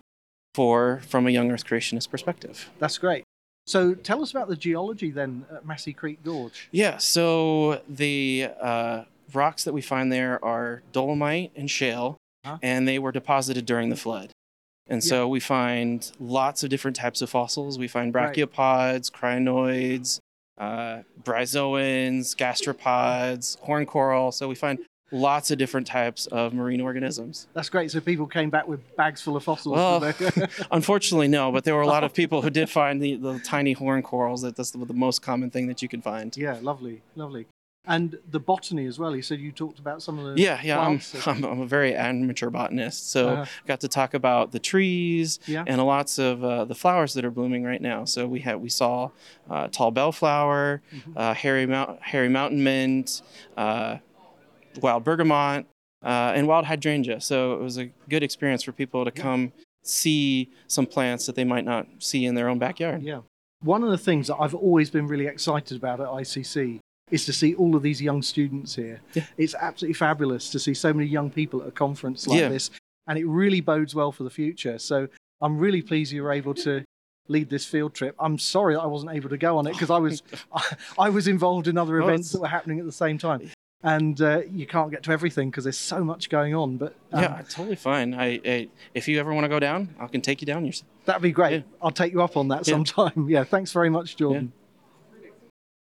for 0.55 1.01
from 1.07 1.27
a 1.27 1.31
young 1.31 1.51
earth 1.51 1.65
creationist 1.65 2.09
perspective. 2.09 2.69
That's 2.79 2.97
great. 2.97 3.23
So, 3.67 3.93
tell 3.93 4.23
us 4.23 4.31
about 4.31 4.47
the 4.49 4.55
geology 4.55 5.11
then 5.11 5.45
at 5.55 5.65
Massies 5.65 5.95
Creek 5.95 6.23
Gorge. 6.23 6.67
Yeah, 6.71 6.97
so 6.97 7.81
the 7.87 8.49
uh, 8.59 9.03
rocks 9.33 9.63
that 9.65 9.73
we 9.73 9.81
find 9.81 10.11
there 10.11 10.43
are 10.43 10.81
dolomite 10.91 11.51
and 11.55 11.69
shale, 11.69 12.17
Huh? 12.43 12.57
and 12.63 12.87
they 12.87 12.97
were 12.97 13.11
deposited 13.11 13.67
during 13.67 13.89
the 13.89 13.95
flood. 13.95 14.31
And 14.87 15.03
so 15.03 15.27
we 15.27 15.39
find 15.39 16.11
lots 16.19 16.63
of 16.63 16.69
different 16.69 16.97
types 16.97 17.21
of 17.21 17.29
fossils. 17.29 17.79
We 17.79 17.87
find 17.87 18.13
brachiopods, 18.13 19.09
crinoids, 19.09 20.19
uh, 20.57 21.03
bryozoans, 21.23 22.35
gastropods, 22.35 23.57
horn 23.59 23.85
coral. 23.85 24.31
So 24.31 24.47
we 24.49 24.55
find 24.55 24.79
lots 25.11 25.51
of 25.51 25.57
different 25.57 25.87
types 25.87 26.25
of 26.27 26.53
marine 26.53 26.81
organisms. 26.81 27.47
That's 27.53 27.69
great. 27.69 27.91
So 27.91 27.99
people 28.01 28.27
came 28.27 28.49
back 28.49 28.67
with 28.67 28.95
bags 28.95 29.21
full 29.21 29.35
of 29.35 29.43
fossils. 29.43 29.75
Well. 29.75 30.13
Unfortunately, 30.71 31.27
no, 31.27 31.51
but 31.51 31.63
there 31.63 31.75
were 31.75 31.81
a 31.81 31.87
lot 31.87 32.03
of 32.03 32.13
people 32.13 32.41
who 32.41 32.49
did 32.49 32.69
find 32.69 33.01
the, 33.01 33.15
the 33.15 33.39
tiny 33.39 33.73
horn 33.73 34.01
corals. 34.01 34.41
That 34.41 34.55
that's 34.55 34.71
the, 34.71 34.83
the 34.85 34.93
most 34.93 35.21
common 35.21 35.51
thing 35.51 35.67
that 35.67 35.81
you 35.81 35.87
can 35.87 36.01
find. 36.01 36.35
yeah, 36.35 36.57
lovely, 36.61 37.01
lovely. 37.15 37.47
And 37.85 38.19
the 38.29 38.39
botany 38.39 38.85
as 38.85 38.99
well. 38.99 39.15
You 39.15 39.23
said 39.23 39.39
you 39.39 39.51
talked 39.51 39.79
about 39.79 40.03
some 40.03 40.19
of 40.19 40.35
the 40.35 40.41
Yeah, 40.41 40.59
yeah. 40.63 40.79
I'm. 40.79 41.01
I'm, 41.25 41.43
I'm 41.51 41.61
a 41.61 41.65
very 41.65 41.95
amateur 41.95 42.51
botanist, 42.51 43.09
so 43.09 43.29
Uh-huh. 43.29 43.45
got 43.65 43.79
to 43.79 43.87
talk 43.87 44.13
about 44.13 44.51
the 44.51 44.59
trees 44.59 45.39
Yeah. 45.47 45.63
and 45.65 45.83
lots 45.83 46.19
of 46.19 46.43
uh, 46.43 46.65
the 46.65 46.75
flowers 46.75 47.15
that 47.15 47.25
are 47.25 47.31
blooming 47.31 47.63
right 47.63 47.81
now. 47.81 48.05
So 48.05 48.27
we 48.27 48.41
had 48.41 48.57
we 48.61 48.69
saw 48.69 49.09
uh, 49.49 49.67
tall 49.69 49.89
bellflower, 49.89 50.81
Mm-hmm. 50.93 51.11
uh, 51.17 51.33
hairy 51.33 51.65
mount, 51.65 51.99
hairy 52.03 52.29
mountain 52.29 52.63
mint, 52.63 53.23
uh, 53.57 53.97
wild 54.79 55.03
bergamot, 55.03 55.65
uh, 56.05 56.33
and 56.35 56.47
wild 56.47 56.65
hydrangea. 56.65 57.19
So 57.19 57.53
it 57.53 57.61
was 57.61 57.79
a 57.79 57.85
good 58.09 58.21
experience 58.21 58.61
for 58.61 58.73
people 58.73 59.05
to 59.05 59.11
come 59.11 59.53
see 59.83 60.49
some 60.67 60.85
plants 60.85 61.25
that 61.25 61.35
they 61.35 61.43
might 61.43 61.65
not 61.65 61.87
see 61.97 62.25
in 62.25 62.35
their 62.35 62.47
own 62.47 62.59
backyard. 62.59 63.01
Yeah. 63.01 63.21
One 63.63 63.83
of 63.83 63.89
the 63.89 63.97
things 63.97 64.27
that 64.27 64.35
I've 64.39 64.53
always 64.55 64.91
been 64.91 65.07
really 65.07 65.25
excited 65.25 65.75
about 65.77 65.99
at 65.99 66.07
ICC 66.07 66.79
is 67.11 67.25
to 67.25 67.33
see 67.33 67.53
all 67.55 67.75
of 67.75 67.83
these 67.83 68.01
young 68.01 68.21
students 68.21 68.75
here. 68.75 69.01
Yeah. 69.13 69.25
It's 69.37 69.53
absolutely 69.55 69.93
fabulous 69.95 70.49
to 70.51 70.59
see 70.59 70.73
so 70.73 70.93
many 70.93 71.07
young 71.07 71.29
people 71.29 71.61
at 71.61 71.67
a 71.67 71.71
conference 71.71 72.25
like 72.27 72.39
Yeah. 72.39 72.49
this, 72.49 72.71
and 73.07 73.19
it 73.19 73.25
really 73.25 73.61
bodes 73.61 73.93
well 73.93 74.11
for 74.11 74.23
the 74.23 74.29
future. 74.29 74.79
So 74.79 75.07
I'm 75.41 75.57
really 75.57 75.81
pleased 75.81 76.11
you 76.11 76.23
were 76.23 76.31
able 76.31 76.53
to 76.55 76.83
lead 77.27 77.49
this 77.49 77.65
field 77.65 77.93
trip. 77.93 78.15
I'm 78.19 78.37
sorry 78.37 78.75
I 78.75 78.85
wasn't 78.85 79.11
able 79.13 79.29
to 79.29 79.37
go 79.37 79.57
on 79.57 79.67
it 79.67 79.73
because 79.73 79.89
I 79.89 79.97
was 79.99 80.23
I, 80.97 81.09
was 81.09 81.27
involved 81.27 81.67
in 81.67 81.77
other 81.77 81.99
events 82.01 82.31
that 82.31 82.41
were 82.41 82.47
happening 82.47 82.79
at 82.79 82.85
the 82.85 82.91
same 82.91 83.17
time. 83.17 83.49
And 83.83 84.21
uh, 84.21 84.41
you 84.51 84.67
can't 84.67 84.91
get 84.91 85.01
to 85.03 85.11
everything 85.11 85.49
because 85.49 85.63
there's 85.63 85.77
so 85.77 86.03
much 86.03 86.29
going 86.29 86.53
on. 86.53 86.77
But 86.77 86.93
um, 87.11 87.23
yeah, 87.23 87.41
totally 87.49 87.75
fine. 87.75 88.13
I, 88.13 88.39
I 88.45 88.67
if 88.93 89.07
you 89.07 89.19
ever 89.19 89.33
want 89.33 89.45
to 89.45 89.49
go 89.49 89.59
down, 89.59 89.89
I 89.99 90.05
can 90.05 90.21
take 90.21 90.39
you 90.39 90.45
down. 90.45 90.65
Yourself. 90.65 90.87
that'd 91.05 91.21
be 91.23 91.31
great. 91.31 91.63
I'll 91.81 91.89
take 91.89 92.13
you 92.13 92.21
up 92.21 92.37
on 92.37 92.49
that 92.49 92.67
Yeah. 92.67 92.73
sometime. 92.73 93.25
Yeah, 93.29 93.43
thanks 93.43 93.71
very 93.71 93.89
much, 93.89 94.17
Jordan. 94.17 94.53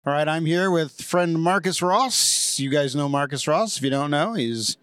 All 0.06 0.12
right, 0.12 0.28
I'm 0.28 0.46
here 0.46 0.70
with 0.70 1.02
friend 1.02 1.40
Marcus 1.42 1.82
Ross. 1.82 2.58
You 2.58 2.70
guys 2.70 2.94
know 2.96 3.08
Marcus 3.08 3.46
Ross. 3.46 3.76
If 3.76 3.82
you 3.82 3.90
don't 3.90 4.10
know, 4.10 4.32
he's 4.34 4.76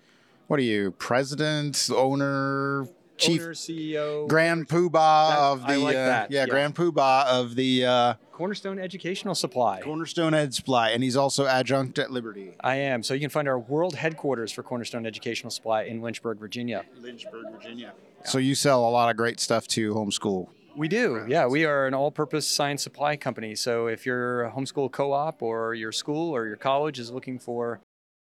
what 0.48 0.60
are 0.60 0.64
you, 0.64 0.92
president, 0.92 1.90
owner, 1.92 2.88
chief, 3.18 3.42
Owner, 3.42 3.54
CEO, 3.54 4.28
grand 4.28 4.68
poobah 4.68 4.92
That- 5.30 5.40
of 5.40 5.62
the 5.62 5.68
I 5.74 5.76
like 5.78 5.96
uh, 5.96 6.06
that, 6.06 6.32
yeah, 6.32 6.42
yeah. 6.42 6.46
grand 6.48 6.76
poobah 6.76 7.26
of 7.26 7.56
the 7.56 7.86
uh, 7.86 8.14
Cornerstone 8.34 8.78
Educational 8.78 9.34
Supply. 9.34 9.82
Cornerstone 9.82 10.34
Ed 10.36 10.54
Supply, 10.54 10.90
and 10.92 11.02
he's 11.02 11.16
also 11.16 11.46
adjunct 11.48 11.98
at 11.98 12.12
Liberty. 12.12 12.52
I 12.60 12.76
am. 12.76 13.02
So 13.02 13.14
you 13.16 13.20
can 13.22 13.30
find 13.32 13.48
our 13.48 13.58
world 13.58 13.96
headquarters 13.96 14.52
for 14.52 14.62
Cornerstone 14.64 15.06
Educational 15.08 15.50
Supply 15.50 15.84
in 15.84 16.02
Lynchburg, 16.02 16.38
Virginia. 16.38 16.84
Lynchburg, 17.00 17.46
Virginia. 17.52 17.94
So 18.26 18.38
you 18.38 18.54
sell 18.54 18.88
a 18.88 18.92
lot 18.92 19.10
of 19.10 19.16
great 19.18 19.40
stuff 19.40 19.66
to 19.70 19.94
homeschool. 19.94 20.50
We 20.76 20.88
do. 20.88 21.26
Yeah, 21.28 21.48
we 21.48 21.64
are 21.66 21.88
an 21.88 21.94
all-purpose 21.94 22.48
science 22.48 22.84
supply 22.84 23.16
company. 23.16 23.56
So 23.56 23.88
if 23.88 24.06
your 24.06 24.52
homeschool 24.56 24.92
co-op 24.92 25.42
or 25.42 25.74
your 25.74 25.92
school 25.92 26.36
or 26.36 26.48
your 26.48 26.58
college 26.58 27.00
is 27.00 27.12
looking 27.12 27.40
for, 27.40 27.80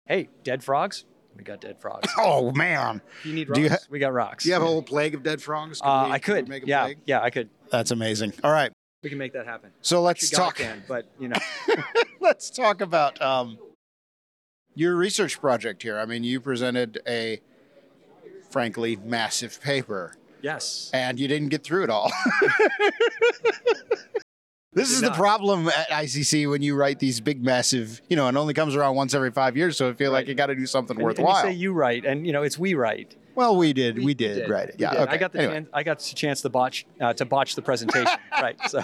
hey, 0.06 0.28
dead 0.44 0.64
frogs, 0.64 1.06
we 1.38 1.44
got 1.44 1.62
dead 1.62 1.80
frogs. 1.80 2.10
Oh 2.18 2.52
man, 2.52 3.02
If 3.20 3.26
you 3.26 3.34
need 3.34 3.50
rocks, 3.50 3.60
you 3.60 3.70
ha- 3.70 3.78
we 3.90 4.00
got 4.00 4.12
rocks. 4.14 4.44
do 4.44 4.50
you 4.50 4.54
have 4.54 4.64
a 4.64 4.66
whole 4.66 4.82
plague 4.84 5.16
of 5.16 5.24
dead 5.24 5.42
frogs? 5.42 5.80
Could 5.80 5.88
Uh, 5.88 6.06
we- 6.08 6.12
I 6.12 6.20
could. 6.20 6.50
a 6.52 6.60
yeah, 6.68 6.84
plague? 6.86 6.98
yeah, 7.06 7.22
I 7.22 7.30
could. 7.30 7.50
That's 7.72 7.92
amazing. 7.92 8.34
All 8.44 8.52
right, 8.52 8.72
We 9.04 9.10
can 9.10 9.18
make 9.18 9.32
that 9.34 9.46
happen. 9.46 9.72
so 9.82 10.02
let's 10.02 10.24
Actually, 10.26 10.38
talk. 10.46 10.56
can, 10.58 10.84
but 10.90 11.06
you 11.20 11.30
know, 11.30 11.38
let's 12.20 12.50
talk 12.50 12.82
about 12.82 13.22
um, 13.22 13.58
your 14.76 14.96
research 14.96 15.40
project 15.40 15.84
here. 15.84 15.98
I 15.98 16.06
mean, 16.06 16.26
you 16.26 16.42
presented 16.42 17.00
a 17.08 17.40
frankly 18.50 18.98
massive 18.98 19.62
paper, 19.62 20.16
yes. 20.41 20.89
and 20.93 21.19
you 21.19 21.27
didn't 21.27 21.49
get 21.49 21.63
through 21.63 21.84
it 21.84 21.89
all. 21.89 22.12
this 24.73 24.88
Did 24.89 24.93
is 24.95 25.01
the 25.01 25.12
problem 25.12 25.67
at 25.67 25.89
ICC 25.89 26.49
when 26.49 26.62
you 26.62 26.75
write 26.75 26.99
these 26.99 27.19
big, 27.19 27.43
massive, 27.43 28.01
you 28.10 28.15
know, 28.15 28.27
it 28.27 28.36
only 28.36 28.54
comes 28.54 28.75
around 28.75 28.95
once 28.95 29.13
every 29.13 29.32
five 29.32 29.58
years, 29.58 29.75
so 29.77 29.89
I 29.89 29.93
feel 29.93 30.12
like 30.12 30.27
you 30.27 30.34
got 30.36 30.47
to 30.47 30.56
do 30.56 30.65
something 30.65 30.95
And- 30.97 31.08
and 31.10 31.17
you 31.17 31.23
worthwhile. 31.23 31.43
say 31.43 31.51
you 31.51 31.73
right, 31.73 32.04
and 32.06 32.25
you 32.25 32.32
know 32.34 32.43
it's 32.43 32.58
we 32.58 32.73
write. 32.73 33.15
well, 33.36 33.56
we 33.58 33.73
did, 33.73 33.97
we, 34.04 34.13
did, 34.13 34.49
write 34.49 34.69
it. 34.69 34.75
We 34.77 34.84
Yeah, 34.84 34.91
did. 34.91 34.99
okay. 35.01 35.12
I 35.13 35.17
got 35.17 35.32
the 35.34 35.39
Anyway. 35.39 35.54
chance. 35.56 35.69
I 35.73 35.84
got 35.84 35.99
the 35.99 36.15
chance 36.15 36.41
to 36.41 36.49
botch 36.49 36.86
uh, 36.99 37.13
to 37.13 37.25
botch 37.25 37.56
the 37.56 37.62
presentation. 37.62 38.17
right. 38.32 38.58
So 38.69 38.84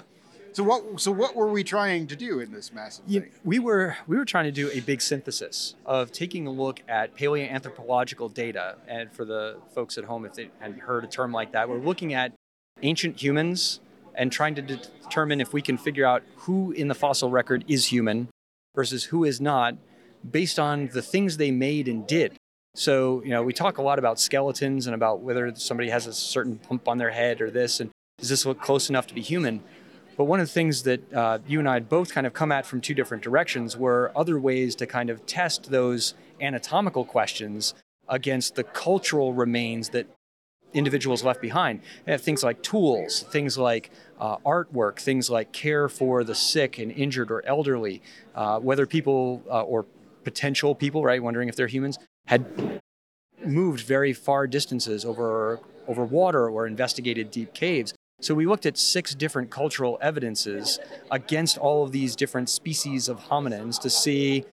So 0.57 0.63
what? 0.63 0.99
So 0.99 1.11
what 1.11 1.35
were 1.35 1.51
we 1.51 1.63
trying 1.63 2.07
to 2.07 2.15
do 2.15 2.39
in 2.39 2.51
this 2.51 2.73
massive 2.73 3.05
you, 3.07 3.19
thing? 3.21 3.29
we 3.45 3.59
were 3.59 3.95
we 4.07 4.17
were 4.17 4.25
trying 4.25 4.45
to 4.45 4.51
do 4.51 4.71
a 4.71 4.79
big 4.79 5.03
synthesis 5.03 5.75
of 5.85 6.11
taking 6.11 6.47
a 6.47 6.49
look 6.49 6.81
at 6.87 7.15
paleoanthropological 7.15 8.33
data. 8.33 8.77
And 8.87 9.13
for 9.13 9.23
the 9.23 9.57
folks 9.75 9.99
at 9.99 10.05
home, 10.05 10.25
if 10.25 10.33
they 10.33 10.49
hadn't 10.57 10.79
heard 10.79 11.03
a 11.03 11.07
term 11.07 11.31
like 11.31 11.51
that, 11.51 11.69
we're 11.69 11.77
looking 11.77 12.15
at 12.15 12.33
ancient 12.81 13.21
humans 13.21 13.81
and 14.15 14.31
trying 14.31 14.55
to 14.55 14.63
de- 14.63 14.81
determine 15.03 15.41
if 15.41 15.53
we 15.53 15.61
can 15.61 15.77
figure 15.77 16.07
out 16.07 16.23
who 16.37 16.71
in 16.71 16.87
the 16.87 16.95
fossil 16.95 17.29
record 17.29 17.63
is 17.67 17.91
human 17.91 18.27
versus 18.75 19.03
who 19.03 19.25
is 19.25 19.39
not, 19.39 19.75
based 20.27 20.57
on 20.57 20.87
the 20.87 21.03
things 21.03 21.37
they 21.37 21.51
made 21.51 21.87
and 21.87 22.07
did. 22.07 22.35
So, 22.73 23.21
you 23.21 23.29
know, 23.29 23.43
we 23.43 23.53
talk 23.53 23.77
a 23.77 23.83
lot 23.83 23.99
about 23.99 24.19
skeletons 24.19 24.87
and 24.87 24.95
about 24.95 25.19
whether 25.19 25.53
somebody 25.53 25.91
has 25.91 26.07
a 26.07 26.13
certain 26.13 26.59
hump 26.67 26.87
on 26.87 26.97
their 26.97 27.11
head 27.11 27.41
or 27.41 27.51
this, 27.51 27.79
and 27.79 27.91
does 28.17 28.29
this 28.29 28.47
look 28.47 28.59
close 28.59 28.89
enough 28.89 29.05
to 29.05 29.13
be 29.13 29.21
human? 29.21 29.61
But 30.17 30.25
one 30.25 30.39
of 30.39 30.47
the 30.47 30.53
things 30.53 30.83
that 30.83 31.13
uh, 31.13 31.39
you 31.47 31.59
and 31.59 31.69
I 31.69 31.75
had 31.75 31.87
both 31.87 32.11
kind 32.11 32.25
of 32.25 32.33
come 32.33 32.51
at 32.51 32.65
from 32.65 32.81
two 32.81 32.95
different 32.95 33.23
directions 33.23 33.77
were 33.77 34.11
other 34.15 34.39
ways 34.39 34.75
to 34.77 34.87
kind 34.87 35.11
of 35.11 35.25
test 35.27 35.69
those 35.69 36.15
anatomical 36.41 37.05
questions 37.05 37.75
against 38.09 38.55
the 38.55 38.63
cultural 38.63 39.33
remains 39.33 39.89
that 39.89 40.07
individuals 40.73 41.23
left 41.23 41.41
behind. 41.41 41.81
Things 42.17 42.43
like 42.43 42.61
tools, 42.63 43.23
things 43.29 43.57
like 43.57 43.91
uh, 44.19 44.37
artwork, 44.37 44.99
things 44.99 45.29
like 45.29 45.51
care 45.51 45.87
for 45.87 46.23
the 46.23 46.35
sick 46.35 46.79
and 46.79 46.91
injured 46.91 47.31
or 47.31 47.45
elderly, 47.45 48.01
uh, 48.35 48.59
whether 48.59 48.85
people 48.85 49.43
uh, 49.49 49.61
or 49.61 49.85
potential 50.23 50.75
people, 50.75 51.03
right, 51.03 51.21
wondering 51.21 51.47
if 51.47 51.55
they're 51.55 51.67
humans, 51.67 51.99
had 52.25 52.81
moved 53.45 53.81
very 53.81 54.13
far 54.13 54.47
distances 54.47 55.05
over 55.05 55.59
over 55.87 56.03
water 56.03 56.49
or 56.49 56.67
investigated 56.67 57.31
deep 57.31 57.53
caves. 57.53 57.93
So 58.19 58.33
we 58.33 58.47
looked 58.47 58.65
at 58.65 58.79
six 58.79 59.13
different 59.13 59.51
cultural 59.51 59.99
evidences 60.01 60.79
against 61.11 61.55
all 61.59 61.83
of 61.83 61.91
these 61.91 62.15
different 62.15 62.49
species 62.49 63.07
of 63.07 63.25
hominins 63.25 63.79
to 63.81 63.91
see 63.91 64.45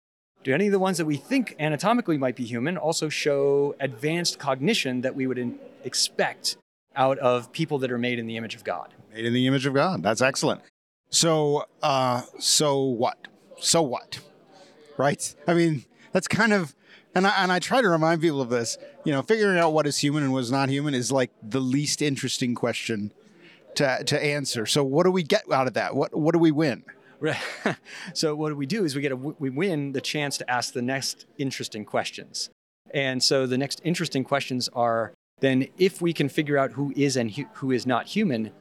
do 0.43 0.54
any 0.54 0.65
of 0.65 0.73
the 0.73 0.80
ones 0.80 0.97
that 0.97 1.06
we 1.06 1.15
think 1.15 1.56
anatomically 1.58 2.17
might 2.17 2.36
be 2.36 2.43
human 2.43 2.76
also 2.78 3.08
show 3.08 3.73
advanced 3.80 4.38
cognition 4.38 4.99
that 4.99 5.15
we 5.15 5.26
would 5.26 5.38
in- 5.38 5.58
expect 5.86 6.58
out 6.97 7.17
of 7.19 7.54
people 7.54 7.80
that 7.80 7.89
are 7.89 7.97
made 7.97 8.19
in 8.19 8.28
the 8.28 8.36
image 8.36 8.54
of 8.54 8.65
God. 8.65 8.93
Made 9.13 9.23
in 9.23 9.34
the 9.34 9.47
image 9.47 9.65
of 9.65 9.73
God. 9.73 10.04
That's 10.04 10.21
excellent. 10.21 10.60
So, 11.10 11.65
uh, 11.82 12.23
so 12.39 12.84
what? 12.84 13.30
So 13.62 13.82
what? 13.82 14.19
Right? 14.97 15.34
I 15.47 15.54
mean, 15.54 15.86
that's 16.12 16.28
kind 16.28 16.52
of, 16.52 16.76
and 17.15 17.26
I, 17.26 17.41
and 17.41 17.49
I 17.49 17.60
try 17.60 17.82
to 17.82 17.88
remind 17.88 18.19
people 18.19 18.41
of 18.41 18.49
this. 18.49 18.78
You 19.06 19.13
know, 19.13 19.21
figuring 19.21 19.58
out 19.58 19.71
what 19.71 19.88
is 19.88 19.99
human 19.99 20.23
and 20.23 20.34
what 20.34 20.39
is 20.39 20.52
not 20.52 20.67
human 20.67 20.93
is 20.93 21.13
like 21.13 21.32
the 21.41 21.62
least 21.62 22.02
interesting 22.02 22.56
question 22.56 23.13
to 23.75 24.03
to 24.03 24.23
answer. 24.23 24.65
So, 24.65 24.83
what 24.83 25.03
do 25.03 25.12
we 25.12 25.23
get 25.23 25.51
out 25.51 25.67
of 25.67 25.73
that? 25.73 25.95
What 25.95 26.17
what 26.17 26.33
do 26.33 26.39
we 26.39 26.51
win? 26.51 26.83
Right. 27.19 27.38
so 28.13 28.36
what 28.36 28.55
we 28.57 28.65
do 28.65 28.83
is 28.83 28.95
we 28.95 29.01
get 29.01 29.13
a 29.13 29.15
we 29.15 29.49
win 29.49 29.93
the 29.93 30.01
chance 30.01 30.38
to 30.39 30.51
ask 30.51 30.73
the 30.73 30.81
next 30.81 31.25
interesting 31.38 31.86
questions. 31.86 32.49
And 32.93 33.23
so 33.23 33.47
the 33.47 33.57
next 33.57 33.81
interesting 33.83 34.23
questions 34.23 34.69
are 34.73 35.13
then 35.39 35.67
if 35.77 36.01
we 36.01 36.13
can 36.13 36.29
figure 36.29 36.57
out 36.57 36.73
who 36.73 36.93
is 36.95 37.15
and 37.17 37.31
who 37.53 37.71
is 37.71 37.88
not 37.88 38.07
human, 38.07 38.51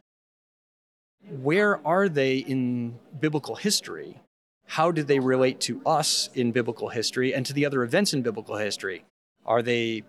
where 1.29 1.87
are 1.87 2.09
they 2.09 2.38
in 2.38 2.98
biblical 3.20 3.57
history? 3.57 4.18
How 4.66 4.90
did 4.90 5.07
they 5.07 5.18
relate 5.18 5.61
to 5.62 5.83
us 5.85 6.31
in 6.35 6.53
biblical 6.53 6.88
history 6.88 7.35
and 7.35 7.44
to 7.46 7.53
the 7.53 7.66
other 7.66 7.83
events 7.83 8.14
in 8.14 8.22
biblical 8.22 8.57
history? 8.57 9.05
Are 9.44 9.62
they 9.62 10.03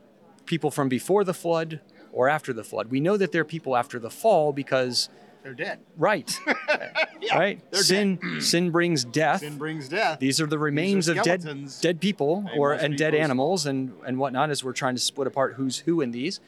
people 0.46 0.72
from 0.72 0.90
before 0.90 1.24
the 1.24 1.34
flood 1.34 1.82
or 2.14 2.30
after 2.30 2.54
the 2.54 2.64
flood? 2.64 2.90
We 2.90 3.00
know 3.02 3.18
that 3.18 3.32
they're 3.34 3.44
people 3.44 3.76
after 3.76 4.00
the 4.00 4.10
fall 4.10 4.54
because 4.54 5.10
They're 5.44 5.54
dead. 5.54 5.80
right. 5.98 6.40
right? 7.34 7.60
they're 7.72 7.84
Sin 7.84 8.20
sin 8.40 8.72
brings 8.72 9.04
death. 9.04 9.42
Sin 9.42 9.58
brings 9.58 9.90
death. 9.90 10.20
These 10.20 10.40
are 10.40 10.46
the 10.48 10.60
remains 10.60 11.08
of 11.10 11.22
dead 11.24 11.44
dead 11.82 12.00
people 12.00 12.46
They 12.54 12.58
or 12.58 12.74
and 12.74 12.98
dead 12.98 13.14
animals 13.16 13.66
and 13.66 13.94
and 14.06 14.18
whatnot 14.18 14.50
as 14.50 14.64
we're 14.64 14.74
trying 14.74 14.96
to 14.96 15.02
split 15.02 15.28
apart 15.28 15.56
who's 15.56 15.80
who 15.80 16.00
in 16.00 16.12
these. 16.12 16.40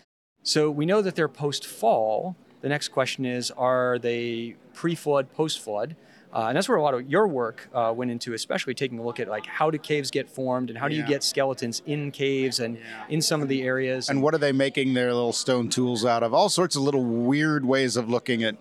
So 0.44 0.70
we 0.70 0.86
know 0.86 1.02
that 1.02 1.16
they're 1.16 1.28
post 1.28 1.66
fall. 1.66 2.36
The 2.62 2.70
next 2.70 2.90
question 2.90 3.26
is: 3.26 3.52
Are 3.52 4.00
they 4.00 4.56
pre 4.74 4.96
flood, 4.96 5.34
post 5.34 5.60
flood? 5.60 5.96
Uh, 6.36 6.48
and 6.50 6.58
that's 6.58 6.68
where 6.68 6.78
a 6.78 6.84
lot 6.84 6.94
of 6.94 7.10
your 7.10 7.30
work 7.30 7.70
uh, 7.74 7.94
went 7.96 8.12
into, 8.12 8.34
especially 8.34 8.74
taking 8.74 9.00
a 9.00 9.04
look 9.04 9.22
at 9.22 9.30
like 9.30 9.46
how 9.46 9.72
do 9.72 9.78
caves 9.78 10.12
get 10.12 10.30
formed 10.30 10.70
and 10.70 10.78
how 10.78 10.90
do 10.90 10.96
you 10.96 11.06
get 11.08 11.24
skeletons 11.24 11.82
in 11.86 12.12
caves 12.12 12.60
and 12.60 12.78
in 13.08 13.22
some 13.22 13.42
of 13.42 13.48
the 13.48 13.64
areas. 13.64 14.10
And 14.10 14.22
what 14.22 14.34
are 14.34 14.38
they 14.38 14.52
making 14.52 14.96
their 14.96 15.14
little 15.14 15.32
stone 15.32 15.70
tools 15.70 16.04
out 16.04 16.24
of? 16.24 16.34
All 16.34 16.50
sorts 16.50 16.76
of 16.76 16.82
little 16.82 17.06
weird 17.06 17.64
ways 17.64 17.96
of 17.96 18.10
looking 18.10 18.44
at 18.44 18.58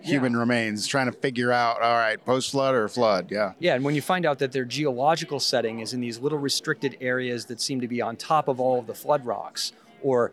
human 0.00 0.36
remains, 0.36 0.88
trying 0.88 1.06
to 1.06 1.12
figure 1.12 1.52
out, 1.52 1.80
all 1.80 1.94
right, 1.94 2.22
post 2.24 2.50
flood 2.50 2.74
or 2.74 2.88
flood. 2.88 3.30
Yeah. 3.30 3.52
Yeah, 3.60 3.76
and 3.76 3.84
when 3.84 3.94
you 3.94 4.02
find 4.02 4.26
out 4.26 4.40
that 4.40 4.50
their 4.50 4.64
geological 4.64 5.38
setting 5.38 5.78
is 5.78 5.94
in 5.94 6.00
these 6.00 6.18
little 6.18 6.38
restricted 6.38 6.96
areas 7.00 7.44
that 7.46 7.60
seem 7.60 7.80
to 7.82 7.86
be 7.86 8.02
on 8.02 8.16
top 8.16 8.48
of 8.48 8.58
all 8.58 8.80
of 8.80 8.88
the 8.88 8.94
flood 8.94 9.24
rocks, 9.24 9.72
or 10.02 10.32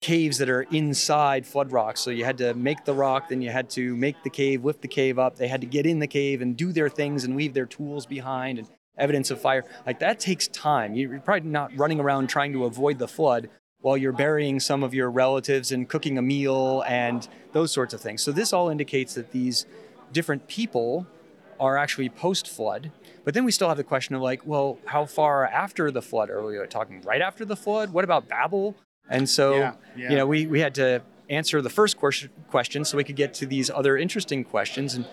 caves 0.00 0.38
that 0.38 0.48
are 0.48 0.62
inside 0.62 1.46
flood 1.46 1.72
rocks. 1.72 2.00
So 2.00 2.10
you 2.10 2.24
had 2.24 2.38
to 2.38 2.54
make 2.54 2.84
the 2.84 2.94
rock, 2.94 3.28
then 3.28 3.42
you 3.42 3.50
had 3.50 3.68
to 3.70 3.96
make 3.96 4.22
the 4.22 4.30
cave, 4.30 4.64
lift 4.64 4.80
the 4.80 4.88
cave 4.88 5.18
up. 5.18 5.36
They 5.36 5.48
had 5.48 5.60
to 5.60 5.66
get 5.66 5.86
in 5.86 5.98
the 5.98 6.06
cave 6.06 6.40
and 6.40 6.56
do 6.56 6.72
their 6.72 6.88
things 6.88 7.24
and 7.24 7.36
leave 7.36 7.54
their 7.54 7.66
tools 7.66 8.06
behind. 8.06 8.58
And 8.58 8.68
evidence 9.00 9.30
of 9.30 9.40
fire. 9.40 9.64
Like 9.86 9.98
that 10.00 10.20
takes 10.20 10.46
time. 10.48 10.94
You're 10.94 11.18
probably 11.20 11.48
not 11.48 11.76
running 11.76 11.98
around 11.98 12.28
trying 12.28 12.52
to 12.52 12.66
avoid 12.66 12.98
the 12.98 13.08
flood 13.08 13.48
while 13.80 13.96
you're 13.96 14.12
burying 14.12 14.60
some 14.60 14.82
of 14.82 14.92
your 14.92 15.10
relatives 15.10 15.72
and 15.72 15.88
cooking 15.88 16.18
a 16.18 16.22
meal 16.22 16.84
and 16.86 17.26
those 17.52 17.72
sorts 17.72 17.94
of 17.94 18.00
things. 18.00 18.22
So 18.22 18.30
this 18.30 18.52
all 18.52 18.68
indicates 18.68 19.14
that 19.14 19.32
these 19.32 19.64
different 20.12 20.46
people 20.48 21.06
are 21.58 21.76
actually 21.76 22.10
post 22.10 22.46
flood. 22.46 22.92
But 23.24 23.34
then 23.34 23.44
we 23.44 23.52
still 23.52 23.68
have 23.68 23.76
the 23.76 23.84
question 23.84 24.14
of 24.14 24.22
like, 24.22 24.46
well, 24.46 24.78
how 24.84 25.06
far 25.06 25.46
after 25.46 25.90
the 25.90 26.02
flood? 26.02 26.30
Are 26.30 26.44
we 26.44 26.58
talking 26.68 27.00
right 27.02 27.22
after 27.22 27.44
the 27.44 27.56
flood? 27.56 27.92
What 27.92 28.04
about 28.04 28.28
Babel? 28.28 28.76
And 29.10 29.28
so, 29.28 29.54
Yeah, 29.54 29.74
yeah. 29.96 30.10
you 30.10 30.16
know, 30.16 30.26
we, 30.26 30.46
we 30.46 30.60
had 30.60 30.74
to 30.76 31.02
answer 31.28 31.60
the 31.60 31.70
first 31.70 31.96
question, 31.98 32.84
so 32.84 32.96
we 32.96 33.04
could 33.04 33.16
get 33.16 33.34
to 33.34 33.46
these 33.46 33.68
other 33.70 33.96
interesting 33.98 34.44
questions. 34.44 34.94
And 34.94 35.04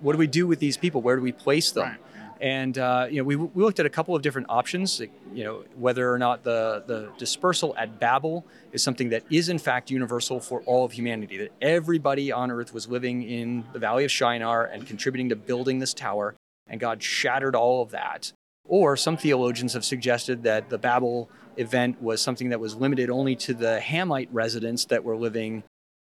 what 0.00 0.12
do 0.12 0.18
we 0.18 0.26
do 0.26 0.46
with 0.46 0.58
these 0.60 0.76
people? 0.76 1.02
Where 1.02 1.16
do 1.16 1.22
we 1.22 1.32
place 1.32 1.70
them? 1.72 1.96
And 2.40 2.76
uh, 2.76 3.06
you 3.10 3.16
know, 3.16 3.24
we, 3.24 3.34
we 3.36 3.62
looked 3.64 3.80
at 3.80 3.86
a 3.86 3.90
couple 3.90 4.14
of 4.14 4.20
different 4.20 4.48
options. 4.50 5.00
You 5.32 5.44
know, 5.44 5.64
whether 5.74 6.12
or 6.12 6.18
not 6.18 6.44
the 6.44 6.84
the 6.86 7.10
dispersal 7.16 7.74
at 7.78 7.98
Babel 7.98 8.44
is 8.72 8.82
something 8.82 9.08
that 9.08 9.22
is 9.30 9.48
in 9.48 9.58
fact 9.58 9.90
universal 9.90 10.38
for 10.38 10.60
all 10.62 10.84
of 10.84 10.92
humanity. 10.92 11.38
That 11.38 11.52
everybody 11.62 12.30
on 12.30 12.50
Earth 12.50 12.74
was 12.74 12.88
living 12.88 13.22
in 13.22 13.64
the 13.72 13.78
Valley 13.78 14.04
of 14.04 14.10
Shinar 14.10 14.66
and 14.66 14.86
contributing 14.86 15.30
to 15.30 15.36
building 15.36 15.78
this 15.78 15.94
tower, 15.94 16.34
and 16.66 16.78
God 16.78 17.02
shattered 17.02 17.54
all 17.54 17.80
of 17.82 17.90
that. 17.92 18.32
Or 18.68 18.96
some 18.96 19.16
theologians 19.16 19.72
have 19.72 19.84
suggested 19.84 20.42
that 20.42 20.68
the 20.68 20.76
Babel 20.76 21.30
event 21.56 22.00
was 22.02 22.20
something 22.20 22.50
that 22.50 22.60
was 22.60 22.74
limited 22.74 23.10
only 23.10 23.36
to 23.36 23.54
the 23.54 23.80
Hamite 23.80 24.28
residents 24.32 24.84
that 24.86 25.04
were 25.04 25.16
living 25.16 25.62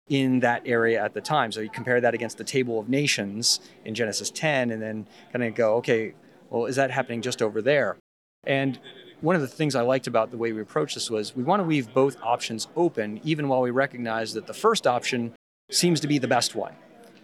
in 0.08 0.40
that 0.40 0.62
area 0.66 1.02
at 1.02 1.14
the 1.14 1.20
time. 1.20 1.52
So 1.52 1.60
you 1.60 1.70
compare 1.70 2.00
that 2.00 2.14
against 2.14 2.38
the 2.38 2.44
table 2.44 2.78
of 2.78 2.88
nations 2.88 3.60
in 3.84 3.94
Genesis 3.94 4.30
10 4.30 4.70
and 4.70 4.82
then 4.82 5.06
kind 5.32 5.44
of 5.44 5.54
go, 5.54 5.76
okay, 5.76 6.14
well, 6.50 6.66
is 6.66 6.76
that 6.76 6.90
happening 6.90 7.22
just 7.22 7.40
over 7.40 7.62
there? 7.62 7.96
And 8.44 8.78
one 9.20 9.36
of 9.36 9.42
the 9.42 9.48
things 9.48 9.76
I 9.76 9.82
liked 9.82 10.08
about 10.08 10.30
the 10.30 10.36
way 10.36 10.52
we 10.52 10.60
approached 10.60 10.94
this 10.94 11.10
was 11.10 11.34
we 11.36 11.44
want 11.44 11.62
to 11.62 11.68
leave 11.68 11.94
both 11.94 12.16
options 12.22 12.66
open, 12.74 13.20
even 13.22 13.48
while 13.48 13.62
we 13.62 13.70
recognize 13.70 14.34
that 14.34 14.46
the 14.46 14.54
first 14.54 14.86
option 14.86 15.32
seems 15.70 16.00
to 16.00 16.08
be 16.08 16.18
the 16.18 16.28
best 16.28 16.54
one. 16.54 16.74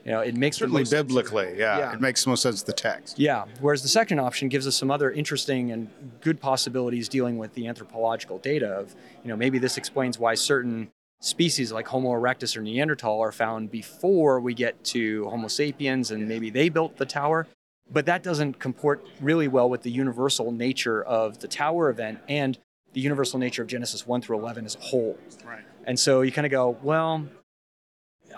You 0.04 0.12
know, 0.12 0.20
it 0.20 0.36
makes 0.36 0.56
Certainly 0.56 0.84
biblically, 0.84 1.58
yeah, 1.58 1.78
Yeah. 1.78 1.92
It 1.92 2.00
makes 2.00 2.26
most 2.26 2.42
sense 2.42 2.60
to 2.60 2.66
the 2.66 2.72
text. 2.72 3.18
Yeah. 3.18 3.44
Whereas 3.60 3.82
the 3.82 3.88
second 3.88 4.20
option 4.20 4.48
gives 4.48 4.66
us 4.66 4.76
some 4.76 4.90
other 4.90 5.10
interesting 5.10 5.70
and 5.70 5.90
good 6.20 6.40
possibilities 6.40 7.08
dealing 7.08 7.36
with 7.38 7.54
the 7.54 7.66
anthropological 7.66 8.38
data 8.38 8.68
of, 8.68 8.94
you 9.22 9.28
know, 9.28 9.36
maybe 9.36 9.58
this 9.58 9.76
explains 9.76 10.18
why 10.18 10.34
certain 10.34 10.90
species 11.20 11.72
like 11.72 11.88
Homo 11.88 12.10
erectus 12.10 12.56
or 12.56 12.62
Neanderthal 12.62 13.20
are 13.20 13.32
found 13.32 13.70
before 13.70 14.40
we 14.40 14.54
get 14.54 14.82
to 14.84 15.24
Homo 15.28 15.48
sapiens 15.48 16.10
and 16.10 16.28
maybe 16.28 16.48
they 16.50 16.68
built 16.68 16.96
the 16.96 17.06
tower. 17.06 17.46
But 17.90 18.06
that 18.06 18.22
doesn't 18.22 18.58
comport 18.58 19.04
really 19.20 19.48
well 19.48 19.68
with 19.68 19.82
the 19.82 19.90
universal 19.90 20.52
nature 20.52 21.02
of 21.02 21.38
the 21.40 21.48
tower 21.48 21.88
event 21.88 22.20
and 22.28 22.58
the 22.92 23.00
universal 23.00 23.38
nature 23.38 23.62
of 23.62 23.68
Genesis 23.68 24.06
1 24.06 24.22
through 24.22 24.38
11 24.38 24.64
as 24.64 24.76
a 24.76 24.80
whole. 24.80 25.18
Right. 25.44 25.64
And 25.84 25.98
so 25.98 26.20
you 26.20 26.30
kind 26.32 26.46
of 26.46 26.50
go, 26.50 26.76
well, 26.82 27.26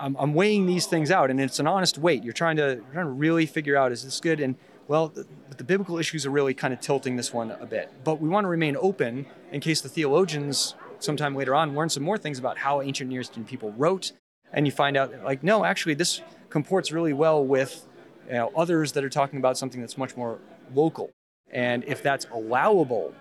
I'm, 0.01 0.17
I'm 0.17 0.33
weighing 0.33 0.65
these 0.65 0.87
things 0.87 1.11
out, 1.11 1.29
and 1.29 1.39
it's 1.39 1.59
an 1.59 1.67
honest 1.67 1.97
weight. 1.99 2.23
You're 2.23 2.33
trying 2.33 2.57
to 2.57 2.75
you're 2.75 2.93
trying 2.93 3.05
to 3.05 3.11
really 3.11 3.45
figure 3.45 3.77
out 3.77 3.91
is 3.91 4.03
this 4.03 4.19
good? 4.19 4.39
And 4.39 4.55
well, 4.87 5.09
the, 5.09 5.27
the 5.55 5.63
biblical 5.63 5.99
issues 5.99 6.25
are 6.25 6.31
really 6.31 6.55
kind 6.55 6.73
of 6.73 6.81
tilting 6.81 7.15
this 7.15 7.31
one 7.31 7.51
a 7.51 7.67
bit. 7.67 7.91
But 8.03 8.19
we 8.19 8.27
want 8.27 8.45
to 8.45 8.49
remain 8.49 8.75
open 8.75 9.27
in 9.51 9.61
case 9.61 9.79
the 9.79 9.89
theologians 9.89 10.75
sometime 10.99 11.35
later 11.35 11.55
on 11.55 11.75
learn 11.75 11.89
some 11.89 12.03
more 12.03 12.17
things 12.17 12.39
about 12.39 12.57
how 12.57 12.81
ancient 12.81 13.09
Near 13.09 13.21
Eastern 13.21 13.45
people 13.45 13.71
wrote, 13.73 14.11
and 14.51 14.65
you 14.65 14.71
find 14.71 14.97
out 14.97 15.13
like 15.23 15.43
no, 15.43 15.63
actually 15.63 15.93
this 15.93 16.21
comports 16.49 16.91
really 16.91 17.13
well 17.13 17.45
with 17.45 17.87
you 18.25 18.33
know, 18.33 18.51
others 18.55 18.93
that 18.93 19.03
are 19.03 19.09
talking 19.09 19.37
about 19.37 19.57
something 19.57 19.81
that's 19.81 19.97
much 19.97 20.17
more 20.17 20.39
local. 20.73 21.11
And 21.51 21.83
if 21.85 22.01
that's 22.01 22.25
allowable, 22.33 23.13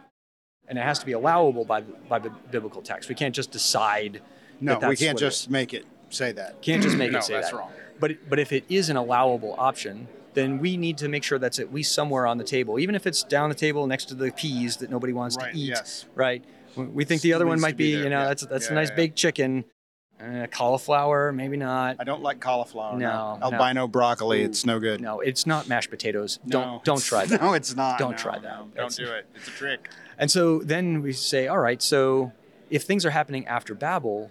and 0.66 0.78
it 0.78 0.82
has 0.82 0.98
to 1.00 1.06
be 1.06 1.12
allowable 1.12 1.66
by 1.66 1.82
by 1.82 2.18
the 2.18 2.30
biblical 2.30 2.80
text, 2.80 3.10
we 3.10 3.14
can't 3.14 3.34
just 3.34 3.50
decide. 3.50 4.22
No, 4.62 4.78
that 4.78 4.88
we 4.90 4.96
can't 4.96 5.14
what 5.14 5.22
it 5.22 5.26
just 5.26 5.50
make 5.50 5.74
it 5.74 5.86
say 6.10 6.32
that. 6.32 6.60
can't 6.62 6.82
just 6.82 6.96
make 6.96 7.12
no, 7.12 7.18
it 7.18 7.24
say 7.24 7.34
that's 7.34 7.50
that. 7.50 7.56
wrong. 7.56 7.72
But 7.98 8.28
but 8.28 8.38
if 8.38 8.52
it 8.52 8.64
is 8.68 8.88
an 8.90 8.96
allowable 8.96 9.54
option, 9.58 10.08
then 10.34 10.58
we 10.58 10.76
need 10.76 10.98
to 10.98 11.08
make 11.08 11.22
sure 11.24 11.38
that's 11.38 11.58
at 11.58 11.72
least 11.72 11.92
somewhere 11.94 12.26
on 12.26 12.38
the 12.38 12.44
table, 12.44 12.78
even 12.78 12.94
if 12.94 13.06
it's 13.06 13.22
down 13.24 13.48
the 13.48 13.54
table 13.54 13.86
next 13.86 14.06
to 14.06 14.14
the 14.14 14.30
peas 14.32 14.76
that 14.78 14.90
nobody 14.90 15.12
wants 15.12 15.36
Right, 15.36 15.52
to 15.52 15.58
eat. 15.58 15.68
yes. 15.68 16.06
Right. 16.14 16.44
We 16.76 17.04
think 17.04 17.22
the 17.22 17.32
other 17.32 17.46
one 17.46 17.60
might 17.60 17.76
be 17.76 17.96
be, 17.96 18.02
you 18.02 18.08
know, 18.10 18.20
yeah. 18.22 18.28
that's 18.28 18.46
that's 18.46 18.66
Yeah, 18.66 18.72
a 18.72 18.74
nice 18.76 18.88
yeah, 18.88 18.92
yeah. 18.92 18.96
baked 18.96 19.16
chicken. 19.16 19.64
Uh, 20.22 20.46
cauliflower, 20.48 21.32
maybe 21.32 21.56
not. 21.56 21.96
I 21.98 22.04
don't 22.04 22.22
like 22.22 22.40
cauliflower. 22.40 22.98
No, 22.98 23.38
no. 23.40 23.52
albino 23.52 23.88
broccoli. 23.88 24.42
It's 24.42 24.66
no 24.66 24.78
good. 24.78 25.00
No, 25.00 25.20
it's 25.20 25.46
not 25.46 25.66
mashed 25.66 25.88
potatoes. 25.88 26.38
No, 26.44 26.50
don't 26.60 26.84
don't 26.84 27.02
try 27.02 27.24
that. 27.26 27.40
No, 27.40 27.54
it's 27.54 27.74
not. 27.74 27.98
Don't 27.98 28.10
No, 28.12 28.16
try 28.18 28.36
no, 28.36 28.42
that. 28.42 28.58
Don't 28.58 28.92
It's- 28.92 28.96
do 28.96 29.04
it. 29.10 29.26
It's 29.34 29.48
a 29.48 29.50
trick. 29.52 29.88
And 30.18 30.30
so 30.30 30.58
then 30.58 31.00
we 31.00 31.14
say, 31.14 31.48
all 31.48 31.56
right, 31.58 31.80
so 31.80 32.32
if 32.68 32.82
things 32.82 33.06
are 33.06 33.10
happening 33.10 33.46
after 33.46 33.74
Babel, 33.74 34.30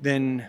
then 0.00 0.48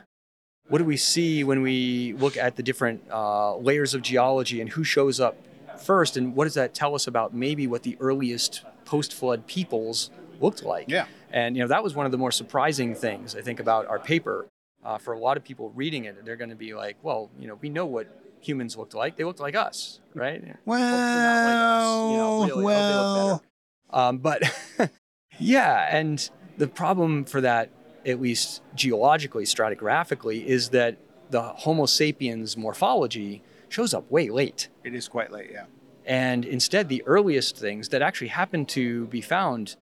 what 0.70 0.80
do 0.80 0.86
we 0.86 0.98
see 0.98 1.44
when 1.44 1.62
we 1.62 2.14
look 2.14 2.38
at 2.38 2.56
the 2.56 2.64
different 2.64 3.02
uh, 3.12 3.56
layers 3.58 3.94
of 3.94 4.02
geology 4.02 4.62
and 4.62 4.70
who 4.70 4.84
shows 4.84 5.20
up 5.20 5.38
first? 5.80 6.18
And 6.18 6.36
what 6.36 6.46
does 6.46 6.56
that 6.56 6.74
tell 6.74 6.96
us 6.96 7.08
about 7.08 7.34
maybe 7.34 7.68
what 7.68 7.84
the 7.84 7.98
earliest 8.00 8.64
post 8.86 9.14
flood 9.14 9.48
peoples 9.48 10.10
looked 10.42 10.64
like? 10.64 10.90
Yeah. 10.90 11.06
And 11.32 11.56
you 11.56 11.64
know 11.64 11.68
that 11.68 11.84
was 11.84 11.94
one 11.94 12.06
of 12.06 12.12
the 12.12 12.18
more 12.18 12.32
surprising 12.32 12.96
things 12.96 13.36
I 13.36 13.42
think 13.42 13.60
about 13.60 13.88
our 13.88 14.00
paper. 14.00 14.48
Uh, 14.86 14.98
for 14.98 15.14
a 15.14 15.20
lot 15.20 15.36
of 15.36 15.44
people 15.44 15.72
reading 15.76 16.06
it, 16.06 16.24
they're 16.24 16.38
going 16.38 16.52
to 16.52 16.56
be 16.56 16.74
like, 16.74 16.96
"Well, 17.02 17.30
you 17.38 17.48
know, 17.48 17.56
we 17.56 17.68
know 17.68 17.86
what 17.86 18.08
humans 18.40 18.78
looked 18.78 18.94
like. 18.94 19.18
They 19.18 19.24
looked 19.24 19.40
like 19.40 19.56
us, 19.56 20.00
right? 20.14 20.42
Well, 20.66 20.80
really. 20.80 22.16
I 22.16 22.24
hope 22.24 22.48
they 22.48 22.56
look 22.56 22.66
well. 22.66 23.44
Um, 23.90 24.18
but 24.20 24.44
yeah, 25.40 25.88
and 25.92 26.30
the 26.58 26.68
problem 26.68 27.26
for 27.26 27.42
that, 27.42 27.70
at 28.08 28.22
least 28.22 28.62
geologically, 28.74 29.44
stratigraphically, 29.44 30.44
is 30.46 30.70
that 30.70 30.98
the 31.30 31.42
Homo 31.42 31.86
sapiens 31.86 32.56
morphology 32.56 33.44
shows 33.70 33.94
up 33.94 34.10
way 34.10 34.30
late. 34.30 34.70
It 34.84 34.96
is 34.96 35.08
quite 35.08 35.32
late. 35.32 35.50
Yeah. 35.52 35.66
And 36.06 36.46
instead, 36.46 36.88
the 36.88 37.04
earliest 37.06 37.58
things 37.58 37.90
that 37.90 38.02
actually 38.02 38.30
happen 38.30 38.66
to 38.68 39.08
be 39.08 39.20
found 39.20 39.76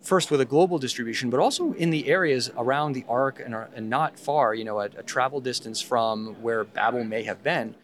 first 0.00 0.30
with 0.30 0.40
a 0.40 0.44
global 0.44 0.78
distribution, 0.78 1.28
but 1.30 1.40
also 1.40 1.72
in 1.72 1.90
the 1.90 2.06
areas 2.06 2.52
around 2.56 2.92
the 2.92 3.04
Ark 3.08 3.42
and, 3.44 3.52
are- 3.52 3.68
and 3.74 3.90
not 3.90 4.16
far, 4.16 4.54
you 4.54 4.64
know, 4.64 4.78
a, 4.78 4.84
a 4.84 5.02
travel 5.02 5.40
distance 5.40 5.80
from 5.80 6.36
where 6.40 6.62
Babel 6.62 7.02
may 7.02 7.24
have 7.24 7.42
been, 7.42 7.74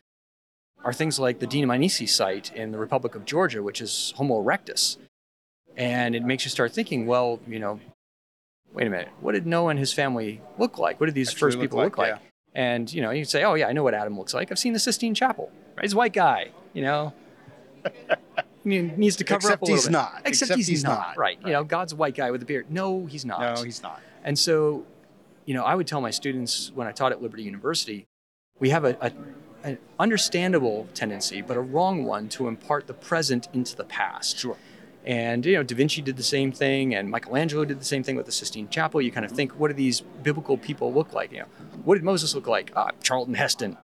are 0.85 0.93
things 0.93 1.19
like 1.19 1.41
the 1.41 1.47
Dmanisi 1.49 2.09
site 2.09 2.55
in 2.55 2.71
the 2.71 2.79
Republic 2.79 3.17
of 3.17 3.25
Georgia, 3.25 3.61
which 3.63 3.81
is 3.81 4.13
Homo 4.17 4.41
erectus. 4.41 4.99
And 5.77 6.15
it 6.15 6.23
makes 6.23 6.45
you 6.45 6.51
start 6.51 6.73
thinking, 6.73 7.07
well, 7.07 7.41
you 7.49 7.59
know, 7.59 7.81
wait 8.75 8.87
a 8.87 8.91
minute, 8.91 9.09
what 9.21 9.33
did 9.33 9.47
Noah 9.47 9.71
and 9.71 9.79
his 9.79 9.93
family 9.93 10.43
look 10.59 10.79
like? 10.79 11.01
What 11.01 11.07
did 11.07 11.15
these 11.15 11.31
Actually 11.31 11.41
first 11.41 11.57
look 11.57 11.65
people 11.65 11.79
like, 11.79 11.87
look 11.87 11.99
like? 11.99 12.09
yeah. 12.09 12.19
And, 12.57 12.93
you 12.93 13.03
know, 13.03 13.11
you'd 13.11 13.29
say, 13.29 13.43
oh, 13.45 13.55
yeah, 13.55 13.67
I 13.67 13.73
know 13.73 13.83
what 13.83 13.95
Adam 13.95 14.17
looks 14.19 14.35
like. 14.35 14.53
I've 14.53 14.59
seen 14.59 14.75
the 14.75 14.79
Sistine 14.79 15.15
Chapel. 15.15 15.51
Right? 15.77 15.85
He's 15.85 15.93
a 15.93 15.97
white 15.97 16.13
guy, 16.13 16.51
you 16.73 16.83
know. 16.83 17.13
He 18.65 18.81
needs 18.81 19.17
to 19.17 19.25
cover 19.25 19.41
Except 19.41 19.53
up 19.53 19.61
a 19.61 19.65
little 19.67 19.77
he's 19.77 19.85
bit. 19.85 19.93
not. 19.93 20.23
Except, 20.25 20.29
Except 20.29 20.57
he's, 20.57 20.67
he's 20.69 20.85
not. 20.85 21.09
not. 21.09 21.19
Right. 21.19 21.39
You 21.45 21.53
know, 21.53 21.65
God's 21.65 21.93
a 21.93 21.97
white 21.97 22.15
guy 22.15 22.31
with 22.31 22.41
a 22.41 22.47
beard. 22.47 22.71
No, 22.71 23.05
he's 23.05 23.27
not. 23.27 23.41
No, 23.59 23.63
he's 23.63 23.83
not. 23.83 24.01
And 24.25 24.39
so, 24.39 24.87
you 25.45 25.53
know, 25.53 25.65
I 25.65 25.75
would 25.75 25.87
tell 25.87 26.01
my 26.01 26.11
students 26.11 26.73
when 26.75 26.87
I 26.87 26.93
taught 26.93 27.13
at 27.13 27.21
Liberty 27.21 27.43
University, 27.43 28.07
we 28.59 28.71
have 28.71 28.87
a, 28.87 28.97
a 29.03 29.13
an 29.65 29.79
understandable 29.99 30.87
tendency, 30.95 31.41
but 31.41 31.57
a 31.57 31.61
wrong 31.61 32.05
one, 32.05 32.29
to 32.29 32.49
impart 32.49 32.87
the 32.87 32.95
present 32.95 33.49
into 33.53 33.75
the 33.75 33.85
past. 33.85 34.39
Sure. 34.39 34.57
And 35.05 35.45
you 35.45 35.55
know, 35.55 35.63
Da 35.63 35.75
Vinci 35.77 36.01
did 36.01 36.17
the 36.17 36.23
same 36.23 36.51
thing, 36.51 36.95
and 36.95 37.11
Michelangelo 37.11 37.65
did 37.65 37.79
the 37.79 37.85
same 37.85 38.03
thing 38.03 38.17
with 38.17 38.27
the 38.27 38.33
Sistine 38.33 38.69
Chapel. 38.71 39.03
You 39.03 39.13
kind 39.13 39.27
of 39.27 39.33
think, 39.33 39.53
what 39.59 39.69
do 39.69 39.75
these 39.75 40.01
biblical 40.01 40.57
people 40.57 40.93
look 40.93 41.13
like? 41.13 41.31
You 41.33 41.41
know, 41.41 41.47
what 41.85 41.97
did 41.97 42.05
Moses 42.05 42.35
look 42.35 42.47
like? 42.47 42.73
Ah, 42.75 42.91
Charlton 43.03 43.35
Heston. 43.35 43.77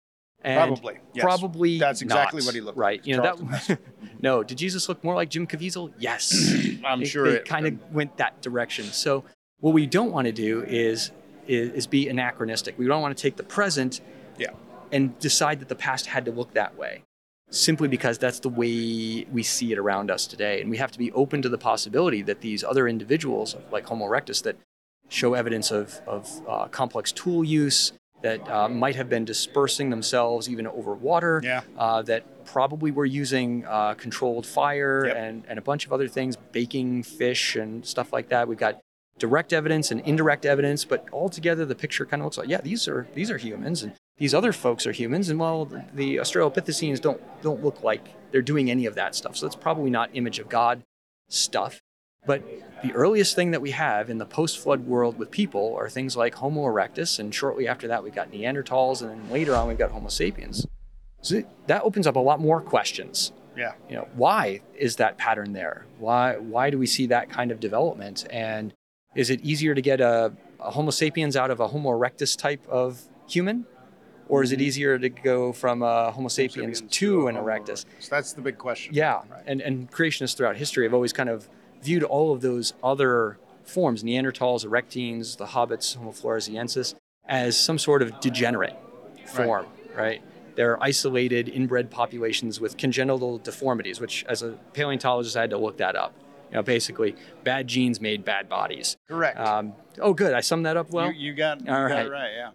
And 0.42 0.56
Probably, 0.70 0.98
yes. 1.12 1.22
Probably. 1.22 1.78
That's 1.78 2.00
exactly 2.00 2.40
not, 2.40 2.46
what 2.46 2.54
he 2.54 2.62
looked 2.62 2.78
right. 2.78 3.00
like, 3.00 3.06
You 3.06 3.18
know 3.18 3.36
that. 3.36 3.78
no. 4.22 4.42
Did 4.42 4.56
Jesus 4.56 4.88
look 4.88 5.04
more 5.04 5.14
like 5.14 5.28
Jim 5.28 5.46
Caviezel? 5.46 5.92
Yes. 5.98 6.32
I'm 6.86 7.00
They- 7.00 7.04
sure 7.06 7.30
they 7.30 7.36
it- 7.36 7.44
kind 7.44 7.66
of 7.66 7.92
went 7.92 8.16
that 8.16 8.40
direction. 8.40 8.86
So 8.86 9.24
what 9.58 9.74
we 9.74 9.84
don't 9.84 10.12
want 10.12 10.24
to 10.24 10.32
do 10.32 10.62
is, 10.62 11.10
is 11.46 11.70
is 11.72 11.86
be 11.86 12.08
anachronistic. 12.08 12.78
We 12.78 12.86
don't 12.86 13.02
want 13.02 13.14
to 13.14 13.20
take 13.22 13.36
the 13.36 13.42
present 13.42 14.00
Yeah. 14.38 14.52
and 14.90 15.18
decide 15.18 15.60
that 15.60 15.68
the 15.68 15.74
past 15.74 16.06
had 16.06 16.24
to 16.24 16.30
look 16.30 16.54
that 16.54 16.78
way 16.78 17.02
simply 17.50 17.88
because 17.88 18.16
that's 18.18 18.40
the 18.40 18.48
way 18.48 19.24
we 19.32 19.42
see 19.42 19.72
it 19.72 19.78
around 19.78 20.10
us 20.10 20.26
today 20.26 20.60
and 20.60 20.70
we 20.70 20.76
have 20.76 20.90
to 20.92 20.98
be 20.98 21.10
open 21.12 21.42
to 21.42 21.48
the 21.48 21.58
possibility 21.58 22.22
that 22.22 22.40
these 22.40 22.62
other 22.62 22.86
individuals 22.86 23.56
like 23.72 23.84
homo 23.86 24.06
erectus 24.06 24.42
that 24.42 24.56
show 25.08 25.34
evidence 25.34 25.70
of, 25.72 26.00
of 26.06 26.28
uh, 26.48 26.66
complex 26.68 27.10
tool 27.10 27.42
use 27.42 27.92
that 28.22 28.48
uh, 28.50 28.68
might 28.68 28.94
have 28.94 29.08
been 29.08 29.24
dispersing 29.24 29.90
themselves 29.90 30.48
even 30.48 30.66
over 30.66 30.94
water 30.94 31.40
Yeah. 31.42 31.62
uh, 31.76 32.02
that 32.02 32.44
probably 32.44 32.90
were 32.92 33.06
using 33.06 33.64
uh, 33.66 33.94
controlled 33.94 34.46
fire 34.46 35.06
Yep. 35.06 35.16
and, 35.16 35.44
and 35.48 35.58
a 35.58 35.62
bunch 35.62 35.86
of 35.86 35.92
other 35.92 36.06
things 36.06 36.36
baking 36.52 37.02
fish 37.02 37.56
and 37.56 37.84
stuff 37.84 38.12
like 38.12 38.28
that 38.28 38.46
we've 38.46 38.58
got 38.58 38.78
direct 39.18 39.52
evidence 39.52 39.90
and 39.90 40.00
indirect 40.02 40.46
evidence 40.46 40.84
but 40.84 41.04
altogether 41.12 41.64
the 41.66 41.74
picture 41.74 42.06
kind 42.06 42.22
of 42.22 42.26
looks 42.26 42.38
like 42.38 42.48
yeah 42.48 42.60
these 42.60 42.86
are 42.86 43.08
these 43.14 43.30
are 43.30 43.36
humans 43.38 43.82
and 43.82 43.92
these 44.20 44.34
other 44.34 44.52
folks 44.52 44.86
are 44.86 44.92
humans, 44.92 45.30
and 45.30 45.40
well, 45.40 45.64
the 45.94 46.16
Australopithecines 46.16 47.00
don't 47.00 47.20
don't 47.40 47.64
look 47.64 47.82
like 47.82 48.06
they're 48.30 48.42
doing 48.42 48.70
any 48.70 48.84
of 48.84 48.94
that 48.94 49.14
stuff. 49.14 49.34
So 49.34 49.46
that's 49.46 49.56
probably 49.56 49.90
not 49.90 50.10
image 50.12 50.38
of 50.38 50.48
God 50.48 50.84
stuff. 51.28 51.80
But 52.26 52.42
the 52.82 52.92
earliest 52.92 53.34
thing 53.34 53.52
that 53.52 53.62
we 53.62 53.70
have 53.70 54.10
in 54.10 54.18
the 54.18 54.26
post-flood 54.26 54.86
world 54.86 55.18
with 55.18 55.30
people 55.30 55.74
are 55.78 55.88
things 55.88 56.18
like 56.18 56.34
Homo 56.34 56.64
erectus, 56.66 57.18
and 57.18 57.34
shortly 57.34 57.66
after 57.66 57.88
that 57.88 58.04
we've 58.04 58.14
got 58.14 58.30
Neanderthals, 58.30 59.00
and 59.00 59.10
then 59.10 59.30
later 59.30 59.56
on 59.56 59.68
we've 59.68 59.78
got 59.78 59.90
Homo 59.90 60.10
sapiens. 60.10 60.66
So 61.22 61.42
that 61.66 61.82
opens 61.82 62.06
up 62.06 62.16
a 62.16 62.20
lot 62.20 62.40
more 62.40 62.60
questions. 62.60 63.32
Yeah. 63.56 63.72
You 63.88 63.96
know, 63.96 64.08
why 64.14 64.60
is 64.76 64.96
that 64.96 65.16
pattern 65.16 65.54
there? 65.54 65.86
Why 65.98 66.36
why 66.36 66.68
do 66.68 66.76
we 66.76 66.86
see 66.86 67.06
that 67.06 67.30
kind 67.30 67.50
of 67.50 67.58
development? 67.58 68.26
And 68.28 68.74
is 69.16 69.30
it 69.30 69.40
easier 69.40 69.74
to 69.74 69.80
get 69.80 70.02
a, 70.02 70.34
a 70.60 70.72
Homo 70.72 70.90
sapiens 70.90 71.36
out 71.36 71.50
of 71.50 71.58
a 71.58 71.68
Homo 71.68 71.88
erectus 71.88 72.36
type 72.36 72.68
of 72.68 73.00
human? 73.26 73.64
Or 74.30 74.44
is 74.44 74.52
it 74.52 74.60
easier 74.60 74.96
to 74.96 75.08
go 75.08 75.52
from 75.52 75.82
a 75.82 76.12
Homo 76.12 76.28
sapiens 76.28 76.82
to 76.82 77.26
an 77.26 77.34
erectus? 77.34 77.84
So 77.98 78.14
that's 78.14 78.32
the 78.32 78.40
big 78.40 78.58
question. 78.58 78.94
Yeah, 78.94 79.22
and, 79.44 79.60
and 79.60 79.90
creationists 79.90 80.36
throughout 80.36 80.56
history 80.56 80.84
have 80.84 80.94
always 80.94 81.12
kind 81.12 81.28
of 81.28 81.48
viewed 81.82 82.04
all 82.04 82.32
of 82.32 82.40
those 82.40 82.72
other 82.82 83.38
forms, 83.64 84.04
Neanderthals, 84.04 84.64
Erectines, 84.64 85.34
the 85.34 85.46
hobbits, 85.46 85.96
Homo 85.96 86.12
floresiensis, 86.12 86.94
as 87.26 87.58
some 87.58 87.76
sort 87.76 88.02
of 88.02 88.20
degenerate 88.20 88.76
form, 89.26 89.66
right? 89.96 90.22
They're 90.54 90.80
isolated, 90.80 91.48
inbred 91.48 91.90
populations 91.90 92.60
with 92.60 92.76
congenital 92.76 93.38
deformities, 93.38 94.00
which, 94.00 94.24
as 94.28 94.42
a 94.42 94.52
paleontologist, 94.74 95.36
I 95.36 95.40
had 95.42 95.50
to 95.50 95.58
look 95.58 95.78
that 95.78 95.96
up. 95.96 96.14
You 96.50 96.56
know, 96.56 96.62
basically, 96.62 97.16
bad 97.42 97.66
genes 97.66 98.00
made 98.00 98.24
bad 98.24 98.48
bodies. 98.48 98.96
Correct. 99.08 99.38
Um, 99.38 99.72
oh, 100.00 100.12
good. 100.12 100.34
I 100.34 100.40
summed 100.40 100.66
that 100.66 100.76
up 100.76 100.90
well. 100.90 101.12
you, 101.12 101.30
you 101.30 101.34
got, 101.34 101.64
you 101.64 101.72
All 101.72 101.88
got 101.88 101.94
right. 101.94 102.06
it 102.06 102.10
right. 102.10 102.30
Yeah. 102.36 102.50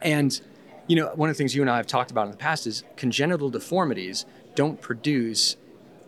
And, 0.00 0.40
you 0.88 0.96
know, 0.96 1.12
one 1.14 1.28
of 1.28 1.36
the 1.36 1.38
things 1.38 1.54
you 1.54 1.62
and 1.62 1.70
I 1.70 1.76
have 1.76 1.86
talked 1.86 2.10
about 2.10 2.24
in 2.26 2.30
the 2.32 2.36
past 2.36 2.66
is 2.66 2.82
congenital 2.96 3.50
deformities 3.50 4.26
don't 4.54 4.80
produce 4.80 5.56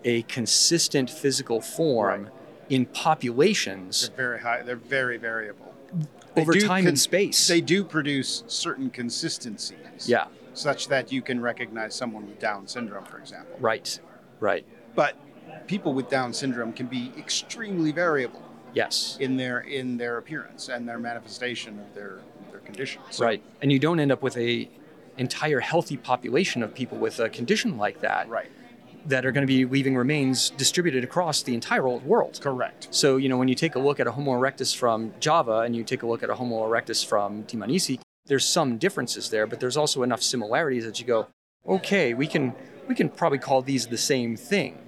a 0.04 0.22
consistent 0.22 1.08
physical 1.10 1.60
form 1.60 2.30
in 2.68 2.86
populations 2.86 4.08
They're 4.08 4.16
very 4.16 4.40
high. 4.40 4.62
They're 4.62 4.76
very 4.76 5.18
variable. 5.18 5.72
over 6.36 6.54
time 6.54 6.84
con- 6.84 6.88
and 6.88 6.98
space. 6.98 7.46
They 7.48 7.60
do 7.60 7.84
produce 7.84 8.42
certain 8.46 8.90
consistencies. 8.90 10.08
Yeah. 10.08 10.26
Such 10.54 10.88
that 10.88 11.12
you 11.12 11.22
can 11.22 11.40
recognize 11.40 11.94
someone 11.94 12.26
with 12.26 12.38
Down 12.40 12.66
syndrome, 12.66 13.04
for 13.04 13.18
example. 13.18 13.56
Right. 13.60 14.00
Right. 14.40 14.64
But 14.94 15.16
people 15.66 15.92
with 15.92 16.08
Down 16.08 16.32
syndrome 16.32 16.72
can 16.72 16.86
be 16.86 17.12
extremely 17.18 17.92
variable 17.92 18.42
Yes. 18.72 19.16
in 19.20 19.36
their 19.36 19.60
in 19.60 19.96
their 19.96 20.16
appearance 20.18 20.68
and 20.68 20.88
their 20.88 20.98
manifestation 20.98 21.78
of 21.80 21.94
their 21.94 22.20
condition. 22.70 23.02
So- 23.10 23.24
right. 23.24 23.42
And 23.62 23.70
you 23.70 23.78
don't 23.78 24.00
end 24.00 24.12
up 24.12 24.22
with 24.22 24.36
a 24.36 24.68
entire 25.16 25.60
healthy 25.60 25.96
population 25.96 26.62
of 26.62 26.74
people 26.74 26.96
with 26.98 27.20
a 27.20 27.28
condition 27.28 27.76
like 27.76 28.00
that. 28.00 28.28
Right. 28.28 28.50
That 29.06 29.24
are 29.24 29.32
going 29.32 29.42
to 29.42 29.46
be 29.46 29.64
leaving 29.64 29.96
remains 29.96 30.50
distributed 30.50 31.04
across 31.04 31.42
the 31.42 31.54
entire 31.54 31.86
old 31.86 32.04
world. 32.04 32.38
Correct. 32.42 32.88
So, 32.90 33.16
you 33.16 33.28
know, 33.28 33.38
when 33.38 33.48
you 33.48 33.54
take 33.54 33.74
a 33.74 33.78
look 33.78 33.98
at 33.98 34.06
a 34.06 34.12
Homo 34.12 34.32
erectus 34.32 34.76
from 34.76 35.12
Java 35.20 35.60
and 35.60 35.74
you 35.74 35.84
take 35.84 36.02
a 36.02 36.06
look 36.06 36.22
at 36.22 36.30
a 36.30 36.34
Homo 36.34 36.62
erectus 36.66 37.04
from 37.04 37.44
Dmanisi, 37.44 37.98
there's 38.26 38.44
some 38.44 38.78
differences 38.78 39.30
there, 39.30 39.46
but 39.46 39.58
there's 39.58 39.76
also 39.76 40.02
enough 40.02 40.22
similarities 40.22 40.84
that 40.84 41.00
you 41.00 41.06
go, 41.06 41.28
okay, 41.66 42.14
we 42.14 42.26
can 42.26 42.54
we 42.88 42.94
can 42.94 43.08
probably 43.08 43.38
call 43.38 43.62
these 43.62 43.86
the 43.86 43.98
same 43.98 44.36
thing. 44.36 44.78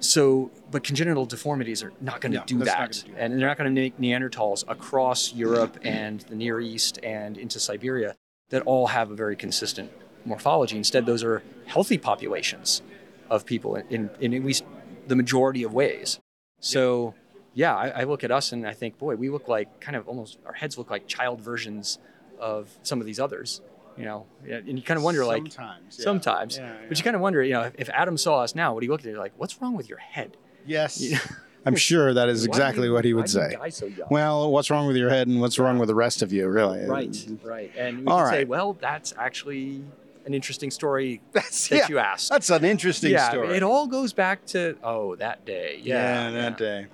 So, 0.00 0.50
but 0.70 0.82
congenital 0.82 1.26
deformities 1.26 1.82
are 1.82 1.92
not 2.00 2.20
going 2.20 2.32
to 2.32 2.38
No, 2.38 2.44
do 2.44 2.58
that's 2.58 3.02
that, 3.02 3.06
do 3.06 3.14
and 3.18 3.38
they're 3.38 3.48
not 3.48 3.58
going 3.58 3.74
to 3.74 3.80
make 3.80 3.98
Neanderthals 3.98 4.64
across 4.66 5.32
Europe 5.34 5.78
and 5.82 6.20
the 6.20 6.34
Near 6.34 6.58
East 6.60 6.98
and 7.02 7.36
into 7.36 7.60
Siberia 7.60 8.16
that 8.48 8.62
all 8.62 8.88
have 8.88 9.10
a 9.10 9.14
very 9.14 9.36
consistent 9.36 9.90
morphology. 10.24 10.76
Instead, 10.76 11.06
those 11.06 11.22
are 11.22 11.42
healthy 11.66 11.98
populations 11.98 12.82
of 13.28 13.44
people 13.44 13.76
in, 13.76 13.86
in, 13.90 14.10
in 14.20 14.34
at 14.34 14.44
least 14.44 14.64
the 15.06 15.16
majority 15.16 15.62
of 15.62 15.72
ways. 15.72 16.18
So, 16.60 17.14
yeah, 17.54 17.76
I, 17.76 17.88
I 17.88 18.04
look 18.04 18.24
at 18.24 18.30
us 18.30 18.52
and 18.52 18.66
I 18.66 18.72
think, 18.74 18.98
boy, 18.98 19.16
we 19.16 19.28
look 19.28 19.48
like 19.48 19.80
kind 19.80 19.96
of 19.96 20.08
almost 20.08 20.38
our 20.46 20.52
heads 20.54 20.78
look 20.78 20.90
like 20.90 21.06
child 21.08 21.40
versions 21.40 21.98
of 22.38 22.70
some 22.82 23.00
of 23.00 23.06
these 23.06 23.20
others. 23.20 23.60
You 23.96 24.04
know, 24.04 24.26
and 24.48 24.78
you 24.78 24.82
kind 24.82 24.96
of 24.96 25.04
wonder, 25.04 25.24
like, 25.24 25.42
Sometimes, 25.42 25.98
yeah. 25.98 26.04
sometimes, 26.04 26.56
Yeah, 26.58 26.76
but 26.88 26.96
you 26.96 27.04
kind 27.04 27.16
of 27.16 27.20
wonder, 27.22 27.42
you 27.42 27.52
know, 27.52 27.62
if, 27.62 27.74
if 27.78 27.88
Adam 27.90 28.16
saw 28.16 28.38
us 28.40 28.54
now, 28.54 28.72
would 28.74 28.82
he 28.82 28.88
look 28.88 29.00
at 29.00 29.06
it 29.06 29.16
like, 29.18 29.32
what's 29.36 29.60
wrong 29.60 29.76
with 29.76 29.88
your 29.88 29.98
head? 29.98 30.36
Yes. 30.64 31.00
You 31.00 31.12
know? 31.16 31.18
I'm 31.66 31.76
sure 31.76 32.14
that 32.14 32.28
is 32.30 32.46
exactly 32.46 32.86
you- 32.86 32.94
what 32.94 33.04
he 33.04 33.12
would 33.12 33.28
say. 33.28 33.54
so? 33.68 33.90
Well, 34.10 34.50
what's 34.50 34.70
wrong 34.70 34.86
with 34.86 34.96
your 34.96 35.10
head 35.10 35.28
and 35.28 35.40
what's 35.42 35.58
wrong 35.58 35.78
with 35.78 35.88
the 35.88 35.94
rest 35.94 36.22
of 36.22 36.32
you, 36.32 36.48
really? 36.48 36.86
Right, 36.86 37.14
right. 37.42 37.70
And 37.76 38.00
we 38.00 38.06
All 38.06 38.20
can 38.22 38.30
say, 38.30 38.44
well, 38.44 38.72
that's 38.80 39.12
actually 39.18 39.84
an 40.24 40.32
interesting 40.32 40.70
story 40.70 41.20
That's 41.32 41.68
that 41.68 41.76
yeah, 41.76 41.88
you 41.88 41.98
asked. 41.98 42.30
That's 42.30 42.48
an 42.48 42.64
interesting 42.64 43.12
yeah, 43.12 43.28
story. 43.30 43.56
it 43.56 43.62
all 43.62 43.86
goes 43.86 44.12
back 44.14 44.46
to 44.46 44.76
oh 44.82 45.16
that 45.16 45.44
day. 45.44 45.80
Yeah, 45.82 46.30
that 46.30 46.56
day. 46.56 46.86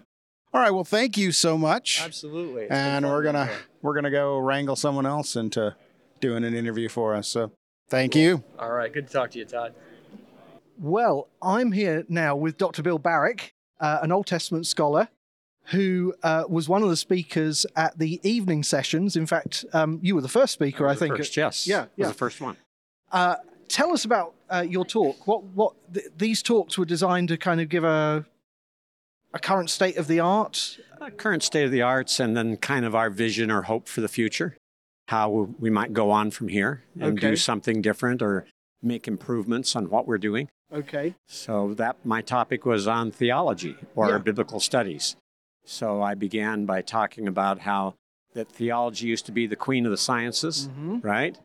All 0.52 0.60
right. 0.60 0.70
Well, 0.70 0.84
thank 0.84 1.16
you 1.16 1.30
so 1.32 1.56
much. 1.58 2.00
Absolutely. 2.02 2.62
It's 2.62 2.72
And 2.72 3.04
we're 3.06 3.22
gonna 3.22 3.48
we're 3.82 3.94
gonna 3.94 4.10
go 4.10 4.38
wrangle 4.38 4.74
someone 4.76 5.06
else 5.06 5.36
into 5.36 5.76
doing 6.20 6.44
an 6.44 6.54
interview 6.54 6.88
for 6.88 7.14
us. 7.14 7.28
So, 7.28 7.52
thank 7.88 8.14
you. 8.14 8.42
All 8.58 8.72
right, 8.72 8.92
good 8.92 9.06
to 9.06 9.12
talk 9.12 9.30
to 9.32 9.38
you, 9.38 9.44
Todd. 9.44 9.74
Well, 10.78 11.28
I'm 11.42 11.72
here 11.72 12.04
now 12.08 12.36
with 12.36 12.58
Dr. 12.58 12.82
Bill 12.82 12.98
Barrick, 12.98 13.54
uh, 13.80 14.00
an 14.02 14.12
Old 14.12 14.26
Testament 14.26 14.66
scholar 14.66 15.08
who 15.70 16.14
uh, 16.22 16.44
was 16.48 16.68
one 16.68 16.82
of 16.82 16.88
the 16.88 16.96
speakers 16.96 17.66
at 17.74 17.98
the 17.98 18.20
evening 18.22 18.62
sessions. 18.62 19.16
In 19.16 19.26
fact, 19.26 19.64
um, 19.72 19.98
you 20.02 20.14
were 20.14 20.20
the 20.20 20.28
first 20.28 20.52
speaker, 20.52 20.86
I, 20.86 20.90
was 20.90 21.00
the 21.00 21.06
think. 21.06 21.16
first, 21.16 21.36
yes. 21.36 21.66
Yeah, 21.66 21.80
Was 21.80 21.88
yeah. 21.96 22.06
the 22.08 22.14
first 22.14 22.40
one. 22.40 22.56
Uh, 23.10 23.36
tell 23.68 23.92
us 23.92 24.04
about 24.04 24.34
uh, 24.48 24.64
your 24.68 24.84
talk. 24.84 25.26
What 25.26 25.42
what 25.44 25.74
th- 25.92 26.06
these 26.16 26.42
talks 26.42 26.78
were 26.78 26.84
designed 26.84 27.28
to 27.28 27.36
kind 27.36 27.60
of 27.60 27.68
give 27.68 27.82
a 27.84 28.24
a 29.34 29.38
current 29.38 29.70
state 29.70 29.96
of 29.96 30.06
the 30.06 30.20
art. 30.20 30.78
Uh, 31.00 31.10
current 31.10 31.42
state 31.42 31.64
of 31.64 31.72
the 31.72 31.82
arts, 31.82 32.20
and 32.20 32.36
then 32.36 32.56
kind 32.56 32.84
of 32.84 32.94
our 32.94 33.10
vision 33.10 33.50
or 33.50 33.62
hope 33.62 33.88
for 33.88 34.00
the 34.00 34.08
future, 34.08 34.56
how 35.08 35.48
we 35.58 35.70
might 35.70 35.92
go 35.92 36.10
on 36.10 36.30
from 36.30 36.48
here 36.48 36.82
and 37.00 37.18
Okay. 37.18 37.30
do 37.30 37.36
something 37.36 37.80
different 37.80 38.20
or 38.22 38.44
make 38.82 39.06
improvements 39.08 39.74
on 39.76 39.88
what 39.88 40.06
we're 40.06 40.18
doing. 40.18 40.48
Okay. 40.72 41.14
So 41.28 41.74
that 41.74 42.04
my 42.04 42.22
topic 42.22 42.64
was 42.66 42.86
on 42.88 43.10
theology 43.12 43.76
or 43.94 44.10
Yeah. 44.10 44.18
biblical 44.18 44.58
studies. 44.60 45.16
So 45.64 46.02
I 46.02 46.14
began 46.14 46.66
by 46.66 46.82
talking 46.82 47.26
about 47.28 47.60
how 47.60 47.94
that 48.34 48.48
theology 48.48 49.06
used 49.06 49.26
to 49.26 49.32
be 49.32 49.46
the 49.46 49.56
queen 49.56 49.86
of 49.86 49.90
the 49.90 49.96
sciences, 49.96 50.68
Mhm. 50.68 51.02
right? 51.02 51.38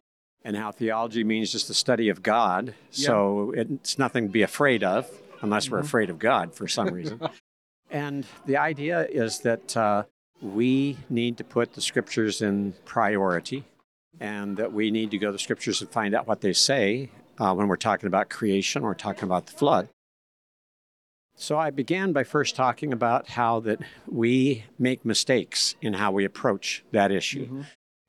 And 0.44 0.58
how 0.58 0.72
theology 0.72 1.24
means 1.24 1.52
just 1.52 1.68
the 1.68 1.74
study 1.76 2.10
of 2.10 2.24
God. 2.24 2.74
Yeah. 2.92 3.08
So 3.08 3.52
it's 3.56 3.98
nothing 4.00 4.26
to 4.26 4.32
be 4.32 4.42
afraid 4.42 4.84
of, 4.84 5.10
unless 5.42 5.70
we're 5.70 5.80
Mhm. 5.82 5.86
afraid 5.86 6.10
of 6.10 6.18
God 6.20 6.54
for 6.56 6.68
some 6.68 6.90
reason. 6.90 7.20
and 7.92 8.26
the 8.46 8.58
idea 8.58 9.06
is 9.08 9.40
that 9.42 9.78
uh, 9.78 10.04
we 10.42 10.98
need 11.10 11.38
to 11.38 11.44
put 11.44 11.74
the 11.74 11.82
scriptures 11.82 12.42
in 12.42 12.74
priority, 12.86 13.64
and 14.20 14.58
that 14.58 14.74
we 14.74 14.92
need 14.92 15.12
to 15.12 15.18
go 15.18 15.28
to 15.28 15.34
the 15.34 15.40
scriptures 15.40 15.82
and 15.82 15.90
find 15.90 16.14
out 16.14 16.28
what 16.28 16.42
they 16.42 16.54
say 16.54 17.10
uh, 17.40 17.54
when 17.54 17.68
we're 17.68 17.76
talking 17.76 18.08
about 18.08 18.30
creation, 18.30 18.84
we're 18.84 18.94
talking 18.94 19.24
about 19.24 19.46
the 19.48 19.54
flood. 19.54 19.90
So 21.36 21.58
I 21.58 21.70
began 21.72 22.12
by 22.12 22.24
first 22.24 22.56
talking 22.56 22.94
about 22.94 23.30
how 23.30 23.62
that 23.62 23.80
we 24.06 24.66
make 24.78 25.06
mistakes 25.06 25.76
in 25.82 25.94
how 25.94 26.12
we 26.12 26.26
approach 26.26 26.84
that 26.92 27.12
issue. 27.12 27.64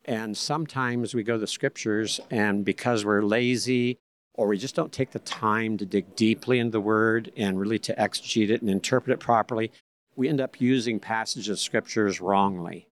And 0.04 0.36
sometimes 0.36 1.14
we 1.14 1.22
go 1.22 1.34
to 1.34 1.38
the 1.38 1.46
scriptures, 1.46 2.20
and 2.30 2.64
because 2.64 3.04
we're 3.04 3.22
lazy 3.22 3.98
or 4.34 4.48
we 4.48 4.58
just 4.58 4.74
don't 4.74 4.92
take 4.92 5.12
the 5.12 5.18
time 5.18 5.78
to 5.78 5.86
dig 5.86 6.16
deeply 6.16 6.58
into 6.58 6.72
the 6.72 6.80
word 6.80 7.30
and 7.36 7.60
really 7.60 7.78
to 7.78 7.94
exegete 7.94 8.50
it 8.50 8.60
and 8.60 8.68
interpret 8.70 9.14
it 9.14 9.20
properly, 9.20 9.70
we 10.16 10.28
end 10.28 10.40
up 10.40 10.60
using 10.60 11.00
passages 11.00 11.48
of 11.48 11.58
scriptures 11.58 12.20
wrongly. 12.20 12.86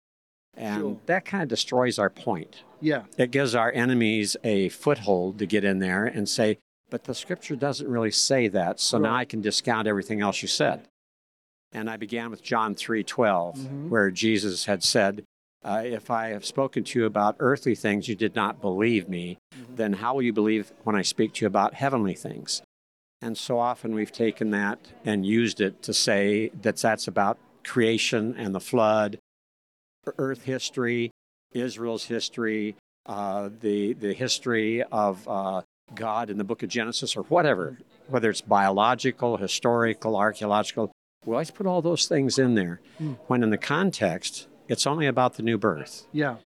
And 0.55 0.81
Sure. 0.81 0.97
that 1.05 1.25
kind 1.25 1.43
of 1.43 1.49
destroys 1.49 1.97
our 1.99 2.09
point. 2.09 2.63
Yeah. 2.81 3.03
It 3.17 3.31
gives 3.31 3.55
our 3.55 3.71
enemies 3.71 4.35
a 4.43 4.69
foothold 4.69 5.39
to 5.39 5.45
get 5.45 5.63
in 5.63 5.79
there 5.79 6.05
and 6.05 6.27
say, 6.27 6.57
but 6.89 7.03
the 7.03 7.13
scripture 7.13 7.55
doesn't 7.55 7.87
really 7.87 8.11
say 8.11 8.47
that, 8.47 8.79
so 8.79 8.97
now 8.97 9.13
I 9.15 9.23
can 9.25 9.41
discount 9.41 9.87
everything 9.87 10.21
else 10.21 10.41
you 10.41 10.47
said. 10.47 10.87
And 11.71 11.87
I 11.89 11.97
began 11.97 12.31
with 12.31 12.41
John 12.41 12.73
3:12, 12.73 13.57
Mhm. 13.59 13.89
where 13.89 14.09
Jesus 14.09 14.65
had 14.65 14.83
said, 14.83 15.23
uh, 15.63 15.83
"If 15.85 16.09
I 16.09 16.29
have 16.29 16.43
spoken 16.43 16.83
to 16.85 16.99
you 16.99 17.05
about 17.05 17.35
earthly 17.39 17.75
things, 17.75 18.07
you 18.07 18.15
did 18.15 18.33
not 18.33 18.59
believe 18.59 19.07
me. 19.07 19.37
Then 19.75 19.93
how 19.93 20.15
will 20.15 20.23
you 20.23 20.33
believe 20.33 20.73
when 20.83 20.95
I 20.95 21.03
speak 21.03 21.33
to 21.35 21.41
you 21.45 21.47
about 21.47 21.75
heavenly 21.75 22.15
things?" 22.15 22.63
And 23.21 23.37
so 23.37 23.59
often 23.59 23.93
we've 23.93 24.11
taken 24.11 24.51
that 24.51 24.79
and 25.03 25.25
used 25.25 25.59
it 25.59 25.81
to 25.83 25.93
say 25.93 26.49
that 26.61 26.77
that's 26.77 27.07
about 27.07 27.37
creation 27.65 28.35
and 28.37 28.55
the 28.55 28.59
flood, 28.61 29.19
Earth 30.17 30.43
history, 30.43 31.11
Israel's 31.51 32.05
history, 32.05 32.75
uh, 33.05 33.49
the 33.61 33.93
the 33.93 34.13
history 34.13 34.83
of 34.83 35.27
uh, 35.27 35.61
God 35.93 36.29
in 36.29 36.37
the 36.37 36.43
Book 36.43 36.63
of 36.63 36.69
Genesis, 36.69 37.17
or 37.17 37.23
whatever, 37.23 37.77
whether 38.07 38.29
it's 38.29 38.41
biological, 38.41 39.37
historical, 39.37 40.15
archaeological. 40.15 40.91
We 41.25 41.33
always 41.33 41.51
put 41.51 41.65
all 41.67 41.81
those 41.81 42.07
things 42.07 42.39
in 42.39 42.55
there, 42.55 42.79
Hmm. 42.97 43.13
when 43.27 43.43
in 43.43 43.49
the 43.49 43.57
context, 43.57 44.47
it's 44.69 44.87
only 44.87 45.07
about 45.07 45.33
the 45.33 45.43
new 45.43 45.57
birth. 45.57 46.07
Yeah. 46.13 46.37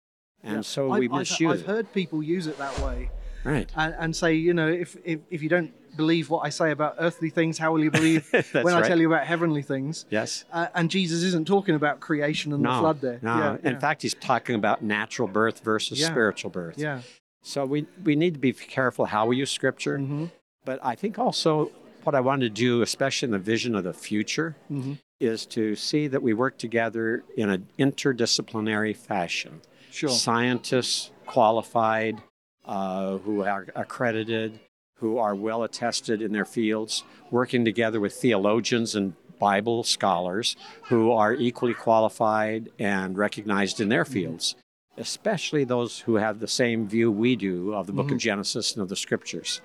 And 0.42 0.58
Yeah. 0.58 0.62
so 0.62 0.92
I've- 0.92 1.00
we 1.02 1.06
I've- 1.10 1.18
misuse 1.20 1.52
I've 1.62 1.66
heard 1.68 1.94
people 1.94 2.24
use 2.24 2.48
it 2.48 2.58
that 2.58 2.80
way. 2.80 3.12
Right. 3.44 3.70
And, 3.76 3.96
and 4.00 4.16
say, 4.16 4.34
you 4.36 4.54
know, 4.54 4.68
if, 4.68 4.96
if, 5.04 5.20
if 5.30 5.42
you 5.44 5.50
don't 5.50 5.72
believe 5.98 6.30
what 6.30 6.40
I 6.46 6.50
say 6.50 6.72
about 6.72 6.96
earthly 6.98 7.30
things, 7.30 7.58
how 7.58 7.72
will 7.72 7.84
you 7.84 7.92
believe 7.92 8.28
when 8.54 8.74
I 8.74 8.88
tell 8.88 9.00
you 9.00 9.08
about 9.12 9.26
heavenly 9.28 9.62
things? 9.62 10.06
Yes. 10.10 10.46
Uh, 10.52 10.68
and 10.74 10.90
Jesus 10.90 11.22
isn't 11.24 11.46
talking 11.48 11.76
about 11.76 12.00
creation 12.00 12.52
and 12.54 12.64
the 12.66 12.70
flood 12.70 13.02
there. 13.02 13.20
no. 13.22 13.38
Yeah, 13.38 13.58
In 13.70 13.74
yeah. 13.74 13.80
fact, 13.80 14.02
he's 14.02 14.14
talking 14.16 14.56
about 14.56 14.82
natural 14.82 15.28
birth 15.28 15.60
versus 15.60 16.00
Yeah. 16.00 16.08
spiritual 16.08 16.50
birth. 16.52 16.78
Yeah. 16.78 17.02
So 17.42 17.66
we, 17.66 17.86
we 18.04 18.16
need 18.16 18.34
to 18.36 18.40
be 18.40 18.54
careful 18.54 19.06
how 19.06 19.26
we 19.28 19.38
use 19.38 19.52
scripture. 19.52 20.00
Mm-hmm. 20.00 20.26
But 20.66 20.80
I 20.82 20.96
think 20.96 21.20
also 21.20 21.72
what 22.04 22.16
I 22.16 22.22
want 22.22 22.42
to 22.42 22.50
do, 22.50 22.82
especially 22.82 23.28
in 23.28 23.32
the 23.32 23.40
vision 23.40 23.76
of 23.76 23.84
the 23.84 23.94
future, 23.94 24.56
Mhm. 24.72 24.98
is 25.20 25.46
to 25.48 25.76
see 25.76 26.08
that 26.08 26.22
we 26.24 26.34
work 26.34 26.58
together 26.58 27.24
in 27.38 27.50
an 27.50 27.68
interdisciplinary 27.78 28.96
fashion. 28.96 29.62
Sure. 29.92 30.10
Scientists, 30.10 31.12
qualified, 31.26 32.22
uh, 32.66 33.18
who 33.20 33.44
are 33.44 33.68
accredited, 33.76 34.60
who 34.98 35.18
are 35.18 35.36
well 35.36 35.64
attested 35.64 36.22
in 36.22 36.32
their 36.32 36.46
fields, 36.46 37.04
working 37.32 37.66
together 37.66 38.00
with 38.00 38.14
theologians 38.14 38.96
and 38.96 39.14
Bible 39.40 39.84
scholars 39.84 40.56
who 40.84 41.12
are 41.12 41.34
equally 41.34 41.74
qualified 41.74 42.70
and 42.80 43.18
recognized 43.18 43.82
in 43.82 43.90
their 43.90 44.06
fields, 44.06 44.56
especially 44.98 45.64
those 45.66 46.00
who 46.02 46.16
have 46.16 46.40
the 46.40 46.48
same 46.48 46.88
view 46.88 47.12
we 47.12 47.36
do 47.36 47.74
of 47.74 47.88
the 47.88 47.94
book 47.94 48.12
of 48.12 48.18
Mhm. 48.18 48.22
Genesis 48.22 48.74
and 48.74 48.82
of 48.82 48.90
the 48.90 48.96
scriptures. 48.96 49.60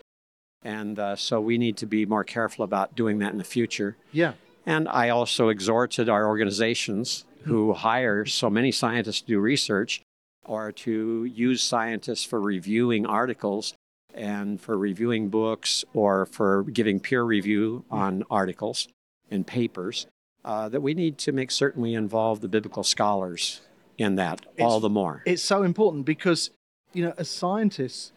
And 0.63 0.99
uh, 0.99 1.15
so 1.15 1.41
we 1.41 1.59
need 1.59 1.77
to 1.77 1.87
be 1.87 2.05
more 2.07 2.25
careful 2.25 2.65
about 2.65 2.97
doing 2.97 3.19
that 3.19 3.31
in 3.31 3.39
the 3.39 3.45
future. 3.45 3.97
Yeah. 4.11 4.33
And 4.67 4.89
I 4.89 5.09
also 5.11 5.49
exhorted 5.49 6.09
our 6.09 6.27
organizations 6.27 7.25
who 7.45 7.73
hire 7.75 8.25
so 8.27 8.51
many 8.51 8.73
scientists 8.73 9.21
to 9.21 9.27
do 9.29 9.39
research 9.39 10.03
or 10.49 10.73
to 10.73 11.25
use 11.25 11.63
scientists 11.63 12.25
for 12.25 12.41
reviewing 12.41 13.07
articles 13.07 13.75
and 14.15 14.61
for 14.61 14.77
reviewing 14.77 15.29
books 15.29 15.85
or 15.93 16.27
for 16.27 16.65
giving 16.65 16.99
peer 16.99 17.23
review 17.23 17.85
on 17.91 18.25
articles 18.31 18.89
and 19.31 19.47
papers, 19.47 20.07
uh, 20.45 20.69
that 20.69 20.81
we 20.81 20.95
need 20.95 21.19
to 21.19 21.31
make 21.31 21.51
certain 21.51 21.83
we 21.83 21.95
involve 21.95 22.41
the 22.41 22.49
biblical 22.49 22.83
scholars 22.83 23.61
in 23.99 24.15
that 24.15 24.47
all 24.59 24.81
the 24.81 24.89
more. 24.89 25.23
It's 25.27 25.43
so 25.43 25.63
important 25.63 26.07
because, 26.07 26.51
you 26.95 27.05
know, 27.05 27.13
as 27.19 27.29
scientists, 27.29 28.13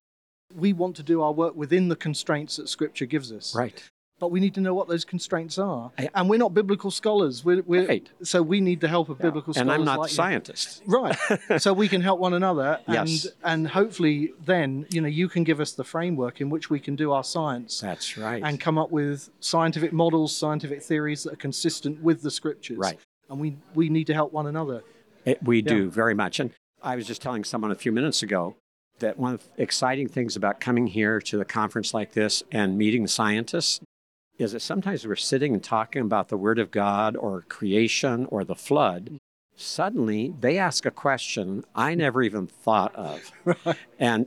we 0.55 0.71
want 0.73 0.95
to 0.95 1.03
do 1.03 1.21
our 1.21 1.33
work 1.33 1.55
within 1.55 1.89
the 1.89 1.95
constraints 1.95 2.55
that 2.55 2.69
Scripture 2.69 3.05
gives 3.05 3.31
us. 3.31 3.53
Right. 3.53 3.89
But 4.21 4.29
we 4.29 4.39
need 4.39 4.53
to 4.53 4.61
know 4.61 4.75
what 4.75 4.87
those 4.87 5.03
constraints 5.03 5.57
are. 5.57 5.91
and 6.13 6.29
we're 6.29 6.37
not 6.37 6.53
biblical 6.53 6.91
scholars. 6.91 7.43
We're, 7.43 7.63
we're, 7.63 7.87
Right. 7.87 8.07
So 8.21 8.43
we 8.43 8.61
need 8.61 8.79
the 8.79 8.87
help 8.87 9.09
of 9.09 9.17
biblical 9.17 9.51
scholars. 9.51 9.61
And 9.63 9.71
I'm 9.71 9.83
not 9.83 9.99
like 10.01 10.11
scientist. 10.11 10.83
Right. 10.85 11.17
so 11.57 11.73
we 11.73 11.87
can 11.87 12.01
help 12.01 12.19
one 12.19 12.33
another. 12.35 12.79
And, 12.87 13.09
Yes. 13.09 13.27
and 13.43 13.67
hopefully 13.67 14.33
then, 14.45 14.85
you 14.91 15.01
know, 15.01 15.07
you 15.07 15.27
can 15.27 15.43
give 15.43 15.59
us 15.59 15.71
the 15.71 15.83
framework 15.83 16.39
in 16.39 16.51
which 16.51 16.69
we 16.69 16.79
can 16.79 16.95
do 16.95 17.11
our 17.11 17.23
science. 17.23 17.79
That's 17.79 18.15
right. 18.15 18.43
And 18.45 18.59
come 18.59 18.77
up 18.77 18.91
with 18.91 19.31
scientific 19.39 19.91
models, 19.91 20.35
scientific 20.35 20.83
theories 20.83 21.23
that 21.23 21.33
are 21.33 21.37
consistent 21.37 22.03
with 22.03 22.21
the 22.21 22.29
scriptures. 22.29 22.77
Right. 22.77 22.99
And 23.27 23.39
we, 23.39 23.57
we 23.73 23.89
need 23.89 24.05
to 24.05 24.13
help 24.13 24.33
one 24.33 24.45
another. 24.45 24.83
It, 25.25 25.41
we 25.41 25.63
Yeah. 25.63 25.69
do 25.73 25.89
very 25.89 26.13
much. 26.13 26.39
And 26.39 26.51
I 26.83 26.95
was 26.95 27.07
just 27.07 27.23
telling 27.23 27.43
someone 27.43 27.71
a 27.71 27.75
few 27.75 27.91
minutes 27.91 28.21
ago 28.21 28.55
that 28.99 29.17
one 29.17 29.33
of 29.33 29.43
the 29.55 29.63
exciting 29.63 30.07
things 30.07 30.35
about 30.35 30.59
coming 30.59 30.85
here 30.85 31.19
to 31.21 31.37
the 31.37 31.45
conference 31.45 31.91
like 31.91 32.11
this 32.13 32.43
and 32.51 32.77
meeting 32.77 33.07
scientists 33.07 33.79
is 34.41 34.51
that 34.53 34.61
sometimes 34.61 35.05
we're 35.05 35.15
sitting 35.15 35.53
and 35.53 35.63
talking 35.63 36.01
about 36.01 36.29
the 36.29 36.37
Word 36.37 36.59
of 36.59 36.71
God 36.71 37.15
or 37.15 37.45
creation 37.47 38.25
or 38.25 38.43
the 38.43 38.55
flood. 38.55 39.17
Suddenly 39.55 40.33
they 40.39 40.57
ask 40.57 40.85
a 40.85 40.91
question 40.91 41.63
I 41.75 41.93
never 41.95 42.23
even 42.23 42.47
thought 42.47 42.95
of. 42.95 43.31
And 43.99 44.25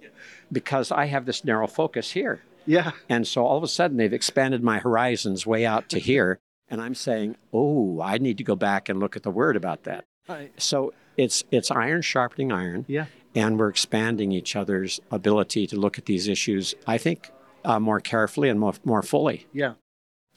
because 0.52 0.92
I 0.92 1.06
have 1.06 1.26
this 1.26 1.44
narrow 1.44 1.66
focus 1.66 2.12
here. 2.12 2.42
Yeah. 2.64 2.92
And 3.08 3.26
so 3.26 3.44
all 3.44 3.58
of 3.58 3.64
a 3.64 3.68
sudden 3.68 3.96
they've 3.96 4.12
expanded 4.12 4.62
my 4.62 4.78
horizons 4.78 5.46
way 5.46 5.66
out 5.66 5.88
to 5.90 5.98
here. 5.98 6.38
And 6.68 6.80
I'm 6.80 6.94
saying, 6.94 7.36
oh, 7.52 8.00
I 8.00 8.18
need 8.18 8.38
to 8.38 8.44
go 8.44 8.54
back 8.56 8.88
and 8.88 9.00
look 9.00 9.16
at 9.16 9.24
the 9.24 9.30
Word 9.30 9.56
about 9.56 9.82
that. 9.82 10.04
Right. 10.28 10.52
So 10.60 10.94
it's 11.16 11.44
it's 11.50 11.70
iron 11.70 12.02
sharpening 12.02 12.52
iron. 12.52 12.84
Yeah. 12.88 13.06
And 13.34 13.58
we're 13.58 13.68
expanding 13.68 14.30
each 14.30 14.54
other's 14.54 15.00
ability 15.10 15.66
to 15.66 15.76
look 15.76 15.98
at 15.98 16.06
these 16.06 16.28
issues, 16.28 16.74
I 16.86 16.98
think, 16.98 17.32
uh, 17.64 17.80
more 17.80 17.98
carefully 17.98 18.48
and 18.48 18.60
more, 18.60 18.74
more 18.84 19.02
fully. 19.02 19.46
Yeah. 19.52 19.74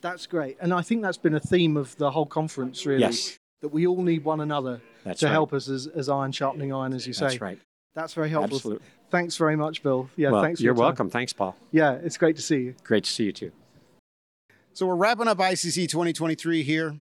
That's 0.00 0.26
great. 0.26 0.56
And 0.60 0.72
I 0.72 0.82
think 0.82 1.02
that's 1.02 1.16
been 1.18 1.34
a 1.34 1.40
theme 1.40 1.76
of 1.76 1.96
the 1.96 2.10
whole 2.10 2.26
conference, 2.26 2.86
really. 2.86 3.00
Yes. 3.00 3.38
That 3.60 3.68
we 3.68 3.86
all 3.88 4.02
need 4.02 4.22
one 4.24 4.40
another 4.40 4.80
That's 5.04 5.20
to 5.20 5.26
right. 5.26 5.32
help 5.32 5.52
us 5.52 5.68
as, 5.68 5.88
as 5.88 6.08
iron 6.08 6.30
sharpening 6.30 6.72
iron, 6.72 6.92
as 6.92 7.06
you 7.08 7.12
say. 7.12 7.26
That's 7.26 7.40
right. 7.40 7.58
That's 7.94 8.14
very 8.14 8.30
helpful. 8.30 8.56
Absolutely. 8.56 8.86
Thanks 9.10 9.36
very 9.36 9.56
much, 9.56 9.82
Bill. 9.82 10.08
Yeah, 10.14 10.30
well, 10.30 10.42
thanks 10.42 10.60
for 10.60 10.64
you're 10.64 10.74
your 10.74 10.80
welcome. 10.84 11.10
Thanks, 11.10 11.32
Paul. 11.32 11.56
Yeah, 11.72 11.94
it's 11.94 12.16
great 12.16 12.36
to 12.36 12.42
see 12.42 12.58
you. 12.58 12.74
Great 12.84 13.02
to 13.04 13.10
see 13.10 13.24
you 13.24 13.32
too. 13.32 13.50
So 14.74 14.86
we're 14.86 14.94
wrapping 14.94 15.26
up 15.26 15.38
ICC 15.38 15.88
2023 15.88 16.62
here. 16.62 17.00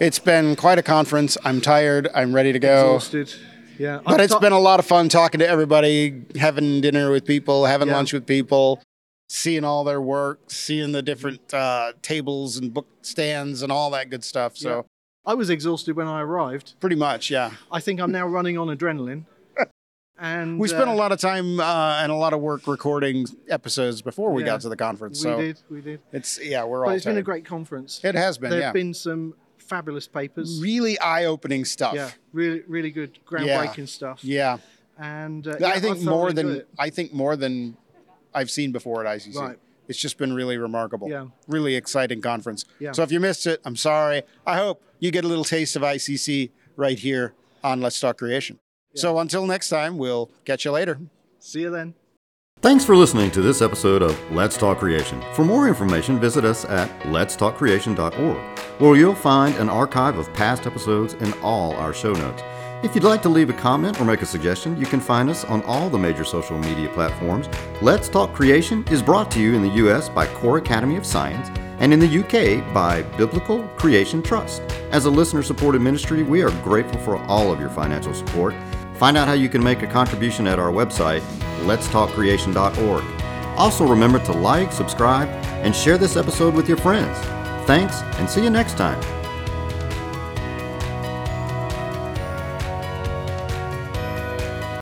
It's 0.00 0.18
been 0.18 0.56
quite 0.56 0.78
a 0.78 0.82
conference. 0.82 1.36
I'm 1.44 1.60
tired. 1.60 2.08
I'm 2.12 2.34
ready 2.34 2.52
to 2.52 2.58
go. 2.58 2.96
Exhausted. 2.96 3.32
Yeah. 3.78 4.00
But 4.04 4.14
I've 4.14 4.20
it's 4.32 4.34
been 4.36 4.52
a 4.52 4.58
lot 4.58 4.80
of 4.80 4.86
fun 4.86 5.08
talking 5.08 5.38
to 5.38 5.48
everybody, 5.48 6.24
having 6.36 6.80
dinner 6.80 7.12
with 7.12 7.24
people, 7.24 7.66
having 7.66 7.86
Yeah. 7.86 7.94
lunch 7.96 8.12
with 8.12 8.26
people, 8.26 8.82
seeing 9.28 9.64
all 9.64 9.84
their 9.84 10.00
work, 10.00 10.40
seeing 10.50 10.92
the 10.92 11.02
different 11.02 11.52
uh, 11.52 11.92
tables 12.02 12.56
and 12.56 12.72
book 12.72 12.86
stands 13.02 13.62
and 13.62 13.70
all 13.70 13.90
that 13.90 14.10
good 14.10 14.24
stuff. 14.24 14.56
So 14.56 14.68
Yeah. 14.76 14.82
I 15.26 15.34
was 15.34 15.50
exhausted 15.50 15.94
when 15.96 16.06
I 16.06 16.22
arrived. 16.22 16.74
pretty 16.80 16.96
much, 16.96 17.30
yeah. 17.30 17.50
I 17.70 17.80
think 17.80 18.00
I'm 18.00 18.10
now 18.12 18.26
running 18.26 18.56
on 18.58 18.68
adrenaline. 18.68 19.24
And 20.20 20.58
We 20.58 20.66
spent 20.66 20.88
uh, 20.88 20.92
a 20.92 20.96
lot 20.96 21.12
of 21.12 21.20
time 21.20 21.60
uh, 21.60 22.00
and 22.02 22.10
a 22.10 22.14
lot 22.16 22.32
of 22.32 22.40
work 22.40 22.66
recording 22.66 23.26
episodes 23.48 24.02
before 24.02 24.32
we 24.32 24.42
Yeah. 24.42 24.46
got 24.48 24.60
to 24.62 24.68
the 24.68 24.76
conference. 24.76 25.20
So 25.20 25.36
We 25.36 25.44
did, 25.46 25.60
we 25.70 25.80
did. 25.80 26.00
it's 26.12 26.40
yeah, 26.42 26.64
we're 26.64 26.80
But 26.84 26.90
all. 26.90 26.96
it's 26.96 27.04
been 27.04 27.18
a 27.18 27.22
great 27.22 27.44
conference. 27.44 28.00
It 28.02 28.16
has 28.16 28.36
been, 28.36 28.50
There 28.50 28.58
yeah. 28.58 28.72
been 28.72 28.94
some 28.94 29.34
fabulous 29.58 30.08
papers. 30.08 30.58
really 30.60 30.98
eye-opening 30.98 31.64
stuff. 31.64 31.94
Yeah, 31.94 32.10
really, 32.32 32.62
really 32.66 32.90
good, 32.90 33.18
groundbreaking 33.28 33.86
stuff. 33.88 34.24
Yeah. 34.24 34.58
And 34.98 35.46
uh, 35.46 35.54
I 35.64 35.78
think 35.78 35.98
thoroughly 35.98 36.04
more 36.04 36.32
than. 36.32 36.62
I 36.80 36.90
think 36.90 37.12
more 37.12 37.36
than 37.36 37.76
I've 38.38 38.50
seen 38.50 38.70
before 38.70 39.04
at 39.04 39.18
ICC. 39.18 39.36
Right. 39.36 39.58
It's 39.88 39.98
just 39.98 40.16
been 40.18 40.32
really 40.32 40.58
remarkable. 40.58 41.08
Yeah. 41.08 41.26
Really 41.48 41.74
exciting 41.74 42.20
conference. 42.20 42.64
Yeah. 42.78 42.92
So 42.92 43.02
if 43.02 43.10
you 43.10 43.20
missed 43.20 43.46
it, 43.46 43.60
I'm 43.64 43.74
sorry. 43.74 44.22
I 44.46 44.56
hope 44.56 44.82
you 45.00 45.10
get 45.10 45.24
a 45.24 45.28
little 45.28 45.44
taste 45.44 45.74
of 45.76 45.82
ICC 45.82 46.50
right 46.76 46.98
here 46.98 47.34
on 47.64 47.80
Let's 47.80 47.98
Talk 47.98 48.18
Creation. 48.18 48.60
So 48.94 49.18
until 49.18 49.46
next 49.46 49.68
time, 49.70 49.98
we'll 49.98 50.30
catch 50.44 50.64
you 50.64 50.70
later. 50.70 51.00
See 51.38 51.60
you 51.62 51.70
then. 51.70 51.94
Thanks 52.60 52.84
for 52.84 52.96
listening 52.96 53.30
to 53.32 53.40
this 53.40 53.62
episode 53.62 54.02
of 54.02 54.18
Let's 54.32 54.56
Talk 54.56 54.78
Creation. 54.78 55.22
For 55.32 55.44
more 55.44 55.68
information, 55.68 56.18
visit 56.18 56.44
us 56.44 56.64
at 56.64 56.90
letstalkcreation.org, 57.02 58.58
where 58.80 58.96
you'll 58.96 59.14
find 59.14 59.54
an 59.56 59.68
archive 59.68 60.18
of 60.18 60.32
past 60.34 60.66
episodes 60.66 61.14
and 61.14 61.34
all 61.42 61.72
our 61.74 61.94
show 61.94 62.12
notes. 62.12 62.42
If 62.80 62.94
you'd 62.94 63.02
like 63.02 63.22
to 63.22 63.28
leave 63.28 63.50
a 63.50 63.54
comment 63.54 64.00
or 64.00 64.04
make 64.04 64.22
a 64.22 64.26
suggestion, 64.26 64.76
you 64.76 64.86
can 64.86 65.00
find 65.00 65.28
us 65.28 65.44
on 65.44 65.62
all 65.62 65.90
the 65.90 65.98
major 65.98 66.22
social 66.22 66.56
media 66.56 66.88
platforms. 66.90 67.48
Let's 67.82 68.08
Talk 68.08 68.32
Creation 68.32 68.84
is 68.88 69.02
brought 69.02 69.32
to 69.32 69.40
you 69.40 69.56
in 69.56 69.62
the 69.62 69.70
U.S. 69.70 70.08
by 70.08 70.28
Core 70.28 70.58
Academy 70.58 70.96
of 70.96 71.04
Science 71.04 71.50
and 71.80 71.92
in 71.92 71.98
the 71.98 72.06
U.K. 72.06 72.60
by 72.72 73.02
Biblical 73.02 73.64
Creation 73.76 74.22
Trust. 74.22 74.62
As 74.92 75.06
a 75.06 75.10
listener 75.10 75.42
supported 75.42 75.82
ministry, 75.82 76.22
we 76.22 76.40
are 76.40 76.52
grateful 76.62 77.00
for 77.00 77.16
all 77.24 77.52
of 77.52 77.58
your 77.58 77.70
financial 77.70 78.14
support. 78.14 78.54
Find 78.94 79.16
out 79.16 79.26
how 79.26 79.34
you 79.34 79.48
can 79.48 79.62
make 79.62 79.82
a 79.82 79.88
contribution 79.88 80.46
at 80.46 80.60
our 80.60 80.70
website, 80.70 81.22
letstalkcreation.org. 81.64 83.04
Also, 83.58 83.88
remember 83.88 84.20
to 84.20 84.32
like, 84.32 84.70
subscribe, 84.70 85.28
and 85.64 85.74
share 85.74 85.98
this 85.98 86.16
episode 86.16 86.54
with 86.54 86.68
your 86.68 86.78
friends. 86.78 87.18
Thanks, 87.66 88.02
and 88.20 88.30
see 88.30 88.44
you 88.44 88.50
next 88.50 88.76
time. 88.76 89.17